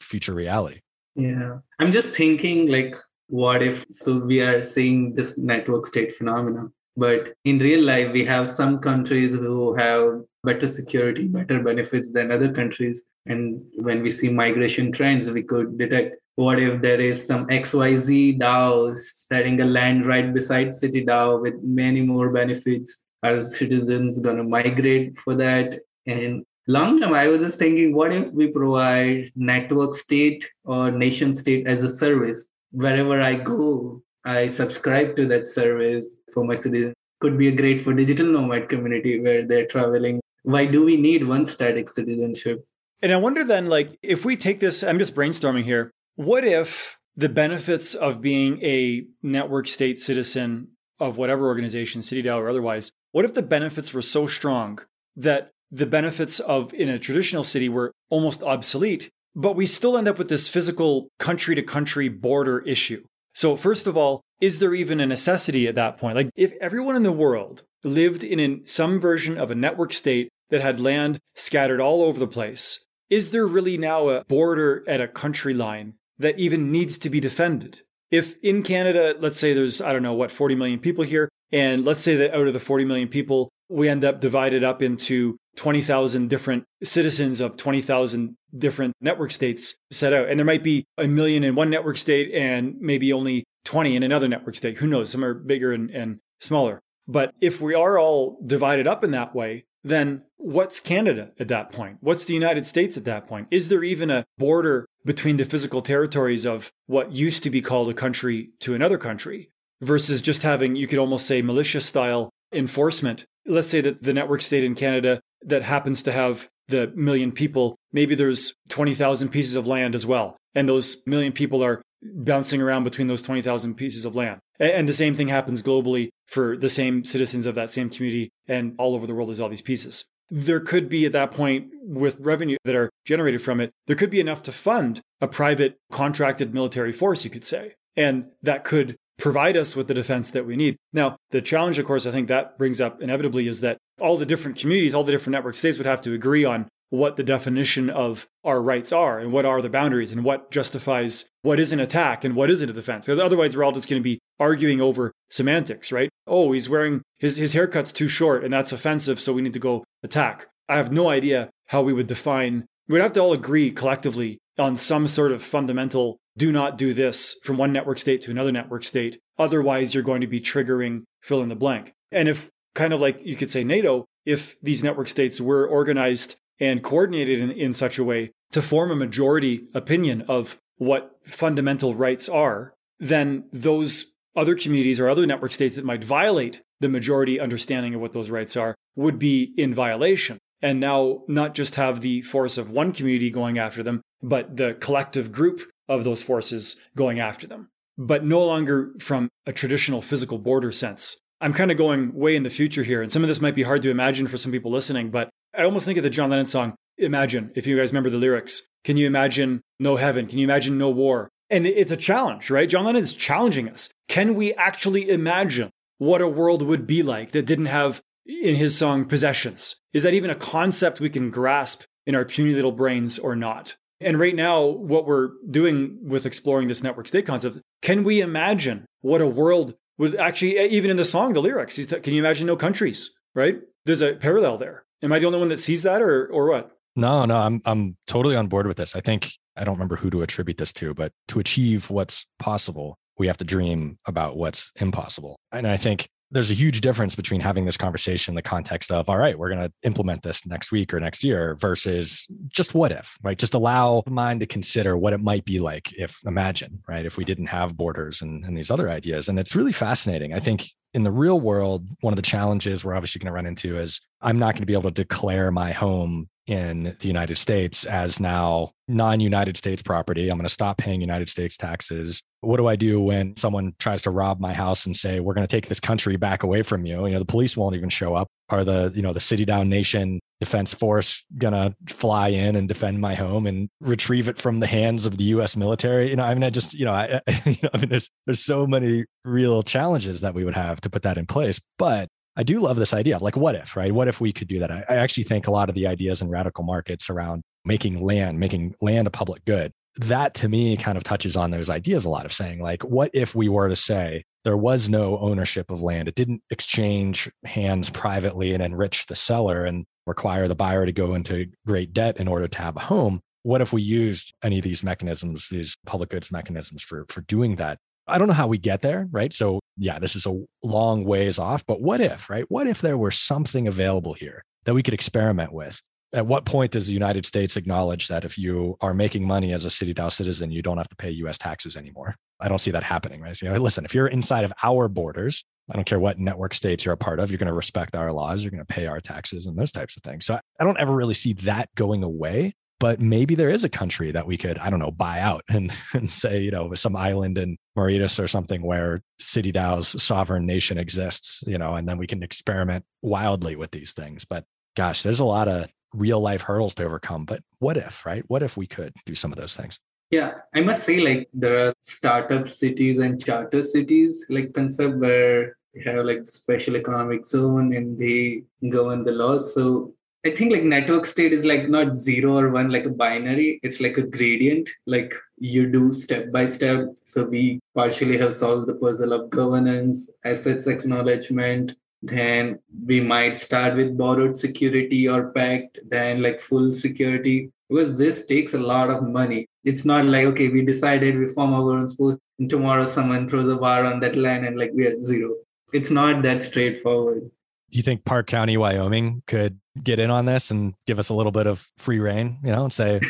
future 0.00 0.34
reality? 0.34 0.80
Yeah. 1.14 1.58
I'm 1.78 1.92
just 1.92 2.08
thinking 2.08 2.68
like 2.68 2.96
what 3.28 3.62
if 3.62 3.84
so 3.90 4.18
we 4.18 4.40
are 4.40 4.62
seeing 4.62 5.14
this 5.14 5.38
network 5.38 5.86
state 5.86 6.14
phenomena 6.14 6.68
but 6.96 7.34
in 7.44 7.58
real 7.58 7.82
life 7.84 8.12
we 8.12 8.24
have 8.24 8.48
some 8.48 8.78
countries 8.78 9.34
who 9.34 9.74
have 9.74 10.22
better 10.44 10.68
security 10.68 11.26
better 11.26 11.62
benefits 11.62 12.12
than 12.12 12.30
other 12.30 12.52
countries. 12.52 13.02
And 13.26 13.62
when 13.76 14.02
we 14.02 14.10
see 14.10 14.28
migration 14.28 14.92
trends 14.92 15.30
we 15.30 15.42
could 15.42 15.78
detect 15.78 16.16
what 16.36 16.58
if 16.58 16.82
there 16.82 17.00
is 17.00 17.24
some 17.24 17.46
xyz 17.46 18.38
dao 18.38 18.96
setting 18.96 19.60
a 19.60 19.64
land 19.64 20.06
right 20.06 20.34
beside 20.34 20.74
city 20.74 21.04
dao 21.04 21.40
with 21.40 21.54
many 21.62 22.02
more 22.02 22.30
benefits? 22.30 23.04
Are 23.22 23.40
citizens 23.40 24.20
going 24.20 24.36
to 24.36 24.44
migrate 24.44 25.16
for 25.16 25.34
that? 25.36 25.78
And 26.06 26.44
long 26.66 27.00
term 27.00 27.12
i 27.12 27.28
was 27.28 27.40
just 27.40 27.58
thinking 27.58 27.94
what 27.94 28.12
if 28.12 28.32
we 28.32 28.46
provide 28.46 29.30
network 29.36 29.94
state 29.94 30.46
or 30.64 30.90
nation 30.90 31.34
state 31.34 31.66
as 31.66 31.82
a 31.82 31.94
service? 31.94 32.48
Wherever 32.70 33.20
i 33.22 33.34
go 33.34 34.02
i 34.24 34.46
subscribe 34.46 35.16
to 35.16 35.26
that 35.26 35.46
service 35.46 36.18
for 36.32 36.44
my 36.44 36.54
citizens 36.54 36.94
could 37.20 37.38
be 37.38 37.48
a 37.48 37.52
great 37.52 37.80
for 37.80 37.94
digital 37.94 38.26
nomad 38.26 38.68
community 38.68 39.20
where 39.20 39.46
they're 39.46 39.66
traveling 39.66 40.20
why 40.42 40.64
do 40.66 40.84
we 40.84 40.96
need 40.96 41.26
one 41.26 41.46
static 41.46 41.88
citizenship 41.88 42.64
and 43.04 43.12
I 43.12 43.18
wonder 43.18 43.44
then, 43.44 43.66
like, 43.66 43.98
if 44.02 44.24
we 44.24 44.34
take 44.34 44.60
this, 44.60 44.82
I'm 44.82 44.98
just 44.98 45.14
brainstorming 45.14 45.64
here. 45.64 45.90
What 46.16 46.42
if 46.42 46.98
the 47.14 47.28
benefits 47.28 47.94
of 47.94 48.22
being 48.22 48.62
a 48.62 49.04
network 49.22 49.68
state 49.68 49.98
citizen 50.00 50.68
of 50.98 51.18
whatever 51.18 51.46
organization, 51.46 52.00
CityDAO 52.00 52.38
or 52.38 52.48
otherwise, 52.48 52.92
what 53.12 53.26
if 53.26 53.34
the 53.34 53.42
benefits 53.42 53.92
were 53.92 54.00
so 54.00 54.26
strong 54.26 54.80
that 55.16 55.50
the 55.70 55.84
benefits 55.84 56.40
of 56.40 56.72
in 56.72 56.88
a 56.88 56.98
traditional 56.98 57.44
city 57.44 57.68
were 57.68 57.92
almost 58.08 58.42
obsolete, 58.42 59.10
but 59.34 59.54
we 59.54 59.66
still 59.66 59.98
end 59.98 60.08
up 60.08 60.16
with 60.16 60.30
this 60.30 60.48
physical 60.48 61.08
country 61.18 61.54
to 61.54 61.62
country 61.62 62.08
border 62.08 62.60
issue? 62.60 63.04
So, 63.34 63.56
first 63.56 63.86
of 63.86 63.96
all, 63.96 64.22
is 64.40 64.58
there 64.58 64.74
even 64.74 65.00
a 65.00 65.06
necessity 65.06 65.66
at 65.66 65.74
that 65.74 65.98
point? 65.98 66.16
Like, 66.16 66.30
if 66.36 66.52
everyone 66.60 66.96
in 66.96 67.02
the 67.02 67.12
world 67.12 67.62
lived 67.82 68.22
in 68.22 68.62
some 68.64 69.00
version 69.00 69.36
of 69.36 69.50
a 69.50 69.54
network 69.54 69.92
state 69.92 70.30
that 70.50 70.62
had 70.62 70.80
land 70.80 71.18
scattered 71.34 71.80
all 71.80 72.02
over 72.02 72.18
the 72.18 72.28
place, 72.28 72.84
is 73.10 73.32
there 73.32 73.46
really 73.46 73.76
now 73.76 74.08
a 74.08 74.24
border 74.24 74.84
at 74.88 75.00
a 75.00 75.08
country 75.08 75.52
line 75.52 75.94
that 76.18 76.38
even 76.38 76.70
needs 76.70 76.96
to 76.98 77.10
be 77.10 77.20
defended? 77.20 77.80
If 78.10 78.36
in 78.42 78.62
Canada, 78.62 79.16
let's 79.18 79.38
say 79.38 79.52
there's, 79.52 79.80
I 79.80 79.92
don't 79.92 80.02
know, 80.02 80.14
what, 80.14 80.30
40 80.30 80.54
million 80.54 80.78
people 80.78 81.04
here, 81.04 81.28
and 81.50 81.84
let's 81.84 82.02
say 82.02 82.16
that 82.16 82.34
out 82.34 82.46
of 82.46 82.52
the 82.52 82.60
40 82.60 82.84
million 82.84 83.08
people, 83.08 83.50
we 83.68 83.88
end 83.88 84.04
up 84.04 84.20
divided 84.20 84.62
up 84.62 84.82
into 84.82 85.36
20,000 85.56 86.28
different 86.28 86.64
citizens 86.82 87.40
of 87.40 87.56
20,000 87.56 88.36
different 88.56 88.94
network 89.00 89.32
states 89.32 89.76
set 89.90 90.12
out. 90.12 90.28
And 90.28 90.38
there 90.38 90.44
might 90.44 90.62
be 90.62 90.84
a 90.98 91.06
million 91.06 91.44
in 91.44 91.54
one 91.54 91.70
network 91.70 91.96
state 91.96 92.32
and 92.32 92.76
maybe 92.80 93.12
only 93.12 93.44
20 93.64 93.96
in 93.96 94.02
another 94.02 94.28
network 94.28 94.56
state. 94.56 94.78
Who 94.78 94.86
knows? 94.86 95.10
Some 95.10 95.24
are 95.24 95.34
bigger 95.34 95.72
and, 95.72 95.90
and 95.90 96.18
smaller. 96.40 96.80
But 97.06 97.32
if 97.40 97.60
we 97.60 97.74
are 97.74 97.98
all 97.98 98.38
divided 98.44 98.86
up 98.86 99.04
in 99.04 99.10
that 99.10 99.34
way, 99.34 99.64
then 99.82 100.22
what's 100.38 100.80
Canada 100.80 101.32
at 101.38 101.48
that 101.48 101.70
point? 101.70 101.98
What's 102.00 102.24
the 102.24 102.34
United 102.34 102.64
States 102.64 102.96
at 102.96 103.04
that 103.04 103.26
point? 103.26 103.48
Is 103.50 103.68
there 103.68 103.84
even 103.84 104.10
a 104.10 104.24
border 104.38 104.86
between 105.04 105.36
the 105.36 105.44
physical 105.44 105.82
territories 105.82 106.46
of 106.46 106.70
what 106.86 107.12
used 107.12 107.42
to 107.42 107.50
be 107.50 107.60
called 107.60 107.90
a 107.90 107.94
country 107.94 108.50
to 108.60 108.74
another 108.74 108.96
country 108.96 109.50
versus 109.82 110.22
just 110.22 110.42
having, 110.42 110.74
you 110.74 110.86
could 110.86 110.98
almost 110.98 111.26
say, 111.26 111.42
militia 111.42 111.82
style 111.82 112.30
enforcement? 112.52 113.26
Let's 113.46 113.68
say 113.68 113.82
that 113.82 114.02
the 114.02 114.14
network 114.14 114.40
state 114.40 114.64
in 114.64 114.74
Canada 114.74 115.20
that 115.44 115.62
happens 115.62 116.02
to 116.02 116.12
have 116.12 116.48
the 116.68 116.92
million 116.94 117.32
people, 117.32 117.76
maybe 117.92 118.14
there's 118.14 118.54
20,000 118.70 119.28
pieces 119.28 119.54
of 119.54 119.66
land 119.66 119.94
as 119.94 120.06
well. 120.06 120.36
And 120.54 120.68
those 120.68 120.98
million 121.06 121.32
people 121.32 121.62
are 121.62 121.82
bouncing 122.02 122.60
around 122.60 122.84
between 122.84 123.06
those 123.06 123.22
20,000 123.22 123.74
pieces 123.74 124.04
of 124.04 124.14
land. 124.14 124.40
And 124.60 124.88
the 124.88 124.92
same 124.92 125.14
thing 125.14 125.28
happens 125.28 125.62
globally 125.62 126.10
for 126.26 126.56
the 126.56 126.70
same 126.70 127.04
citizens 127.04 127.46
of 127.46 127.54
that 127.56 127.70
same 127.70 127.90
community 127.90 128.30
and 128.46 128.74
all 128.78 128.94
over 128.94 129.06
the 129.06 129.14
world 129.14 129.28
there's 129.28 129.40
all 129.40 129.48
these 129.48 129.62
pieces. 129.62 130.04
There 130.30 130.60
could 130.60 130.88
be 130.88 131.04
at 131.06 131.12
that 131.12 131.32
point, 131.32 131.68
with 131.82 132.18
revenue 132.18 132.56
that 132.64 132.74
are 132.74 132.90
generated 133.04 133.42
from 133.42 133.60
it, 133.60 133.72
there 133.86 133.96
could 133.96 134.10
be 134.10 134.20
enough 134.20 134.42
to 134.42 134.52
fund 134.52 135.00
a 135.20 135.28
private 135.28 135.76
contracted 135.92 136.54
military 136.54 136.92
force, 136.92 137.24
you 137.24 137.30
could 137.30 137.44
say. 137.44 137.74
And 137.96 138.26
that 138.42 138.64
could 138.64 138.96
provide 139.18 139.56
us 139.56 139.76
with 139.76 139.88
the 139.88 139.94
defense 139.94 140.30
that 140.30 140.46
we 140.46 140.56
need. 140.56 140.76
Now, 140.92 141.16
the 141.30 141.42
challenge, 141.42 141.78
of 141.78 141.86
course, 141.86 142.06
I 142.06 142.10
think 142.10 142.28
that 142.28 142.58
brings 142.58 142.80
up 142.80 143.00
inevitably 143.00 143.48
is 143.48 143.60
that 143.60 143.78
all 144.00 144.16
the 144.16 144.26
different 144.26 144.58
communities, 144.58 144.94
all 144.94 145.04
the 145.04 145.12
different 145.12 145.34
network 145.34 145.56
states 145.56 145.78
would 145.78 145.86
have 145.86 146.00
to 146.02 146.12
agree 146.12 146.44
on 146.44 146.68
what 146.90 147.16
the 147.16 147.24
definition 147.24 147.90
of 147.90 148.26
our 148.44 148.62
rights 148.62 148.92
are 148.92 149.18
and 149.18 149.32
what 149.32 149.44
are 149.44 149.60
the 149.60 149.68
boundaries 149.68 150.12
and 150.12 150.22
what 150.22 150.50
justifies 150.50 151.28
what 151.42 151.58
is 151.58 151.72
an 151.72 151.80
attack 151.80 152.24
and 152.24 152.36
what 152.36 152.50
isn't 152.50 152.70
a 152.70 152.72
defense. 152.72 153.06
Because 153.06 153.18
Otherwise, 153.18 153.56
we're 153.56 153.64
all 153.64 153.72
just 153.72 153.88
going 153.88 154.00
to 154.00 154.04
be 154.04 154.20
arguing 154.38 154.80
over 154.80 155.12
semantics, 155.30 155.90
right? 155.90 156.08
Oh, 156.26 156.52
he's 156.52 156.68
wearing 156.68 157.02
his, 157.18 157.36
his 157.36 157.52
haircut's 157.52 157.90
too 157.90 158.08
short 158.08 158.44
and 158.44 158.52
that's 158.52 158.72
offensive, 158.72 159.20
so 159.20 159.32
we 159.32 159.42
need 159.42 159.54
to 159.54 159.58
go 159.58 159.84
attack. 160.02 160.46
I 160.68 160.76
have 160.76 160.92
no 160.92 161.08
idea 161.08 161.50
how 161.66 161.82
we 161.82 161.92
would 161.92 162.06
define, 162.06 162.64
we'd 162.88 163.00
have 163.00 163.12
to 163.14 163.20
all 163.20 163.32
agree 163.32 163.70
collectively 163.70 164.38
on 164.58 164.76
some 164.76 165.08
sort 165.08 165.32
of 165.32 165.42
fundamental 165.42 166.18
do 166.36 166.50
not 166.50 166.78
do 166.78 166.92
this 166.92 167.36
from 167.42 167.56
one 167.56 167.72
network 167.72 167.98
state 167.98 168.20
to 168.22 168.30
another 168.30 168.52
network 168.52 168.84
state. 168.84 169.18
Otherwise, 169.38 169.94
you're 169.94 170.02
going 170.02 170.20
to 170.20 170.26
be 170.26 170.40
triggering 170.40 171.04
fill 171.22 171.42
in 171.42 171.48
the 171.48 171.56
blank. 171.56 171.92
And 172.10 172.28
if 172.28 172.50
kind 172.74 172.92
of 172.92 173.00
like 173.00 173.24
you 173.24 173.36
could 173.36 173.50
say 173.50 173.64
NATO, 173.64 174.06
if 174.24 174.56
these 174.60 174.82
network 174.82 175.08
states 175.08 175.40
were 175.40 175.66
organized 175.66 176.36
and 176.58 176.82
coordinated 176.82 177.40
in, 177.40 177.50
in 177.50 177.72
such 177.72 177.98
a 177.98 178.04
way 178.04 178.32
to 178.52 178.62
form 178.62 178.90
a 178.90 178.96
majority 178.96 179.66
opinion 179.74 180.22
of 180.22 180.58
what 180.76 181.18
fundamental 181.24 181.94
rights 181.94 182.28
are, 182.28 182.74
then 182.98 183.44
those 183.52 184.14
other 184.36 184.54
communities 184.54 184.98
or 184.98 185.08
other 185.08 185.26
network 185.26 185.52
states 185.52 185.76
that 185.76 185.84
might 185.84 186.02
violate 186.02 186.62
the 186.80 186.88
majority 186.88 187.38
understanding 187.38 187.94
of 187.94 188.00
what 188.00 188.12
those 188.12 188.30
rights 188.30 188.56
are 188.56 188.74
would 188.96 189.18
be 189.18 189.52
in 189.56 189.72
violation. 189.72 190.38
And 190.60 190.80
now 190.80 191.22
not 191.28 191.54
just 191.54 191.76
have 191.76 192.00
the 192.00 192.22
force 192.22 192.56
of 192.56 192.70
one 192.70 192.92
community 192.92 193.30
going 193.30 193.58
after 193.58 193.82
them, 193.82 194.00
but 194.22 194.56
the 194.56 194.74
collective 194.74 195.30
group 195.30 195.60
of 195.88 196.04
those 196.04 196.22
forces 196.22 196.80
going 196.96 197.20
after 197.20 197.46
them. 197.46 197.70
But 197.96 198.24
no 198.24 198.44
longer 198.44 198.92
from 198.98 199.28
a 199.46 199.52
traditional 199.52 200.02
physical 200.02 200.38
border 200.38 200.72
sense. 200.72 201.16
I'm 201.40 201.52
kind 201.52 201.70
of 201.70 201.76
going 201.76 202.14
way 202.14 202.36
in 202.36 202.42
the 202.42 202.50
future 202.50 202.82
here, 202.82 203.02
and 203.02 203.12
some 203.12 203.22
of 203.22 203.28
this 203.28 203.40
might 203.40 203.54
be 203.54 203.62
hard 203.62 203.82
to 203.82 203.90
imagine 203.90 204.26
for 204.26 204.36
some 204.36 204.52
people 204.52 204.70
listening, 204.70 205.10
but 205.10 205.28
I 205.56 205.64
almost 205.64 205.84
think 205.84 205.98
of 205.98 206.04
the 206.04 206.10
John 206.10 206.30
Lennon 206.30 206.46
song, 206.46 206.74
Imagine, 206.96 207.50
if 207.56 207.66
you 207.66 207.76
guys 207.76 207.90
remember 207.90 208.10
the 208.10 208.18
lyrics. 208.18 208.66
Can 208.84 208.96
you 208.96 209.06
imagine 209.06 209.62
no 209.80 209.96
heaven? 209.96 210.26
Can 210.26 210.38
you 210.38 210.44
imagine 210.44 210.78
no 210.78 210.90
war? 210.90 211.28
And 211.50 211.66
it's 211.66 211.90
a 211.90 211.96
challenge, 211.96 212.50
right? 212.50 212.68
John 212.68 212.84
Lennon 212.84 213.02
is 213.02 213.14
challenging 213.14 213.68
us. 213.68 213.90
Can 214.08 214.34
we 214.34 214.54
actually 214.54 215.10
imagine 215.10 215.70
what 215.98 216.20
a 216.20 216.28
world 216.28 216.62
would 216.62 216.86
be 216.86 217.02
like 217.02 217.32
that 217.32 217.46
didn't 217.46 217.66
have, 217.66 218.00
in 218.26 218.56
his 218.56 218.76
song, 218.78 219.04
possessions? 219.04 219.76
Is 219.92 220.04
that 220.04 220.14
even 220.14 220.30
a 220.30 220.36
concept 220.36 221.00
we 221.00 221.10
can 221.10 221.30
grasp 221.30 221.82
in 222.06 222.14
our 222.14 222.24
puny 222.24 222.52
little 222.52 222.72
brains 222.72 223.18
or 223.18 223.34
not? 223.34 223.76
And 224.04 224.18
right 224.18 224.34
now, 224.34 224.64
what 224.64 225.06
we're 225.06 225.30
doing 225.50 225.98
with 226.02 226.26
exploring 226.26 226.68
this 226.68 226.82
network 226.82 227.08
state 227.08 227.26
concept, 227.26 227.60
can 227.82 228.04
we 228.04 228.20
imagine 228.20 228.86
what 229.00 229.20
a 229.20 229.26
world 229.26 229.74
would 229.98 230.16
actually, 230.16 230.58
even 230.58 230.90
in 230.90 230.96
the 230.96 231.04
song, 231.04 231.32
the 231.32 231.42
lyrics, 231.42 231.84
can 231.86 232.12
you 232.12 232.20
imagine 232.20 232.46
no 232.46 232.56
countries, 232.56 233.16
right? 233.34 233.60
There's 233.86 234.02
a 234.02 234.14
parallel 234.14 234.58
there. 234.58 234.84
Am 235.02 235.12
I 235.12 235.18
the 235.18 235.26
only 235.26 235.38
one 235.38 235.48
that 235.48 235.60
sees 235.60 235.82
that 235.82 236.02
or 236.02 236.26
or 236.28 236.48
what? 236.50 236.70
No, 236.96 237.24
no, 237.24 237.36
I'm 237.36 237.60
I'm 237.64 237.96
totally 238.06 238.36
on 238.36 238.46
board 238.46 238.66
with 238.66 238.76
this. 238.76 238.96
I 238.96 239.00
think 239.00 239.32
I 239.56 239.64
don't 239.64 239.74
remember 239.74 239.96
who 239.96 240.10
to 240.10 240.22
attribute 240.22 240.58
this 240.58 240.72
to, 240.74 240.94
but 240.94 241.12
to 241.28 241.40
achieve 241.40 241.90
what's 241.90 242.26
possible, 242.38 242.98
we 243.18 243.26
have 243.26 243.36
to 243.38 243.44
dream 243.44 243.98
about 244.06 244.36
what's 244.36 244.72
impossible. 244.76 245.36
And 245.52 245.66
I 245.66 245.76
think 245.76 246.08
there's 246.34 246.50
a 246.50 246.54
huge 246.54 246.80
difference 246.82 247.16
between 247.16 247.40
having 247.40 247.64
this 247.64 247.76
conversation 247.76 248.32
in 248.32 248.36
the 248.36 248.42
context 248.42 248.90
of 248.90 249.08
all 249.08 249.16
right 249.16 249.38
we're 249.38 249.48
going 249.48 249.60
to 249.60 249.72
implement 249.84 250.22
this 250.22 250.44
next 250.44 250.70
week 250.70 250.92
or 250.92 251.00
next 251.00 251.24
year 251.24 251.54
versus 251.54 252.26
just 252.48 252.74
what 252.74 252.92
if 252.92 253.16
right? 253.22 253.38
Just 253.38 253.54
allow 253.54 254.02
the 254.04 254.10
mind 254.10 254.40
to 254.40 254.46
consider 254.46 254.96
what 254.96 255.12
it 255.12 255.20
might 255.20 255.44
be 255.44 255.58
like 255.58 255.92
if 255.94 256.20
imagine 256.26 256.82
right? 256.88 257.06
If 257.06 257.16
we 257.16 257.24
didn't 257.24 257.46
have 257.46 257.76
borders 257.76 258.22
and, 258.22 258.44
and 258.44 258.56
these 258.56 258.70
other 258.70 258.90
ideas. 258.90 259.28
And 259.28 259.38
it's 259.38 259.56
really 259.56 259.72
fascinating. 259.72 260.34
I 260.34 260.40
think 260.40 260.68
in 260.92 261.02
the 261.02 261.10
real 261.10 261.40
world, 261.40 261.86
one 262.00 262.12
of 262.12 262.16
the 262.16 262.22
challenges 262.22 262.84
we're 262.84 262.94
obviously 262.94 263.18
going 263.18 263.30
to 263.30 263.34
run 263.34 263.46
into 263.46 263.78
is 263.78 264.00
I'm 264.20 264.38
not 264.38 264.54
going 264.54 264.62
to 264.62 264.66
be 264.66 264.74
able 264.74 264.90
to 264.90 265.02
declare 265.02 265.50
my 265.50 265.72
home 265.72 266.28
in 266.46 266.96
the 267.00 267.06
United 267.08 267.36
States 267.36 267.84
as 267.84 268.20
now 268.20 268.72
non 268.86 269.20
United 269.20 269.56
States 269.56 269.82
property. 269.82 270.28
I'm 270.28 270.36
going 270.36 270.44
to 270.44 270.52
stop 270.52 270.76
paying 270.76 271.00
United 271.00 271.30
States 271.30 271.56
taxes. 271.56 272.22
What 272.40 272.58
do 272.58 272.66
I 272.66 272.76
do 272.76 273.00
when 273.00 273.34
someone 273.36 273.72
tries 273.78 274.02
to 274.02 274.10
rob 274.10 274.40
my 274.40 274.52
house 274.52 274.84
and 274.84 274.94
say, 274.94 275.20
we're 275.20 275.32
going 275.32 275.46
to 275.46 275.50
take 275.50 275.68
this 275.68 275.80
country 275.80 276.16
back 276.16 276.42
away 276.42 276.62
from 276.62 276.84
you? 276.84 277.06
You 277.06 277.12
know, 277.12 277.18
the 277.18 277.24
police 277.24 277.56
won't 277.56 277.74
even 277.74 277.88
show 277.88 278.14
up. 278.14 278.28
Are 278.50 278.62
the, 278.62 278.92
you 278.94 279.00
know, 279.00 279.14
the 279.14 279.20
CityDAO 279.20 279.66
nation 279.66 280.20
defense 280.40 280.74
force 280.74 281.24
going 281.38 281.54
to 281.54 281.74
fly 281.94 282.28
in 282.28 282.56
and 282.56 282.68
defend 282.68 283.00
my 283.00 283.14
home 283.14 283.46
and 283.46 283.70
retrieve 283.80 284.28
it 284.28 284.38
from 284.38 284.60
the 284.60 284.66
hands 284.66 285.06
of 285.06 285.16
the 285.16 285.24
US 285.24 285.56
military? 285.56 286.10
You 286.10 286.16
know, 286.16 286.24
I 286.24 286.34
mean, 286.34 286.44
I 286.44 286.50
just, 286.50 286.74
you 286.74 286.84
know, 286.84 286.92
I, 286.92 287.20
you 287.46 287.56
know, 287.62 287.70
I 287.72 287.78
mean, 287.78 287.88
there's, 287.88 288.10
there's 288.26 288.44
so 288.44 288.66
many 288.66 289.06
real 289.24 289.62
challenges 289.62 290.20
that 290.20 290.34
we 290.34 290.44
would 290.44 290.56
have 290.56 290.82
to 290.82 290.90
put 290.90 291.02
that 291.04 291.16
in 291.16 291.24
place. 291.24 291.58
But 291.78 292.08
I 292.36 292.42
do 292.42 292.60
love 292.60 292.76
this 292.76 292.94
idea 292.94 293.16
of 293.16 293.22
like, 293.22 293.36
what 293.36 293.54
if, 293.54 293.76
right? 293.76 293.92
What 293.92 294.08
if 294.08 294.20
we 294.20 294.32
could 294.32 294.48
do 294.48 294.58
that? 294.58 294.70
I, 294.70 294.84
I 294.88 294.96
actually 294.96 295.24
think 295.24 295.46
a 295.46 295.52
lot 295.52 295.68
of 295.68 295.74
the 295.74 295.86
ideas 295.86 296.20
in 296.20 296.28
radical 296.28 296.64
markets 296.64 297.08
around 297.08 297.42
making 297.64 298.04
land, 298.04 298.40
making 298.40 298.74
land 298.80 299.06
a 299.06 299.10
public 299.10 299.44
good, 299.44 299.72
that 299.96 300.34
to 300.34 300.48
me 300.48 300.76
kind 300.76 300.96
of 300.96 301.04
touches 301.04 301.36
on 301.36 301.50
those 301.50 301.70
ideas 301.70 302.04
a 302.04 302.10
lot 302.10 302.26
of 302.26 302.32
saying, 302.32 302.60
like, 302.60 302.82
what 302.82 303.10
if 303.14 303.34
we 303.34 303.48
were 303.48 303.68
to 303.68 303.76
say 303.76 304.24
there 304.42 304.56
was 304.56 304.88
no 304.88 305.18
ownership 305.18 305.70
of 305.70 305.82
land? 305.82 306.08
It 306.08 306.16
didn't 306.16 306.42
exchange 306.50 307.30
hands 307.44 307.90
privately 307.90 308.52
and 308.52 308.62
enrich 308.62 309.06
the 309.06 309.14
seller 309.14 309.64
and 309.64 309.86
require 310.06 310.48
the 310.48 310.56
buyer 310.56 310.84
to 310.84 310.92
go 310.92 311.14
into 311.14 311.46
great 311.66 311.92
debt 311.92 312.16
in 312.16 312.28
order 312.28 312.48
to 312.48 312.58
have 312.58 312.76
a 312.76 312.80
home. 312.80 313.20
What 313.42 313.60
if 313.60 313.72
we 313.72 313.82
used 313.82 314.34
any 314.42 314.58
of 314.58 314.64
these 314.64 314.82
mechanisms, 314.82 315.48
these 315.48 315.76
public 315.86 316.10
goods 316.10 316.32
mechanisms 316.32 316.82
for, 316.82 317.06
for 317.08 317.20
doing 317.22 317.56
that? 317.56 317.78
I 318.06 318.18
don't 318.18 318.28
know 318.28 318.34
how 318.34 318.48
we 318.48 318.58
get 318.58 318.80
there, 318.80 319.06
right? 319.10 319.32
So, 319.32 319.60
yeah, 319.76 319.98
this 319.98 320.16
is 320.16 320.26
a 320.26 320.44
long 320.62 321.04
ways 321.04 321.38
off, 321.38 321.64
but 321.66 321.80
what 321.80 322.00
if, 322.00 322.30
right? 322.30 322.44
What 322.48 322.66
if 322.66 322.80
there 322.80 322.98
were 322.98 323.10
something 323.10 323.66
available 323.66 324.14
here 324.14 324.44
that 324.64 324.74
we 324.74 324.82
could 324.82 324.94
experiment 324.94 325.52
with? 325.52 325.80
At 326.12 326.26
what 326.26 326.44
point 326.44 326.70
does 326.70 326.86
the 326.86 326.92
United 326.92 327.26
States 327.26 327.56
acknowledge 327.56 328.06
that 328.06 328.24
if 328.24 328.38
you 328.38 328.76
are 328.80 328.94
making 328.94 329.26
money 329.26 329.52
as 329.52 329.64
a 329.64 329.70
City 329.70 329.92
DAO 329.92 330.12
citizen, 330.12 330.52
you 330.52 330.62
don't 330.62 330.78
have 330.78 330.88
to 330.88 330.96
pay 330.96 331.10
US 331.10 331.38
taxes 331.38 331.76
anymore? 331.76 332.14
I 332.40 332.48
don't 332.48 332.60
see 332.60 332.70
that 332.70 332.84
happening, 332.84 333.20
right? 333.20 333.36
So, 333.36 333.46
you 333.46 333.52
know, 333.52 333.58
listen, 333.58 333.84
if 333.84 333.94
you're 333.94 334.06
inside 334.06 334.44
of 334.44 334.52
our 334.62 334.86
borders, 334.86 335.44
I 335.68 335.74
don't 335.74 335.84
care 335.84 335.98
what 335.98 336.20
network 336.20 336.54
states 336.54 336.84
you're 336.84 336.94
a 336.94 336.96
part 336.96 337.18
of, 337.18 337.30
you're 337.30 337.38
going 337.38 337.48
to 337.48 337.52
respect 337.52 337.96
our 337.96 338.12
laws, 338.12 338.44
you're 338.44 338.52
going 338.52 338.64
to 338.64 338.72
pay 338.74 338.86
our 338.86 339.00
taxes 339.00 339.46
and 339.46 339.58
those 339.58 339.72
types 339.72 339.96
of 339.96 340.04
things. 340.04 340.24
So, 340.24 340.38
I 340.60 340.64
don't 340.64 340.78
ever 340.78 340.94
really 340.94 341.14
see 341.14 341.32
that 341.32 341.68
going 341.74 342.04
away 342.04 342.54
but 342.84 343.00
maybe 343.00 343.34
there 343.34 343.48
is 343.48 343.64
a 343.64 343.68
country 343.70 344.12
that 344.12 344.26
we 344.26 344.36
could, 344.36 344.58
I 344.58 344.68
don't 344.68 344.78
know, 344.78 344.90
buy 344.90 345.20
out 345.20 345.42
and, 345.48 345.72
and 345.94 346.12
say, 346.12 346.42
you 346.42 346.50
know, 346.50 346.74
some 346.74 346.94
island 346.94 347.38
in 347.38 347.56
Mauritius 347.74 348.20
or 348.20 348.28
something 348.28 348.60
where 348.60 349.00
City 349.18 349.52
DAO's 349.52 350.02
sovereign 350.02 350.44
nation 350.44 350.76
exists, 350.76 351.42
you 351.46 351.56
know, 351.56 351.76
and 351.76 351.88
then 351.88 351.96
we 351.96 352.06
can 352.06 352.22
experiment 352.22 352.84
wildly 353.00 353.56
with 353.56 353.70
these 353.70 353.94
things. 353.94 354.26
But 354.26 354.44
gosh, 354.76 355.02
there's 355.02 355.20
a 355.20 355.24
lot 355.24 355.48
of 355.48 355.70
real 355.94 356.20
life 356.20 356.42
hurdles 356.42 356.74
to 356.74 356.84
overcome. 356.84 357.24
But 357.24 357.40
what 357.58 357.78
if, 357.78 358.04
right? 358.04 358.22
What 358.28 358.42
if 358.42 358.54
we 358.54 358.66
could 358.66 358.92
do 359.06 359.14
some 359.14 359.32
of 359.32 359.38
those 359.38 359.56
things? 359.56 359.80
Yeah, 360.10 360.34
I 360.54 360.60
must 360.60 360.84
say, 360.84 361.00
like, 361.00 361.30
there 361.32 361.68
are 361.68 361.72
startup 361.80 362.48
cities 362.48 362.98
and 362.98 363.18
charter 363.18 363.62
cities, 363.62 364.26
like, 364.28 364.52
concept 364.52 364.98
where 364.98 365.56
have 365.86 366.04
like 366.04 366.26
special 366.26 366.76
economic 366.76 367.24
zone 367.26 367.74
and 367.74 367.98
they 367.98 368.44
govern 368.68 369.04
the 369.04 369.10
laws. 369.10 369.54
So 369.54 369.94
I 370.26 370.30
think 370.30 370.52
like 370.52 370.62
network 370.62 371.04
state 371.04 371.34
is 371.34 371.44
like 371.44 371.68
not 371.68 371.94
zero 371.94 372.38
or 372.38 372.48
one, 372.48 372.70
like 372.70 372.86
a 372.86 372.90
binary. 372.90 373.60
It's 373.62 373.78
like 373.78 373.98
a 373.98 374.02
gradient, 374.06 374.70
like 374.86 375.12
you 375.38 375.70
do 375.70 375.92
step 375.92 376.32
by 376.32 376.46
step. 376.46 376.86
So 377.04 377.24
we 377.24 377.60
partially 377.74 378.16
have 378.16 378.34
solved 378.34 378.66
the 378.66 378.74
puzzle 378.74 379.12
of 379.12 379.28
governance, 379.28 380.10
assets 380.24 380.66
acknowledgement. 380.66 381.74
Then 382.02 382.58
we 382.86 383.02
might 383.02 383.42
start 383.42 383.76
with 383.76 383.98
borrowed 383.98 384.38
security 384.38 385.06
or 385.06 385.30
pact, 385.32 385.78
then 385.86 386.22
like 386.22 386.40
full 386.40 386.72
security. 386.72 387.50
Because 387.68 387.94
this 387.96 388.24
takes 388.24 388.54
a 388.54 388.58
lot 388.58 388.88
of 388.88 389.02
money. 389.02 389.46
It's 389.62 389.84
not 389.84 390.06
like, 390.06 390.24
okay, 390.28 390.48
we 390.48 390.62
decided 390.62 391.18
we 391.18 391.26
form 391.26 391.52
our 391.52 391.78
own 391.78 391.94
post 391.96 392.18
and 392.38 392.48
tomorrow 392.48 392.86
someone 392.86 393.28
throws 393.28 393.48
a 393.48 393.56
bar 393.56 393.84
on 393.84 394.00
that 394.00 394.16
land 394.16 394.46
and 394.46 394.58
like 394.58 394.70
we 394.72 394.86
are 394.86 394.98
zero. 394.98 395.34
It's 395.74 395.90
not 395.90 396.22
that 396.22 396.42
straightforward 396.42 397.30
do 397.70 397.78
you 397.78 397.82
think 397.82 398.04
Park 398.04 398.26
County, 398.26 398.56
Wyoming 398.56 399.22
could 399.26 399.58
get 399.82 399.98
in 399.98 400.10
on 400.10 400.26
this 400.26 400.50
and 400.50 400.74
give 400.86 400.98
us 400.98 401.08
a 401.08 401.14
little 401.14 401.32
bit 401.32 401.46
of 401.46 401.66
free 401.78 401.98
reign, 401.98 402.38
you 402.44 402.52
know, 402.52 402.64
and 402.64 402.72
say, 402.72 403.00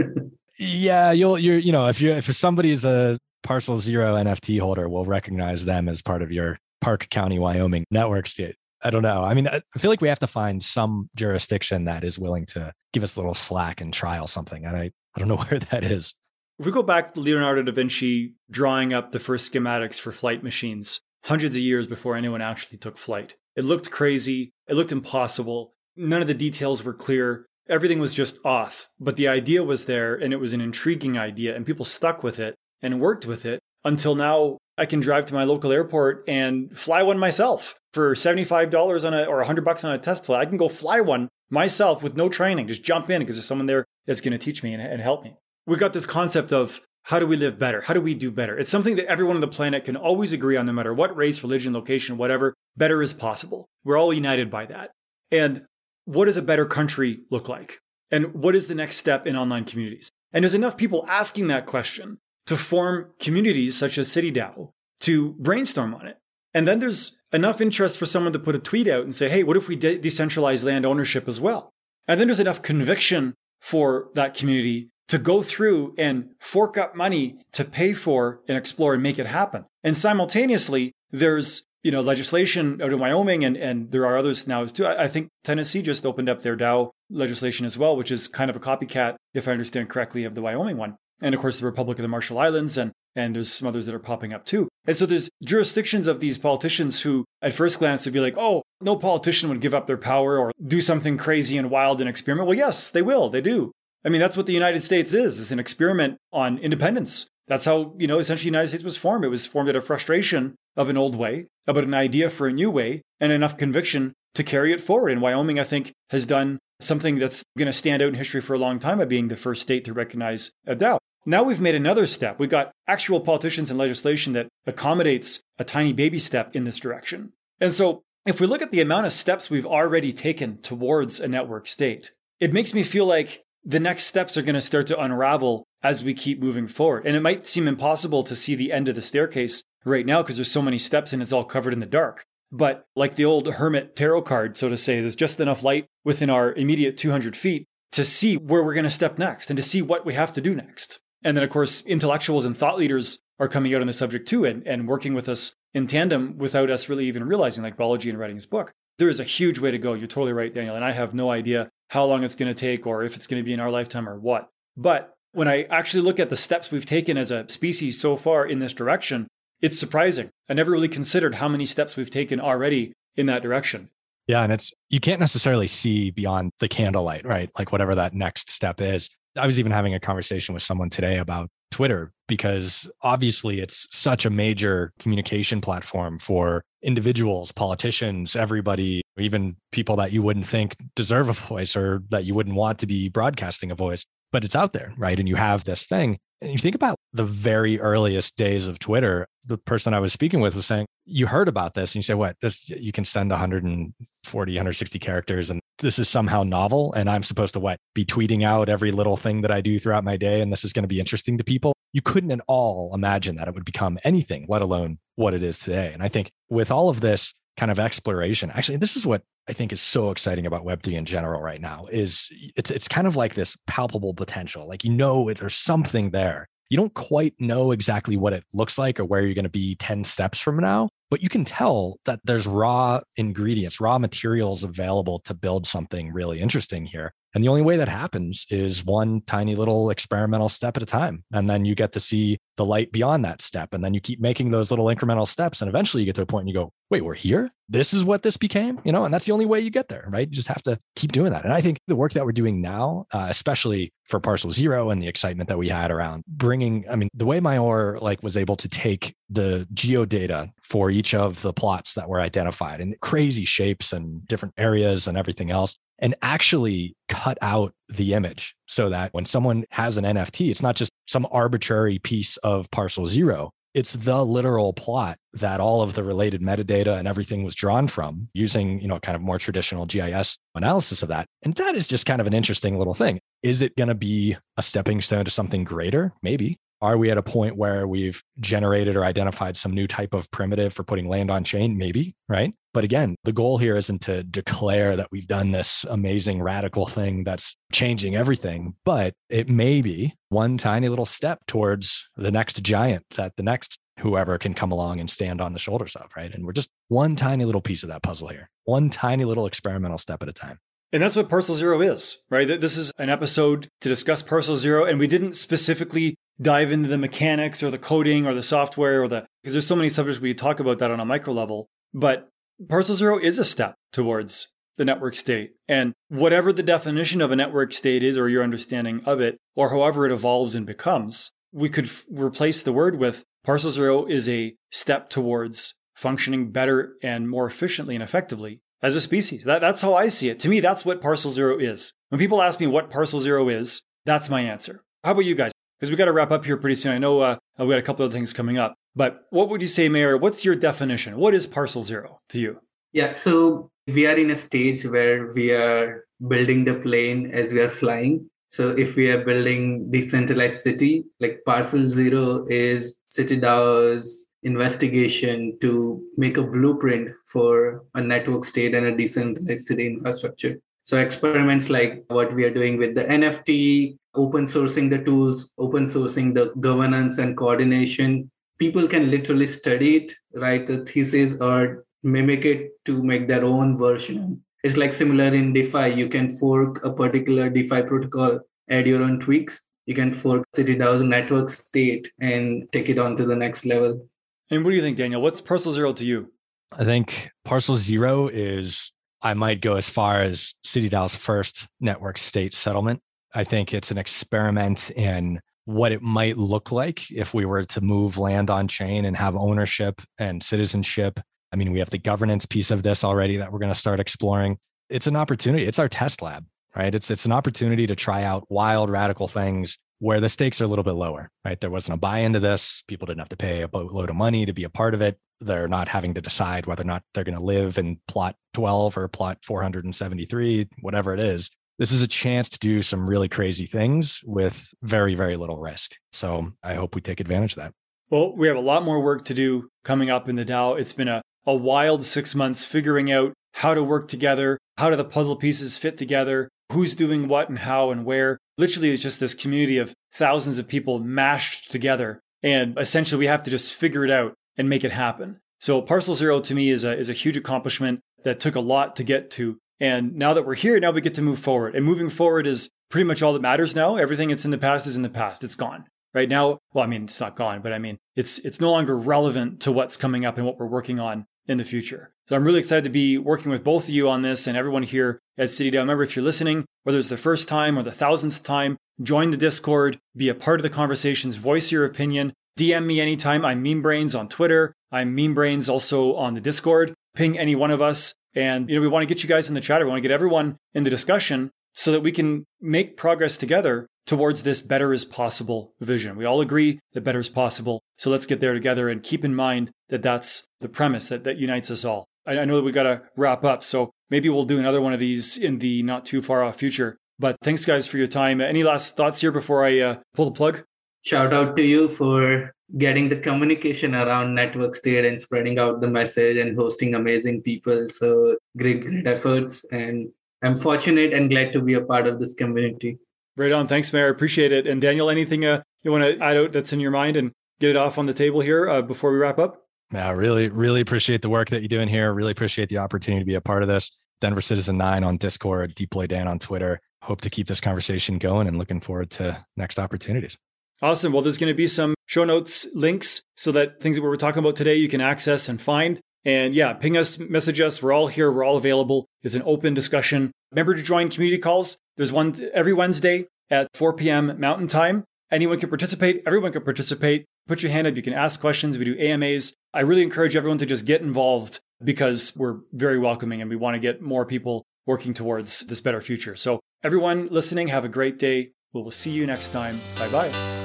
yeah, 0.58 1.10
you'll, 1.10 1.38
you're, 1.38 1.58
you 1.58 1.72
know, 1.72 1.88
if 1.88 2.00
you 2.00 2.12
if 2.12 2.32
somebody's 2.34 2.84
a 2.84 3.18
parcel 3.42 3.78
zero 3.78 4.14
NFT 4.16 4.60
holder, 4.60 4.88
we'll 4.88 5.04
recognize 5.04 5.64
them 5.64 5.88
as 5.88 6.02
part 6.02 6.22
of 6.22 6.30
your 6.30 6.58
Park 6.80 7.08
County, 7.10 7.38
Wyoming 7.38 7.84
network 7.90 8.26
state. 8.26 8.56
I 8.82 8.90
don't 8.90 9.02
know. 9.02 9.24
I 9.24 9.32
mean, 9.32 9.48
I 9.48 9.62
feel 9.78 9.90
like 9.90 10.02
we 10.02 10.08
have 10.08 10.18
to 10.18 10.26
find 10.26 10.62
some 10.62 11.08
jurisdiction 11.16 11.84
that 11.84 12.04
is 12.04 12.18
willing 12.18 12.44
to 12.46 12.72
give 12.92 13.02
us 13.02 13.16
a 13.16 13.20
little 13.20 13.34
slack 13.34 13.80
and 13.80 13.92
trial 13.94 14.26
something. 14.26 14.66
And 14.66 14.76
I, 14.76 14.90
I 15.14 15.18
don't 15.18 15.28
know 15.28 15.36
where 15.48 15.58
that 15.58 15.84
is. 15.84 16.14
If 16.58 16.66
we 16.66 16.72
go 16.72 16.82
back 16.82 17.14
to 17.14 17.20
Leonardo 17.20 17.62
da 17.62 17.72
Vinci 17.72 18.34
drawing 18.50 18.92
up 18.92 19.10
the 19.10 19.18
first 19.18 19.52
schematics 19.52 19.98
for 19.98 20.12
flight 20.12 20.44
machines, 20.44 21.00
hundreds 21.24 21.56
of 21.56 21.62
years 21.62 21.86
before 21.86 22.14
anyone 22.16 22.42
actually 22.42 22.78
took 22.78 22.98
flight, 22.98 23.36
it 23.56 23.64
looked 23.64 23.90
crazy. 23.90 24.52
It 24.68 24.74
looked 24.74 24.92
impossible. 24.92 25.72
None 25.96 26.20
of 26.20 26.28
the 26.28 26.34
details 26.34 26.82
were 26.82 26.94
clear. 26.94 27.46
Everything 27.68 27.98
was 27.98 28.14
just 28.14 28.38
off. 28.44 28.88
But 28.98 29.16
the 29.16 29.28
idea 29.28 29.62
was 29.62 29.86
there 29.86 30.14
and 30.14 30.32
it 30.32 30.40
was 30.40 30.52
an 30.52 30.60
intriguing 30.60 31.18
idea 31.18 31.54
and 31.54 31.66
people 31.66 31.84
stuck 31.84 32.22
with 32.22 32.38
it 32.38 32.54
and 32.82 33.00
worked 33.00 33.26
with 33.26 33.46
it 33.46 33.60
until 33.84 34.14
now 34.14 34.58
I 34.76 34.86
can 34.86 35.00
drive 35.00 35.26
to 35.26 35.34
my 35.34 35.44
local 35.44 35.72
airport 35.72 36.24
and 36.26 36.76
fly 36.76 37.02
one 37.02 37.18
myself 37.18 37.76
for 37.92 38.14
$75 38.14 39.04
on 39.06 39.14
a 39.14 39.24
or 39.24 39.36
100 39.36 39.64
bucks 39.64 39.84
on 39.84 39.92
a 39.92 39.98
test 39.98 40.26
flight. 40.26 40.46
I 40.46 40.48
can 40.48 40.56
go 40.56 40.68
fly 40.68 41.00
one 41.00 41.28
myself 41.48 42.02
with 42.02 42.16
no 42.16 42.28
training. 42.28 42.66
Just 42.66 42.82
jump 42.82 43.08
in 43.08 43.20
because 43.20 43.36
there's 43.36 43.46
someone 43.46 43.66
there 43.66 43.84
that's 44.06 44.20
going 44.20 44.32
to 44.32 44.38
teach 44.38 44.62
me 44.62 44.74
and, 44.74 44.82
and 44.82 45.00
help 45.00 45.22
me. 45.22 45.36
We 45.66 45.76
got 45.76 45.92
this 45.92 46.06
concept 46.06 46.52
of 46.52 46.80
how 47.04 47.18
do 47.18 47.26
we 47.26 47.36
live 47.36 47.58
better? 47.58 47.82
How 47.82 47.92
do 47.92 48.00
we 48.00 48.14
do 48.14 48.30
better? 48.30 48.56
It's 48.56 48.70
something 48.70 48.96
that 48.96 49.06
everyone 49.06 49.36
on 49.36 49.42
the 49.42 49.48
planet 49.48 49.84
can 49.84 49.96
always 49.96 50.32
agree 50.32 50.56
on, 50.56 50.64
no 50.64 50.72
matter 50.72 50.92
what 50.92 51.14
race, 51.14 51.42
religion, 51.42 51.74
location, 51.74 52.16
whatever. 52.16 52.54
Better 52.76 53.02
is 53.02 53.12
possible. 53.12 53.68
We're 53.84 53.98
all 53.98 54.12
united 54.12 54.50
by 54.50 54.66
that. 54.66 54.90
And 55.30 55.66
what 56.06 56.24
does 56.24 56.38
a 56.38 56.42
better 56.42 56.64
country 56.64 57.20
look 57.30 57.46
like? 57.48 57.78
And 58.10 58.32
what 58.32 58.54
is 58.54 58.68
the 58.68 58.74
next 58.74 58.96
step 58.96 59.26
in 59.26 59.36
online 59.36 59.66
communities? 59.66 60.08
And 60.32 60.42
there's 60.42 60.54
enough 60.54 60.78
people 60.78 61.04
asking 61.06 61.48
that 61.48 61.66
question 61.66 62.18
to 62.46 62.56
form 62.56 63.12
communities 63.20 63.76
such 63.76 63.98
as 63.98 64.08
CityDAO 64.08 64.70
to 65.00 65.32
brainstorm 65.34 65.94
on 65.94 66.06
it. 66.06 66.16
And 66.54 66.66
then 66.66 66.80
there's 66.80 67.20
enough 67.32 67.60
interest 67.60 67.98
for 67.98 68.06
someone 68.06 68.32
to 68.32 68.38
put 68.38 68.54
a 68.54 68.60
tweet 68.60 68.88
out 68.88 69.04
and 69.04 69.14
say, 69.14 69.28
hey, 69.28 69.42
what 69.42 69.56
if 69.56 69.68
we 69.68 69.76
de- 69.76 69.98
decentralize 69.98 70.64
land 70.64 70.86
ownership 70.86 71.28
as 71.28 71.40
well? 71.40 71.70
And 72.08 72.18
then 72.18 72.28
there's 72.28 72.40
enough 72.40 72.62
conviction 72.62 73.34
for 73.60 74.08
that 74.14 74.34
community 74.34 74.90
to 75.08 75.18
go 75.18 75.42
through 75.42 75.94
and 75.98 76.30
fork 76.40 76.76
up 76.78 76.94
money 76.94 77.38
to 77.52 77.64
pay 77.64 77.92
for 77.92 78.40
and 78.48 78.56
explore 78.56 78.94
and 78.94 79.02
make 79.02 79.18
it 79.18 79.26
happen. 79.26 79.64
And 79.82 79.96
simultaneously, 79.96 80.92
there's 81.10 81.64
you 81.82 81.90
know 81.90 82.00
legislation 82.00 82.80
out 82.82 82.92
in 82.92 82.98
Wyoming 82.98 83.44
and, 83.44 83.56
and 83.56 83.90
there 83.90 84.06
are 84.06 84.16
others 84.16 84.46
now 84.46 84.64
too. 84.64 84.86
I, 84.86 85.08
think 85.08 85.28
Tennessee 85.44 85.82
just 85.82 86.06
opened 86.06 86.28
up 86.28 86.42
their 86.42 86.56
DAO 86.56 86.90
legislation 87.10 87.66
as 87.66 87.78
well, 87.78 87.96
which 87.96 88.10
is 88.10 88.28
kind 88.28 88.50
of 88.50 88.56
a 88.56 88.60
copycat, 88.60 89.16
if 89.34 89.46
I 89.46 89.52
understand 89.52 89.90
correctly, 89.90 90.24
of 90.24 90.34
the 90.34 90.42
Wyoming 90.42 90.78
one. 90.78 90.96
And 91.20 91.34
of 91.34 91.40
course, 91.40 91.58
the 91.58 91.66
Republic 91.66 91.98
of 91.98 92.02
the 92.02 92.08
Marshall 92.08 92.38
Islands 92.38 92.76
and 92.76 92.92
and 93.16 93.34
there's 93.34 93.52
some 93.52 93.68
others 93.68 93.86
that 93.86 93.94
are 93.94 94.00
popping 94.00 94.32
up 94.32 94.44
too. 94.44 94.68
And 94.86 94.96
so 94.96 95.06
there's 95.06 95.30
jurisdictions 95.44 96.08
of 96.08 96.20
these 96.20 96.36
politicians 96.36 97.02
who, 97.02 97.24
at 97.40 97.54
first 97.54 97.78
glance, 97.78 98.04
would 98.04 98.12
be 98.12 98.20
like, 98.20 98.36
oh, 98.36 98.62
no 98.80 98.96
politician 98.96 99.48
would 99.48 99.60
give 99.60 99.74
up 99.74 99.86
their 99.86 99.96
power 99.96 100.36
or 100.36 100.50
do 100.66 100.80
something 100.80 101.16
crazy 101.16 101.56
and 101.56 101.70
wild 101.70 102.00
and 102.00 102.10
experiment. 102.10 102.48
Well, 102.48 102.58
yes, 102.58 102.90
they 102.90 103.02
will. 103.02 103.28
They 103.28 103.40
do. 103.40 103.72
I 104.04 104.10
mean, 104.10 104.20
that's 104.20 104.36
what 104.36 104.46
the 104.46 104.52
United 104.52 104.80
States 104.80 105.14
is. 105.14 105.40
It's 105.40 105.50
an 105.50 105.58
experiment 105.58 106.18
on 106.32 106.58
independence. 106.58 107.28
That's 107.46 107.64
how, 107.64 107.94
you 107.98 108.06
know, 108.06 108.18
essentially 108.18 108.50
the 108.50 108.56
United 108.56 108.68
States 108.68 108.84
was 108.84 108.96
formed. 108.96 109.24
It 109.24 109.28
was 109.28 109.46
formed 109.46 109.68
out 109.68 109.76
of 109.76 109.84
frustration 109.84 110.54
of 110.76 110.88
an 110.88 110.96
old 110.96 111.14
way, 111.16 111.46
about 111.66 111.84
an 111.84 111.94
idea 111.94 112.30
for 112.30 112.46
a 112.46 112.52
new 112.52 112.70
way, 112.70 113.02
and 113.20 113.32
enough 113.32 113.56
conviction 113.56 114.12
to 114.34 114.42
carry 114.42 114.72
it 114.72 114.80
forward. 114.80 115.10
And 115.10 115.22
Wyoming, 115.22 115.60
I 115.60 115.64
think, 115.64 115.92
has 116.10 116.26
done 116.26 116.58
something 116.80 117.18
that's 117.18 117.42
going 117.56 117.66
to 117.66 117.72
stand 117.72 118.02
out 118.02 118.08
in 118.08 118.14
history 118.14 118.40
for 118.40 118.54
a 118.54 118.58
long 118.58 118.78
time 118.78 118.98
by 118.98 119.04
being 119.04 119.28
the 119.28 119.36
first 119.36 119.62
state 119.62 119.84
to 119.84 119.92
recognize 119.92 120.50
a 120.66 120.74
DAO. 120.74 120.98
Now 121.26 121.42
we've 121.42 121.60
made 121.60 121.74
another 121.74 122.06
step. 122.06 122.38
We've 122.38 122.50
got 122.50 122.72
actual 122.86 123.20
politicians 123.20 123.70
and 123.70 123.78
legislation 123.78 124.34
that 124.34 124.48
accommodates 124.66 125.40
a 125.58 125.64
tiny 125.64 125.92
baby 125.92 126.18
step 126.18 126.54
in 126.54 126.64
this 126.64 126.78
direction. 126.78 127.32
And 127.60 127.72
so 127.72 128.02
if 128.26 128.40
we 128.40 128.46
look 128.46 128.60
at 128.60 128.72
the 128.72 128.80
amount 128.80 129.06
of 129.06 129.12
steps 129.12 129.48
we've 129.48 129.66
already 129.66 130.12
taken 130.12 130.58
towards 130.58 131.20
a 131.20 131.28
network 131.28 131.66
state, 131.66 132.12
it 132.40 132.52
makes 132.52 132.74
me 132.74 132.82
feel 132.82 133.06
like 133.06 133.43
the 133.64 133.80
next 133.80 134.04
steps 134.04 134.36
are 134.36 134.42
going 134.42 134.54
to 134.54 134.60
start 134.60 134.86
to 134.88 135.00
unravel 135.00 135.66
as 135.82 136.04
we 136.04 136.14
keep 136.14 136.40
moving 136.40 136.66
forward. 136.66 137.06
And 137.06 137.16
it 137.16 137.20
might 137.20 137.46
seem 137.46 137.66
impossible 137.66 138.22
to 138.24 138.36
see 138.36 138.54
the 138.54 138.72
end 138.72 138.88
of 138.88 138.94
the 138.94 139.02
staircase 139.02 139.62
right 139.84 140.06
now 140.06 140.22
because 140.22 140.36
there's 140.36 140.50
so 140.50 140.62
many 140.62 140.78
steps 140.78 141.12
and 141.12 141.22
it's 141.22 141.32
all 141.32 141.44
covered 141.44 141.72
in 141.72 141.80
the 141.80 141.86
dark. 141.86 142.24
But 142.52 142.86
like 142.94 143.16
the 143.16 143.24
old 143.24 143.54
hermit 143.54 143.96
tarot 143.96 144.22
card, 144.22 144.56
so 144.56 144.68
to 144.68 144.76
say, 144.76 145.00
there's 145.00 145.16
just 145.16 145.40
enough 145.40 145.62
light 145.62 145.86
within 146.04 146.30
our 146.30 146.52
immediate 146.52 146.96
200 146.96 147.36
feet 147.36 147.66
to 147.92 148.04
see 148.04 148.36
where 148.36 148.62
we're 148.62 148.74
going 148.74 148.84
to 148.84 148.90
step 148.90 149.18
next 149.18 149.50
and 149.50 149.56
to 149.56 149.62
see 149.62 149.82
what 149.82 150.06
we 150.06 150.14
have 150.14 150.32
to 150.34 150.40
do 150.40 150.54
next. 150.54 151.00
And 151.22 151.36
then, 151.36 151.44
of 151.44 151.50
course, 151.50 151.84
intellectuals 151.86 152.44
and 152.44 152.56
thought 152.56 152.78
leaders 152.78 153.18
are 153.40 153.48
coming 153.48 153.74
out 153.74 153.80
on 153.80 153.86
the 153.86 153.92
subject 153.92 154.28
too 154.28 154.44
and, 154.44 154.66
and 154.66 154.86
working 154.86 155.14
with 155.14 155.28
us 155.28 155.54
in 155.72 155.86
tandem 155.86 156.38
without 156.38 156.70
us 156.70 156.88
really 156.88 157.06
even 157.06 157.24
realizing, 157.24 157.62
like 157.62 157.76
Balaji 157.76 158.10
and 158.10 158.18
writing 158.18 158.36
his 158.36 158.46
book. 158.46 158.72
There 158.98 159.08
is 159.08 159.18
a 159.18 159.24
huge 159.24 159.58
way 159.58 159.70
to 159.72 159.78
go. 159.78 159.94
You're 159.94 160.06
totally 160.06 160.32
right, 160.32 160.54
Daniel. 160.54 160.76
And 160.76 160.84
I 160.84 160.92
have 160.92 161.14
no 161.14 161.30
idea 161.30 161.70
how 161.94 162.04
long 162.04 162.24
it's 162.24 162.34
going 162.34 162.52
to 162.52 162.60
take 162.60 162.86
or 162.86 163.04
if 163.04 163.16
it's 163.16 163.26
going 163.26 163.40
to 163.40 163.44
be 163.44 163.54
in 163.54 163.60
our 163.60 163.70
lifetime 163.70 164.08
or 164.08 164.18
what. 164.18 164.50
But 164.76 165.14
when 165.32 165.48
I 165.48 165.62
actually 165.64 166.02
look 166.02 166.20
at 166.20 166.28
the 166.28 166.36
steps 166.36 166.70
we've 166.70 166.84
taken 166.84 167.16
as 167.16 167.30
a 167.30 167.48
species 167.48 168.00
so 168.00 168.16
far 168.16 168.44
in 168.44 168.58
this 168.58 168.72
direction, 168.72 169.28
it's 169.62 169.78
surprising. 169.78 170.28
I 170.48 170.54
never 170.54 170.72
really 170.72 170.88
considered 170.88 171.36
how 171.36 171.48
many 171.48 171.66
steps 171.66 171.96
we've 171.96 172.10
taken 172.10 172.40
already 172.40 172.92
in 173.16 173.26
that 173.26 173.42
direction. 173.42 173.90
Yeah. 174.26 174.42
And 174.42 174.52
it's, 174.52 174.72
you 174.90 175.00
can't 175.00 175.20
necessarily 175.20 175.68
see 175.68 176.10
beyond 176.10 176.50
the 176.58 176.68
candlelight, 176.68 177.24
right? 177.24 177.48
Like 177.58 177.72
whatever 177.72 177.94
that 177.94 178.12
next 178.12 178.50
step 178.50 178.80
is. 178.80 179.08
I 179.36 179.46
was 179.46 179.58
even 179.58 179.72
having 179.72 179.94
a 179.94 180.00
conversation 180.00 180.52
with 180.52 180.62
someone 180.62 180.90
today 180.90 181.18
about 181.18 181.48
Twitter 181.70 182.12
because 182.28 182.90
obviously 183.02 183.60
it's 183.60 183.86
such 183.90 184.26
a 184.26 184.30
major 184.30 184.92
communication 184.98 185.60
platform 185.60 186.18
for 186.18 186.64
individuals, 186.84 187.50
politicians, 187.50 188.36
everybody, 188.36 189.02
even 189.18 189.56
people 189.72 189.96
that 189.96 190.12
you 190.12 190.22
wouldn't 190.22 190.46
think 190.46 190.76
deserve 190.94 191.28
a 191.28 191.32
voice 191.32 191.74
or 191.76 192.02
that 192.10 192.24
you 192.24 192.34
wouldn't 192.34 192.54
want 192.54 192.78
to 192.80 192.86
be 192.86 193.08
broadcasting 193.08 193.70
a 193.70 193.74
voice. 193.74 194.04
But 194.30 194.44
it's 194.44 194.56
out 194.56 194.72
there, 194.72 194.92
right? 194.96 195.18
And 195.18 195.28
you 195.28 195.36
have 195.36 195.64
this 195.64 195.86
thing. 195.86 196.18
And 196.40 196.50
you 196.50 196.58
think 196.58 196.74
about 196.74 196.96
the 197.12 197.24
very 197.24 197.80
earliest 197.80 198.36
days 198.36 198.66
of 198.66 198.78
Twitter, 198.78 199.26
the 199.46 199.56
person 199.56 199.94
I 199.94 200.00
was 200.00 200.12
speaking 200.12 200.40
with 200.40 200.54
was 200.54 200.66
saying, 200.66 200.86
You 201.06 201.26
heard 201.26 201.48
about 201.48 201.74
this. 201.74 201.92
And 201.92 201.96
you 201.96 202.02
say, 202.02 202.14
What? 202.14 202.36
This, 202.40 202.68
you 202.68 202.92
can 202.92 203.04
send 203.04 203.30
140, 203.30 204.52
160 204.52 204.98
characters, 204.98 205.50
and 205.50 205.60
this 205.78 205.98
is 205.98 206.08
somehow 206.08 206.42
novel. 206.42 206.92
And 206.94 207.08
I'm 207.08 207.22
supposed 207.22 207.54
to 207.54 207.60
what? 207.60 207.78
Be 207.94 208.04
tweeting 208.04 208.44
out 208.44 208.68
every 208.68 208.90
little 208.90 209.16
thing 209.16 209.42
that 209.42 209.50
I 209.50 209.60
do 209.60 209.78
throughout 209.78 210.04
my 210.04 210.16
day. 210.16 210.40
And 210.40 210.52
this 210.52 210.64
is 210.64 210.72
going 210.72 210.82
to 210.82 210.88
be 210.88 211.00
interesting 211.00 211.38
to 211.38 211.44
people. 211.44 211.73
You 211.94 212.02
couldn't 212.02 212.32
at 212.32 212.40
all 212.46 212.92
imagine 212.92 213.36
that 213.36 213.48
it 213.48 213.54
would 213.54 213.64
become 213.64 213.98
anything, 214.04 214.44
let 214.48 214.60
alone 214.60 214.98
what 215.14 215.32
it 215.32 215.42
is 215.42 215.60
today. 215.60 215.92
And 215.94 216.02
I 216.02 216.08
think 216.08 216.32
with 216.50 216.70
all 216.70 216.90
of 216.90 217.00
this 217.00 217.32
kind 217.56 217.70
of 217.70 217.78
exploration, 217.78 218.50
actually, 218.50 218.76
this 218.76 218.96
is 218.96 219.06
what 219.06 219.22
I 219.48 219.52
think 219.52 219.72
is 219.72 219.80
so 219.80 220.10
exciting 220.10 220.44
about 220.44 220.64
Web3 220.64 220.94
in 220.94 221.04
general 221.04 221.40
right 221.40 221.60
now 221.60 221.86
is 221.90 222.28
it's 222.56 222.70
it's 222.70 222.88
kind 222.88 223.06
of 223.06 223.16
like 223.16 223.34
this 223.34 223.56
palpable 223.66 224.14
potential. 224.14 224.66
Like 224.68 224.84
you 224.84 224.90
know 224.90 225.32
there's 225.32 225.54
something 225.54 226.10
there. 226.10 226.48
You 226.70 226.78
don't 226.78 226.94
quite 226.94 227.34
know 227.38 227.72
exactly 227.72 228.16
what 228.16 228.32
it 228.32 228.42
looks 228.52 228.78
like 228.78 228.98
or 228.98 229.04
where 229.04 229.20
you're 229.20 229.34
going 229.34 229.44
to 229.44 229.50
be 229.50 229.76
10 229.76 230.02
steps 230.02 230.40
from 230.40 230.56
now, 230.56 230.88
but 231.10 231.22
you 231.22 231.28
can 231.28 231.44
tell 231.44 232.00
that 232.06 232.20
there's 232.24 232.46
raw 232.46 233.00
ingredients, 233.16 233.80
raw 233.80 233.98
materials 233.98 234.64
available 234.64 235.20
to 235.20 235.34
build 235.34 235.66
something 235.66 236.12
really 236.12 236.40
interesting 236.40 236.86
here. 236.86 237.12
And 237.34 237.42
the 237.42 237.48
only 237.48 237.62
way 237.62 237.76
that 237.76 237.88
happens 237.88 238.46
is 238.50 238.84
one 238.84 239.22
tiny 239.26 239.56
little 239.56 239.90
experimental 239.90 240.48
step 240.48 240.76
at 240.76 240.82
a 240.82 240.86
time. 240.86 241.24
And 241.32 241.50
then 241.50 241.64
you 241.64 241.74
get 241.74 241.92
to 241.92 242.00
see 242.00 242.38
the 242.56 242.64
light 242.64 242.92
beyond 242.92 243.24
that 243.24 243.42
step. 243.42 243.74
And 243.74 243.84
then 243.84 243.94
you 243.94 244.00
keep 244.00 244.20
making 244.20 244.50
those 244.50 244.70
little 244.70 244.86
incremental 244.86 245.26
steps. 245.26 245.60
And 245.60 245.68
eventually 245.68 246.02
you 246.02 246.06
get 246.06 246.14
to 246.16 246.22
a 246.22 246.26
point 246.26 246.42
and 246.42 246.48
you 246.48 246.54
go, 246.54 246.72
wait, 246.90 247.04
we're 247.04 247.14
here? 247.14 247.50
This 247.68 247.92
is 247.92 248.04
what 248.04 248.22
this 248.22 248.36
became, 248.36 248.80
you 248.84 248.92
know? 248.92 249.04
And 249.04 249.12
that's 249.12 249.24
the 249.24 249.32
only 249.32 249.46
way 249.46 249.58
you 249.58 249.70
get 249.70 249.88
there, 249.88 250.04
right? 250.08 250.28
You 250.28 250.34
just 250.34 250.48
have 250.48 250.62
to 250.64 250.78
keep 250.94 251.12
doing 251.12 251.32
that. 251.32 251.44
And 251.44 251.52
I 251.52 251.60
think 251.60 251.78
the 251.88 251.96
work 251.96 252.12
that 252.12 252.24
we're 252.24 252.32
doing 252.32 252.60
now, 252.60 253.06
uh, 253.10 253.26
especially 253.30 253.92
for 254.04 254.20
Parcel 254.20 254.50
Zero 254.52 254.90
and 254.90 255.02
the 255.02 255.08
excitement 255.08 255.48
that 255.48 255.58
we 255.58 255.68
had 255.68 255.90
around 255.90 256.22
bringing, 256.28 256.84
I 256.88 256.94
mean, 256.94 257.08
the 257.14 257.24
way 257.24 257.40
Mayur 257.40 258.00
like 258.00 258.22
was 258.22 258.36
able 258.36 258.56
to 258.56 258.68
take 258.68 259.14
the 259.30 259.66
geo 259.72 260.04
data 260.04 260.52
for 260.62 260.90
each 260.90 261.14
of 261.14 261.40
the 261.42 261.52
plots 261.52 261.94
that 261.94 262.08
were 262.08 262.20
identified 262.20 262.80
in 262.80 262.94
crazy 263.00 263.44
shapes 263.44 263.92
and 263.92 264.26
different 264.28 264.54
areas 264.58 265.08
and 265.08 265.16
everything 265.16 265.50
else 265.50 265.78
and 265.98 266.14
actually 266.22 266.96
cut 267.08 267.38
out 267.40 267.72
the 267.88 268.14
image 268.14 268.54
so 268.66 268.88
that 268.90 269.12
when 269.12 269.24
someone 269.24 269.64
has 269.70 269.96
an 269.96 270.04
NFT, 270.04 270.50
it's 270.50 270.62
not 270.62 270.76
just 270.76 270.90
some 271.06 271.26
arbitrary 271.30 271.98
piece 271.98 272.36
of 272.38 272.70
parcel 272.70 273.06
zero. 273.06 273.50
It's 273.74 273.94
the 273.94 274.24
literal 274.24 274.72
plot 274.72 275.18
that 275.32 275.60
all 275.60 275.82
of 275.82 275.94
the 275.94 276.04
related 276.04 276.40
metadata 276.40 276.96
and 276.96 277.08
everything 277.08 277.42
was 277.42 277.56
drawn 277.56 277.88
from 277.88 278.28
using, 278.32 278.80
you 278.80 278.86
know, 278.86 279.00
kind 279.00 279.16
of 279.16 279.22
more 279.22 279.38
traditional 279.38 279.84
GIS 279.84 280.38
analysis 280.54 281.02
of 281.02 281.08
that. 281.08 281.26
And 281.42 281.54
that 281.56 281.74
is 281.74 281.88
just 281.88 282.06
kind 282.06 282.20
of 282.20 282.28
an 282.28 282.34
interesting 282.34 282.78
little 282.78 282.94
thing. 282.94 283.18
Is 283.42 283.62
it 283.62 283.74
going 283.76 283.88
to 283.88 283.96
be 283.96 284.36
a 284.56 284.62
stepping 284.62 285.00
stone 285.00 285.24
to 285.24 285.30
something 285.30 285.64
greater? 285.64 286.12
Maybe. 286.22 286.56
Are 286.84 286.98
we 286.98 287.10
at 287.10 287.16
a 287.16 287.22
point 287.22 287.56
where 287.56 287.88
we've 287.88 288.22
generated 288.40 288.94
or 288.94 289.06
identified 289.06 289.56
some 289.56 289.72
new 289.72 289.86
type 289.86 290.12
of 290.12 290.30
primitive 290.30 290.74
for 290.74 290.84
putting 290.84 291.08
land 291.08 291.30
on 291.30 291.42
chain? 291.42 291.78
Maybe, 291.78 292.14
right? 292.28 292.52
But 292.74 292.84
again, 292.84 293.16
the 293.24 293.32
goal 293.32 293.56
here 293.56 293.74
isn't 293.74 294.02
to 294.02 294.22
declare 294.22 294.94
that 294.94 295.08
we've 295.10 295.26
done 295.26 295.52
this 295.52 295.86
amazing 295.88 296.42
radical 296.42 296.84
thing 296.84 297.24
that's 297.24 297.56
changing 297.72 298.16
everything, 298.16 298.74
but 298.84 299.14
it 299.30 299.48
may 299.48 299.80
be 299.80 300.12
one 300.28 300.58
tiny 300.58 300.90
little 300.90 301.06
step 301.06 301.38
towards 301.46 302.06
the 302.18 302.30
next 302.30 302.62
giant 302.62 303.06
that 303.16 303.32
the 303.38 303.42
next 303.42 303.78
whoever 304.00 304.36
can 304.36 304.52
come 304.52 304.70
along 304.70 305.00
and 305.00 305.10
stand 305.10 305.40
on 305.40 305.54
the 305.54 305.58
shoulders 305.58 305.96
of, 305.96 306.10
right? 306.14 306.34
And 306.34 306.44
we're 306.44 306.52
just 306.52 306.68
one 306.88 307.16
tiny 307.16 307.46
little 307.46 307.62
piece 307.62 307.82
of 307.82 307.88
that 307.88 308.02
puzzle 308.02 308.28
here, 308.28 308.50
one 308.64 308.90
tiny 308.90 309.24
little 309.24 309.46
experimental 309.46 309.96
step 309.96 310.22
at 310.22 310.28
a 310.28 310.34
time. 310.34 310.58
And 310.92 311.02
that's 311.02 311.16
what 311.16 311.28
Parcel 311.28 311.56
Zero 311.56 311.80
is, 311.80 312.18
right? 312.30 312.46
This 312.46 312.76
is 312.76 312.92
an 312.98 313.08
episode 313.08 313.68
to 313.80 313.88
discuss 313.88 314.22
Parcel 314.22 314.54
Zero, 314.54 314.84
and 314.84 314.98
we 314.98 315.08
didn't 315.08 315.32
specifically 315.32 316.14
dive 316.40 316.72
into 316.72 316.88
the 316.88 316.98
mechanics 316.98 317.62
or 317.62 317.70
the 317.70 317.78
coding 317.78 318.26
or 318.26 318.34
the 318.34 318.42
software 318.42 319.02
or 319.02 319.08
the 319.08 319.26
because 319.42 319.54
there's 319.54 319.66
so 319.66 319.76
many 319.76 319.88
subjects 319.88 320.20
we 320.20 320.34
talk 320.34 320.60
about 320.60 320.78
that 320.78 320.90
on 320.90 321.00
a 321.00 321.04
micro 321.04 321.32
level. 321.32 321.68
But 321.92 322.28
Parcel 322.68 322.96
Zero 322.96 323.18
is 323.18 323.38
a 323.38 323.44
step 323.44 323.74
towards 323.92 324.48
the 324.76 324.84
network 324.84 325.16
state. 325.16 325.52
And 325.68 325.92
whatever 326.08 326.52
the 326.52 326.62
definition 326.62 327.20
of 327.20 327.30
a 327.30 327.36
network 327.36 327.72
state 327.72 328.02
is, 328.02 328.18
or 328.18 328.28
your 328.28 328.42
understanding 328.42 329.02
of 329.04 329.20
it, 329.20 329.38
or 329.54 329.70
however 329.70 330.06
it 330.06 330.12
evolves 330.12 330.54
and 330.54 330.66
becomes, 330.66 331.30
we 331.52 331.68
could 331.68 331.86
f- 331.86 332.04
replace 332.10 332.62
the 332.62 332.72
word 332.72 332.98
with 332.98 333.22
Parcel 333.44 333.70
Zero 333.70 334.06
is 334.06 334.28
a 334.28 334.56
step 334.72 335.08
towards 335.10 335.74
functioning 335.94 336.50
better 336.50 336.94
and 337.02 337.30
more 337.30 337.46
efficiently 337.46 337.94
and 337.94 338.02
effectively 338.02 338.60
as 338.82 338.96
a 338.96 339.00
species. 339.00 339.44
That, 339.44 339.60
that's 339.60 339.82
how 339.82 339.94
I 339.94 340.08
see 340.08 340.28
it. 340.28 340.40
To 340.40 340.48
me, 340.48 340.60
that's 340.60 340.84
what 340.84 341.00
Parcel 341.00 341.30
Zero 341.30 341.58
is. 341.58 341.92
When 342.08 342.18
people 342.18 342.42
ask 342.42 342.58
me 342.58 342.66
what 342.66 342.90
Parcel 342.90 343.20
Zero 343.20 343.48
is, 343.48 343.82
that's 344.04 344.28
my 344.28 344.40
answer. 344.40 344.82
How 345.04 345.12
about 345.12 345.24
you 345.24 345.34
guys? 345.34 345.53
Because 345.84 345.90
we 345.90 345.98
got 345.98 346.06
to 346.06 346.12
wrap 346.12 346.30
up 346.30 346.46
here 346.46 346.56
pretty 346.56 346.76
soon. 346.76 346.92
I 346.92 346.98
know 346.98 347.20
uh, 347.20 347.36
we 347.58 347.68
got 347.68 347.76
a 347.76 347.82
couple 347.82 348.06
of 348.06 348.10
things 348.10 348.32
coming 348.32 348.56
up, 348.56 348.74
but 348.96 349.26
what 349.28 349.50
would 349.50 349.60
you 349.60 349.68
say, 349.68 349.86
Mayur? 349.86 350.18
What's 350.18 350.42
your 350.42 350.54
definition? 350.54 351.18
What 351.18 351.34
is 351.34 351.46
Parcel 351.46 351.82
Zero 351.82 352.22
to 352.30 352.38
you? 352.38 352.58
Yeah, 352.94 353.12
so 353.12 353.70
we 353.86 354.06
are 354.06 354.16
in 354.16 354.30
a 354.30 354.34
stage 354.34 354.86
where 354.86 355.30
we 355.34 355.50
are 355.50 356.06
building 356.26 356.64
the 356.64 356.76
plane 356.76 357.30
as 357.32 357.52
we 357.52 357.60
are 357.60 357.68
flying. 357.68 358.30
So 358.48 358.70
if 358.70 358.96
we 358.96 359.10
are 359.10 359.22
building 359.22 359.90
decentralized 359.90 360.62
city, 360.62 361.04
like 361.20 361.40
Parcel 361.44 361.86
Zero 361.86 362.46
is 362.48 362.96
CityDAO's 363.10 364.24
investigation 364.42 365.58
to 365.60 366.02
make 366.16 366.38
a 366.38 366.42
blueprint 366.42 367.10
for 367.26 367.84
a 367.94 368.00
network 368.00 368.46
state 368.46 368.74
and 368.74 368.86
a 368.86 368.96
decentralized 368.96 369.66
city 369.66 369.86
infrastructure. 369.88 370.56
So 370.84 370.98
experiments 370.98 371.70
like 371.70 372.04
what 372.08 372.34
we 372.34 372.44
are 372.44 372.52
doing 372.52 372.76
with 372.76 372.94
the 372.94 373.04
NFT, 373.04 373.96
open 374.14 374.44
sourcing 374.44 374.90
the 374.90 374.98
tools, 374.98 375.50
open 375.56 375.86
sourcing 375.86 376.34
the 376.34 376.52
governance 376.60 377.16
and 377.16 377.34
coordination. 377.34 378.30
People 378.58 378.86
can 378.86 379.10
literally 379.10 379.46
study 379.46 379.96
it, 379.96 380.12
write 380.34 380.66
the 380.66 380.84
thesis, 380.84 381.40
or 381.40 381.86
mimic 382.02 382.44
it 382.44 382.72
to 382.84 383.02
make 383.02 383.28
their 383.28 383.44
own 383.44 383.78
version. 383.78 384.44
It's 384.62 384.76
like 384.76 384.92
similar 384.92 385.28
in 385.28 385.54
DeFi. 385.54 385.94
You 385.94 386.08
can 386.10 386.28
fork 386.28 386.84
a 386.84 386.92
particular 386.92 387.48
DeFi 387.48 387.82
protocol, 387.84 388.40
add 388.68 388.86
your 388.86 389.02
own 389.02 389.20
tweaks. 389.20 389.62
You 389.86 389.94
can 389.94 390.12
fork 390.12 390.46
CityDAO's 390.54 391.02
network 391.02 391.48
state 391.48 392.10
and 392.20 392.70
take 392.72 392.90
it 392.90 392.98
on 392.98 393.16
to 393.16 393.24
the 393.24 393.36
next 393.36 393.64
level. 393.64 394.06
And 394.50 394.62
what 394.62 394.70
do 394.70 394.76
you 394.76 394.82
think, 394.82 394.98
Daniel? 394.98 395.22
What's 395.22 395.40
Parcel 395.40 395.72
Zero 395.72 395.94
to 395.94 396.04
you? 396.04 396.30
I 396.72 396.84
think 396.84 397.30
Parcel 397.44 397.76
Zero 397.76 398.28
is, 398.28 398.92
I 399.24 399.32
might 399.32 399.62
go 399.62 399.76
as 399.76 399.88
far 399.88 400.20
as 400.20 400.54
CityDAO's 400.66 401.16
first 401.16 401.66
network 401.80 402.18
state 402.18 402.52
settlement. 402.52 403.00
I 403.34 403.42
think 403.42 403.72
it's 403.72 403.90
an 403.90 403.96
experiment 403.96 404.90
in 404.90 405.40
what 405.64 405.92
it 405.92 406.02
might 406.02 406.36
look 406.36 406.70
like 406.70 407.10
if 407.10 407.32
we 407.32 407.46
were 407.46 407.64
to 407.64 407.80
move 407.80 408.18
land 408.18 408.50
on 408.50 408.68
chain 408.68 409.06
and 409.06 409.16
have 409.16 409.34
ownership 409.34 410.02
and 410.18 410.42
citizenship. 410.42 411.18
I 411.52 411.56
mean, 411.56 411.72
we 411.72 411.78
have 411.78 411.88
the 411.88 411.98
governance 411.98 412.44
piece 412.44 412.70
of 412.70 412.82
this 412.82 413.02
already 413.02 413.38
that 413.38 413.50
we're 413.50 413.60
going 413.60 413.72
to 413.72 413.78
start 413.78 413.98
exploring. 413.98 414.58
It's 414.90 415.06
an 415.06 415.16
opportunity. 415.16 415.66
It's 415.66 415.78
our 415.78 415.88
test 415.88 416.20
lab, 416.20 416.44
right? 416.76 416.94
It's 416.94 417.10
it's 417.10 417.24
an 417.24 417.32
opportunity 417.32 417.86
to 417.86 417.96
try 417.96 418.24
out 418.24 418.44
wild, 418.50 418.90
radical 418.90 419.26
things 419.26 419.78
where 420.00 420.20
the 420.20 420.28
stakes 420.28 420.60
are 420.60 420.64
a 420.64 420.68
little 420.68 420.84
bit 420.84 420.92
lower, 420.92 421.30
right? 421.46 421.58
There 421.58 421.70
wasn't 421.70 421.94
a 421.94 421.98
buy 421.98 422.18
into 422.18 422.40
this. 422.40 422.84
People 422.88 423.06
didn't 423.06 423.20
have 423.20 423.30
to 423.30 423.36
pay 423.36 423.62
a 423.62 423.68
boatload 423.68 424.10
of 424.10 424.16
money 424.16 424.44
to 424.44 424.52
be 424.52 424.64
a 424.64 424.68
part 424.68 424.92
of 424.92 425.00
it. 425.00 425.18
They're 425.40 425.68
not 425.68 425.88
having 425.88 426.14
to 426.14 426.20
decide 426.20 426.66
whether 426.66 426.82
or 426.82 426.86
not 426.86 427.02
they're 427.12 427.24
going 427.24 427.38
to 427.38 427.44
live 427.44 427.78
in 427.78 427.98
plot 428.08 428.36
12 428.54 428.96
or 428.96 429.08
plot 429.08 429.38
473, 429.42 430.68
whatever 430.80 431.12
it 431.14 431.20
is 431.20 431.50
this 431.78 431.92
is 431.92 432.02
a 432.02 432.08
chance 432.08 432.48
to 432.50 432.58
do 432.58 432.82
some 432.82 433.08
really 433.08 433.28
crazy 433.28 433.66
things 433.66 434.20
with 434.24 434.72
very, 434.82 435.14
very 435.14 435.36
little 435.36 435.58
risk. 435.58 435.96
So 436.12 436.52
I 436.62 436.74
hope 436.74 436.94
we 436.94 437.00
take 437.00 437.20
advantage 437.20 437.52
of 437.52 437.56
that. 437.58 437.72
Well, 438.10 438.36
we 438.36 438.46
have 438.48 438.56
a 438.56 438.60
lot 438.60 438.84
more 438.84 439.00
work 439.00 439.24
to 439.26 439.34
do 439.34 439.68
coming 439.82 440.10
up 440.10 440.28
in 440.28 440.36
the 440.36 440.44
DAO. 440.44 440.78
It's 440.78 440.92
been 440.92 441.08
a, 441.08 441.22
a 441.46 441.54
wild 441.54 442.04
six 442.04 442.34
months 442.34 442.64
figuring 442.64 443.10
out 443.10 443.32
how 443.54 443.74
to 443.74 443.82
work 443.82 444.08
together, 444.08 444.58
how 444.78 444.90
do 444.90 444.96
the 444.96 445.04
puzzle 445.04 445.36
pieces 445.36 445.78
fit 445.78 445.96
together, 445.96 446.48
who's 446.72 446.94
doing 446.94 447.28
what 447.28 447.48
and 447.48 447.60
how 447.60 447.90
and 447.90 448.04
where. 448.04 448.38
Literally, 448.56 448.90
it's 448.90 449.02
just 449.02 449.20
this 449.20 449.34
community 449.34 449.78
of 449.78 449.94
thousands 450.12 450.58
of 450.58 450.68
people 450.68 451.00
mashed 451.00 451.72
together. 451.72 452.20
And 452.42 452.78
essentially, 452.78 453.18
we 453.18 453.26
have 453.26 453.42
to 453.44 453.50
just 453.50 453.74
figure 453.74 454.04
it 454.04 454.10
out 454.10 454.34
and 454.56 454.68
make 454.68 454.84
it 454.84 454.92
happen. 454.92 455.40
So, 455.60 455.80
Parcel 455.80 456.14
Zero 456.14 456.40
to 456.40 456.54
me 456.54 456.70
is 456.70 456.84
a, 456.84 456.96
is 456.96 457.08
a 457.08 457.14
huge 457.14 457.36
accomplishment 457.36 458.00
that 458.24 458.40
took 458.40 458.54
a 458.54 458.60
lot 458.60 458.96
to 458.96 459.04
get 459.04 459.30
to. 459.32 459.58
And 459.80 460.14
now 460.14 460.34
that 460.34 460.46
we're 460.46 460.54
here, 460.54 460.78
now 460.80 460.90
we 460.90 461.00
get 461.00 461.14
to 461.14 461.22
move 461.22 461.38
forward. 461.38 461.74
And 461.74 461.84
moving 461.84 462.08
forward 462.08 462.46
is 462.46 462.70
pretty 462.90 463.04
much 463.04 463.22
all 463.22 463.32
that 463.32 463.42
matters 463.42 463.74
now. 463.74 463.96
Everything 463.96 464.28
that's 464.28 464.44
in 464.44 464.50
the 464.50 464.58
past 464.58 464.86
is 464.86 464.96
in 464.96 465.02
the 465.02 465.08
past. 465.08 465.42
It's 465.42 465.54
gone. 465.54 465.84
Right 466.12 466.28
now, 466.28 466.58
well, 466.72 466.84
I 466.84 466.86
mean, 466.86 467.04
it's 467.04 467.20
not 467.20 467.34
gone, 467.34 467.60
but 467.60 467.72
I 467.72 467.78
mean, 467.78 467.98
it's 468.14 468.38
it's 468.38 468.60
no 468.60 468.70
longer 468.70 468.96
relevant 468.96 469.60
to 469.62 469.72
what's 469.72 469.96
coming 469.96 470.24
up 470.24 470.36
and 470.36 470.46
what 470.46 470.58
we're 470.58 470.66
working 470.66 471.00
on 471.00 471.26
in 471.46 471.58
the 471.58 471.64
future. 471.64 472.14
So 472.28 472.36
I'm 472.36 472.44
really 472.44 472.60
excited 472.60 472.84
to 472.84 472.90
be 472.90 473.18
working 473.18 473.50
with 473.50 473.64
both 473.64 473.84
of 473.84 473.90
you 473.90 474.08
on 474.08 474.22
this 474.22 474.46
and 474.46 474.56
everyone 474.56 474.84
here 474.84 475.18
at 475.36 475.48
CityDAO. 475.48 475.80
Remember, 475.80 476.04
if 476.04 476.14
you're 476.14 476.24
listening, 476.24 476.64
whether 476.84 476.98
it's 476.98 477.08
the 477.08 477.16
first 477.16 477.48
time 477.48 477.78
or 477.78 477.82
the 477.82 477.92
thousandth 477.92 478.42
time, 478.44 478.76
join 479.02 479.30
the 479.30 479.36
Discord, 479.36 479.98
be 480.16 480.28
a 480.28 480.34
part 480.34 480.60
of 480.60 480.62
the 480.62 480.70
conversations, 480.70 481.36
voice 481.36 481.72
your 481.72 481.84
opinion. 481.84 482.32
DM 482.58 482.86
me 482.86 483.00
anytime. 483.00 483.44
I'm 483.44 483.62
Meme 483.64 483.82
Brains 483.82 484.14
on 484.14 484.28
Twitter. 484.28 484.74
I'm 484.92 485.14
Meme 485.14 485.34
Brains 485.34 485.68
also 485.68 486.14
on 486.14 486.34
the 486.34 486.40
Discord. 486.40 486.94
Ping 487.14 487.36
any 487.36 487.56
one 487.56 487.72
of 487.72 487.82
us. 487.82 488.14
And 488.32 488.68
you 488.68 488.76
know, 488.76 488.80
we 488.80 488.86
want 488.86 489.02
to 489.02 489.12
get 489.12 489.24
you 489.24 489.28
guys 489.28 489.48
in 489.48 489.54
the 489.54 489.60
chat. 489.60 489.80
We 489.80 489.88
want 489.88 489.98
to 489.98 490.08
get 490.08 490.14
everyone 490.14 490.56
in 490.72 490.84
the 490.84 490.90
discussion 490.90 491.50
so 491.72 491.90
that 491.90 492.02
we 492.02 492.12
can 492.12 492.44
make 492.60 492.96
progress 492.96 493.36
together 493.36 493.88
towards 494.06 494.44
this 494.44 494.60
better 494.60 494.92
is 494.92 495.04
possible 495.04 495.72
vision. 495.80 496.16
We 496.16 496.24
all 496.24 496.40
agree 496.40 496.78
that 496.92 497.02
better 497.02 497.18
is 497.18 497.28
possible. 497.28 497.82
So 497.98 498.10
let's 498.10 498.26
get 498.26 498.38
there 498.38 498.54
together 498.54 498.88
and 498.88 499.02
keep 499.02 499.24
in 499.24 499.34
mind 499.34 499.72
that 499.88 500.02
that's 500.02 500.46
the 500.60 500.68
premise 500.68 501.08
that, 501.08 501.24
that 501.24 501.38
unites 501.38 501.72
us 501.72 501.84
all. 501.84 502.06
I, 502.24 502.38
I 502.38 502.44
know 502.44 502.54
that 502.54 502.62
we 502.62 502.70
got 502.70 502.84
to 502.84 503.02
wrap 503.16 503.44
up. 503.44 503.64
So 503.64 503.90
maybe 504.10 504.28
we'll 504.28 504.44
do 504.44 504.60
another 504.60 504.80
one 504.80 504.92
of 504.92 505.00
these 505.00 505.36
in 505.36 505.58
the 505.58 505.82
not 505.82 506.06
too 506.06 506.22
far 506.22 506.44
off 506.44 506.56
future. 506.56 506.98
But 507.18 507.36
thanks, 507.42 507.64
guys, 507.64 507.88
for 507.88 507.98
your 507.98 508.06
time. 508.06 508.40
Any 508.40 508.62
last 508.62 508.96
thoughts 508.96 509.20
here 509.20 509.32
before 509.32 509.64
I 509.64 509.80
uh, 509.80 509.96
pull 510.14 510.26
the 510.26 510.30
plug? 510.32 510.62
Shout 511.04 511.34
out 511.34 511.56
to 511.56 511.62
you 511.62 511.88
for 511.88 512.54
getting 512.78 513.08
the 513.08 513.16
communication 513.16 513.94
around 513.94 514.34
network 514.34 514.74
state 514.74 515.04
and 515.04 515.20
spreading 515.20 515.58
out 515.58 515.80
the 515.80 515.88
message 515.88 516.38
and 516.38 516.56
hosting 516.56 516.94
amazing 516.94 517.42
people. 517.42 517.88
So 517.88 518.36
great, 518.56 518.82
great 518.82 519.06
efforts. 519.06 519.64
And 519.70 520.08
I'm 520.42 520.56
fortunate 520.56 521.12
and 521.12 521.28
glad 521.28 521.52
to 521.52 521.60
be 521.60 521.74
a 521.74 521.82
part 521.82 522.06
of 522.06 522.18
this 522.18 522.34
community. 522.34 522.98
Right 523.36 523.52
on. 523.52 523.66
Thanks, 523.66 523.90
Mayur. 523.90 524.10
Appreciate 524.10 524.52
it. 524.52 524.66
And 524.66 524.80
Daniel, 524.80 525.10
anything 525.10 525.44
uh, 525.44 525.62
you 525.82 525.90
want 525.90 526.04
to 526.04 526.24
add 526.24 526.36
out 526.36 526.52
that's 526.52 526.72
in 526.72 526.80
your 526.80 526.90
mind 526.90 527.16
and 527.16 527.32
get 527.60 527.70
it 527.70 527.76
off 527.76 527.98
on 527.98 528.06
the 528.06 528.14
table 528.14 528.40
here 528.40 528.68
uh, 528.68 528.80
before 528.80 529.12
we 529.12 529.18
wrap 529.18 529.38
up? 529.38 529.66
Yeah, 529.92 530.10
really, 530.12 530.48
really 530.48 530.80
appreciate 530.80 531.22
the 531.22 531.28
work 531.28 531.50
that 531.50 531.60
you're 531.60 531.68
doing 531.68 531.88
here. 531.88 532.12
Really 532.14 532.32
appreciate 532.32 532.68
the 532.68 532.78
opportunity 532.78 533.20
to 533.20 533.26
be 533.26 533.34
a 533.34 533.40
part 533.40 533.62
of 533.62 533.68
this. 533.68 533.90
Denver 534.20 534.40
Citizen 534.40 534.78
9 534.78 535.04
on 535.04 535.18
Discord, 535.18 535.74
Deploy 535.74 536.06
Dan 536.06 536.28
on 536.28 536.38
Twitter 536.38 536.80
hope 537.04 537.20
to 537.20 537.30
keep 537.30 537.46
this 537.46 537.60
conversation 537.60 538.18
going 538.18 538.48
and 538.48 538.56
looking 538.56 538.80
forward 538.80 539.10
to 539.10 539.44
next 539.56 539.78
opportunities. 539.78 540.38
Awesome. 540.84 541.14
Well, 541.14 541.22
there's 541.22 541.38
going 541.38 541.50
to 541.50 541.56
be 541.56 541.66
some 541.66 541.94
show 542.04 542.24
notes 542.24 542.66
links 542.74 543.22
so 543.38 543.50
that 543.52 543.80
things 543.80 543.96
that 543.96 544.02
we 544.02 544.08
were 544.08 544.18
talking 544.18 544.40
about 544.40 544.54
today 544.54 544.74
you 544.74 544.86
can 544.86 545.00
access 545.00 545.48
and 545.48 545.58
find. 545.58 545.98
And 546.26 546.52
yeah, 546.52 546.74
ping 546.74 546.94
us, 546.98 547.18
message 547.18 547.58
us. 547.58 547.82
We're 547.82 547.94
all 547.94 548.08
here. 548.08 548.30
We're 548.30 548.44
all 548.44 548.58
available. 548.58 549.06
It's 549.22 549.34
an 549.34 549.40
open 549.46 549.72
discussion. 549.72 550.30
Remember 550.52 550.74
to 550.74 550.82
join 550.82 551.08
community 551.08 551.40
calls. 551.40 551.78
There's 551.96 552.12
one 552.12 552.38
every 552.52 552.74
Wednesday 552.74 553.28
at 553.48 553.68
4 553.72 553.94
p.m. 553.94 554.38
Mountain 554.38 554.68
Time. 554.68 555.04
Anyone 555.32 555.58
can 555.58 555.70
participate. 555.70 556.22
Everyone 556.26 556.52
can 556.52 556.62
participate. 556.62 557.24
Put 557.48 557.62
your 557.62 557.72
hand 557.72 557.86
up. 557.86 557.96
You 557.96 558.02
can 558.02 558.12
ask 558.12 558.38
questions. 558.38 558.76
We 558.76 558.84
do 558.84 558.98
AMAs. 558.98 559.54
I 559.72 559.80
really 559.80 560.02
encourage 560.02 560.36
everyone 560.36 560.58
to 560.58 560.66
just 560.66 560.84
get 560.84 561.00
involved 561.00 561.60
because 561.82 562.36
we're 562.36 562.58
very 562.74 562.98
welcoming 562.98 563.40
and 563.40 563.48
we 563.48 563.56
want 563.56 563.74
to 563.74 563.80
get 563.80 564.02
more 564.02 564.26
people 564.26 564.66
working 564.84 565.14
towards 565.14 565.60
this 565.60 565.80
better 565.80 566.02
future. 566.02 566.36
So, 566.36 566.60
everyone 566.82 567.28
listening, 567.28 567.68
have 567.68 567.86
a 567.86 567.88
great 567.88 568.18
day. 568.18 568.50
We 568.74 568.82
will 568.82 568.90
see 568.90 569.12
you 569.12 569.26
next 569.26 569.50
time. 569.50 569.80
Bye 569.98 570.10
bye. 570.10 570.63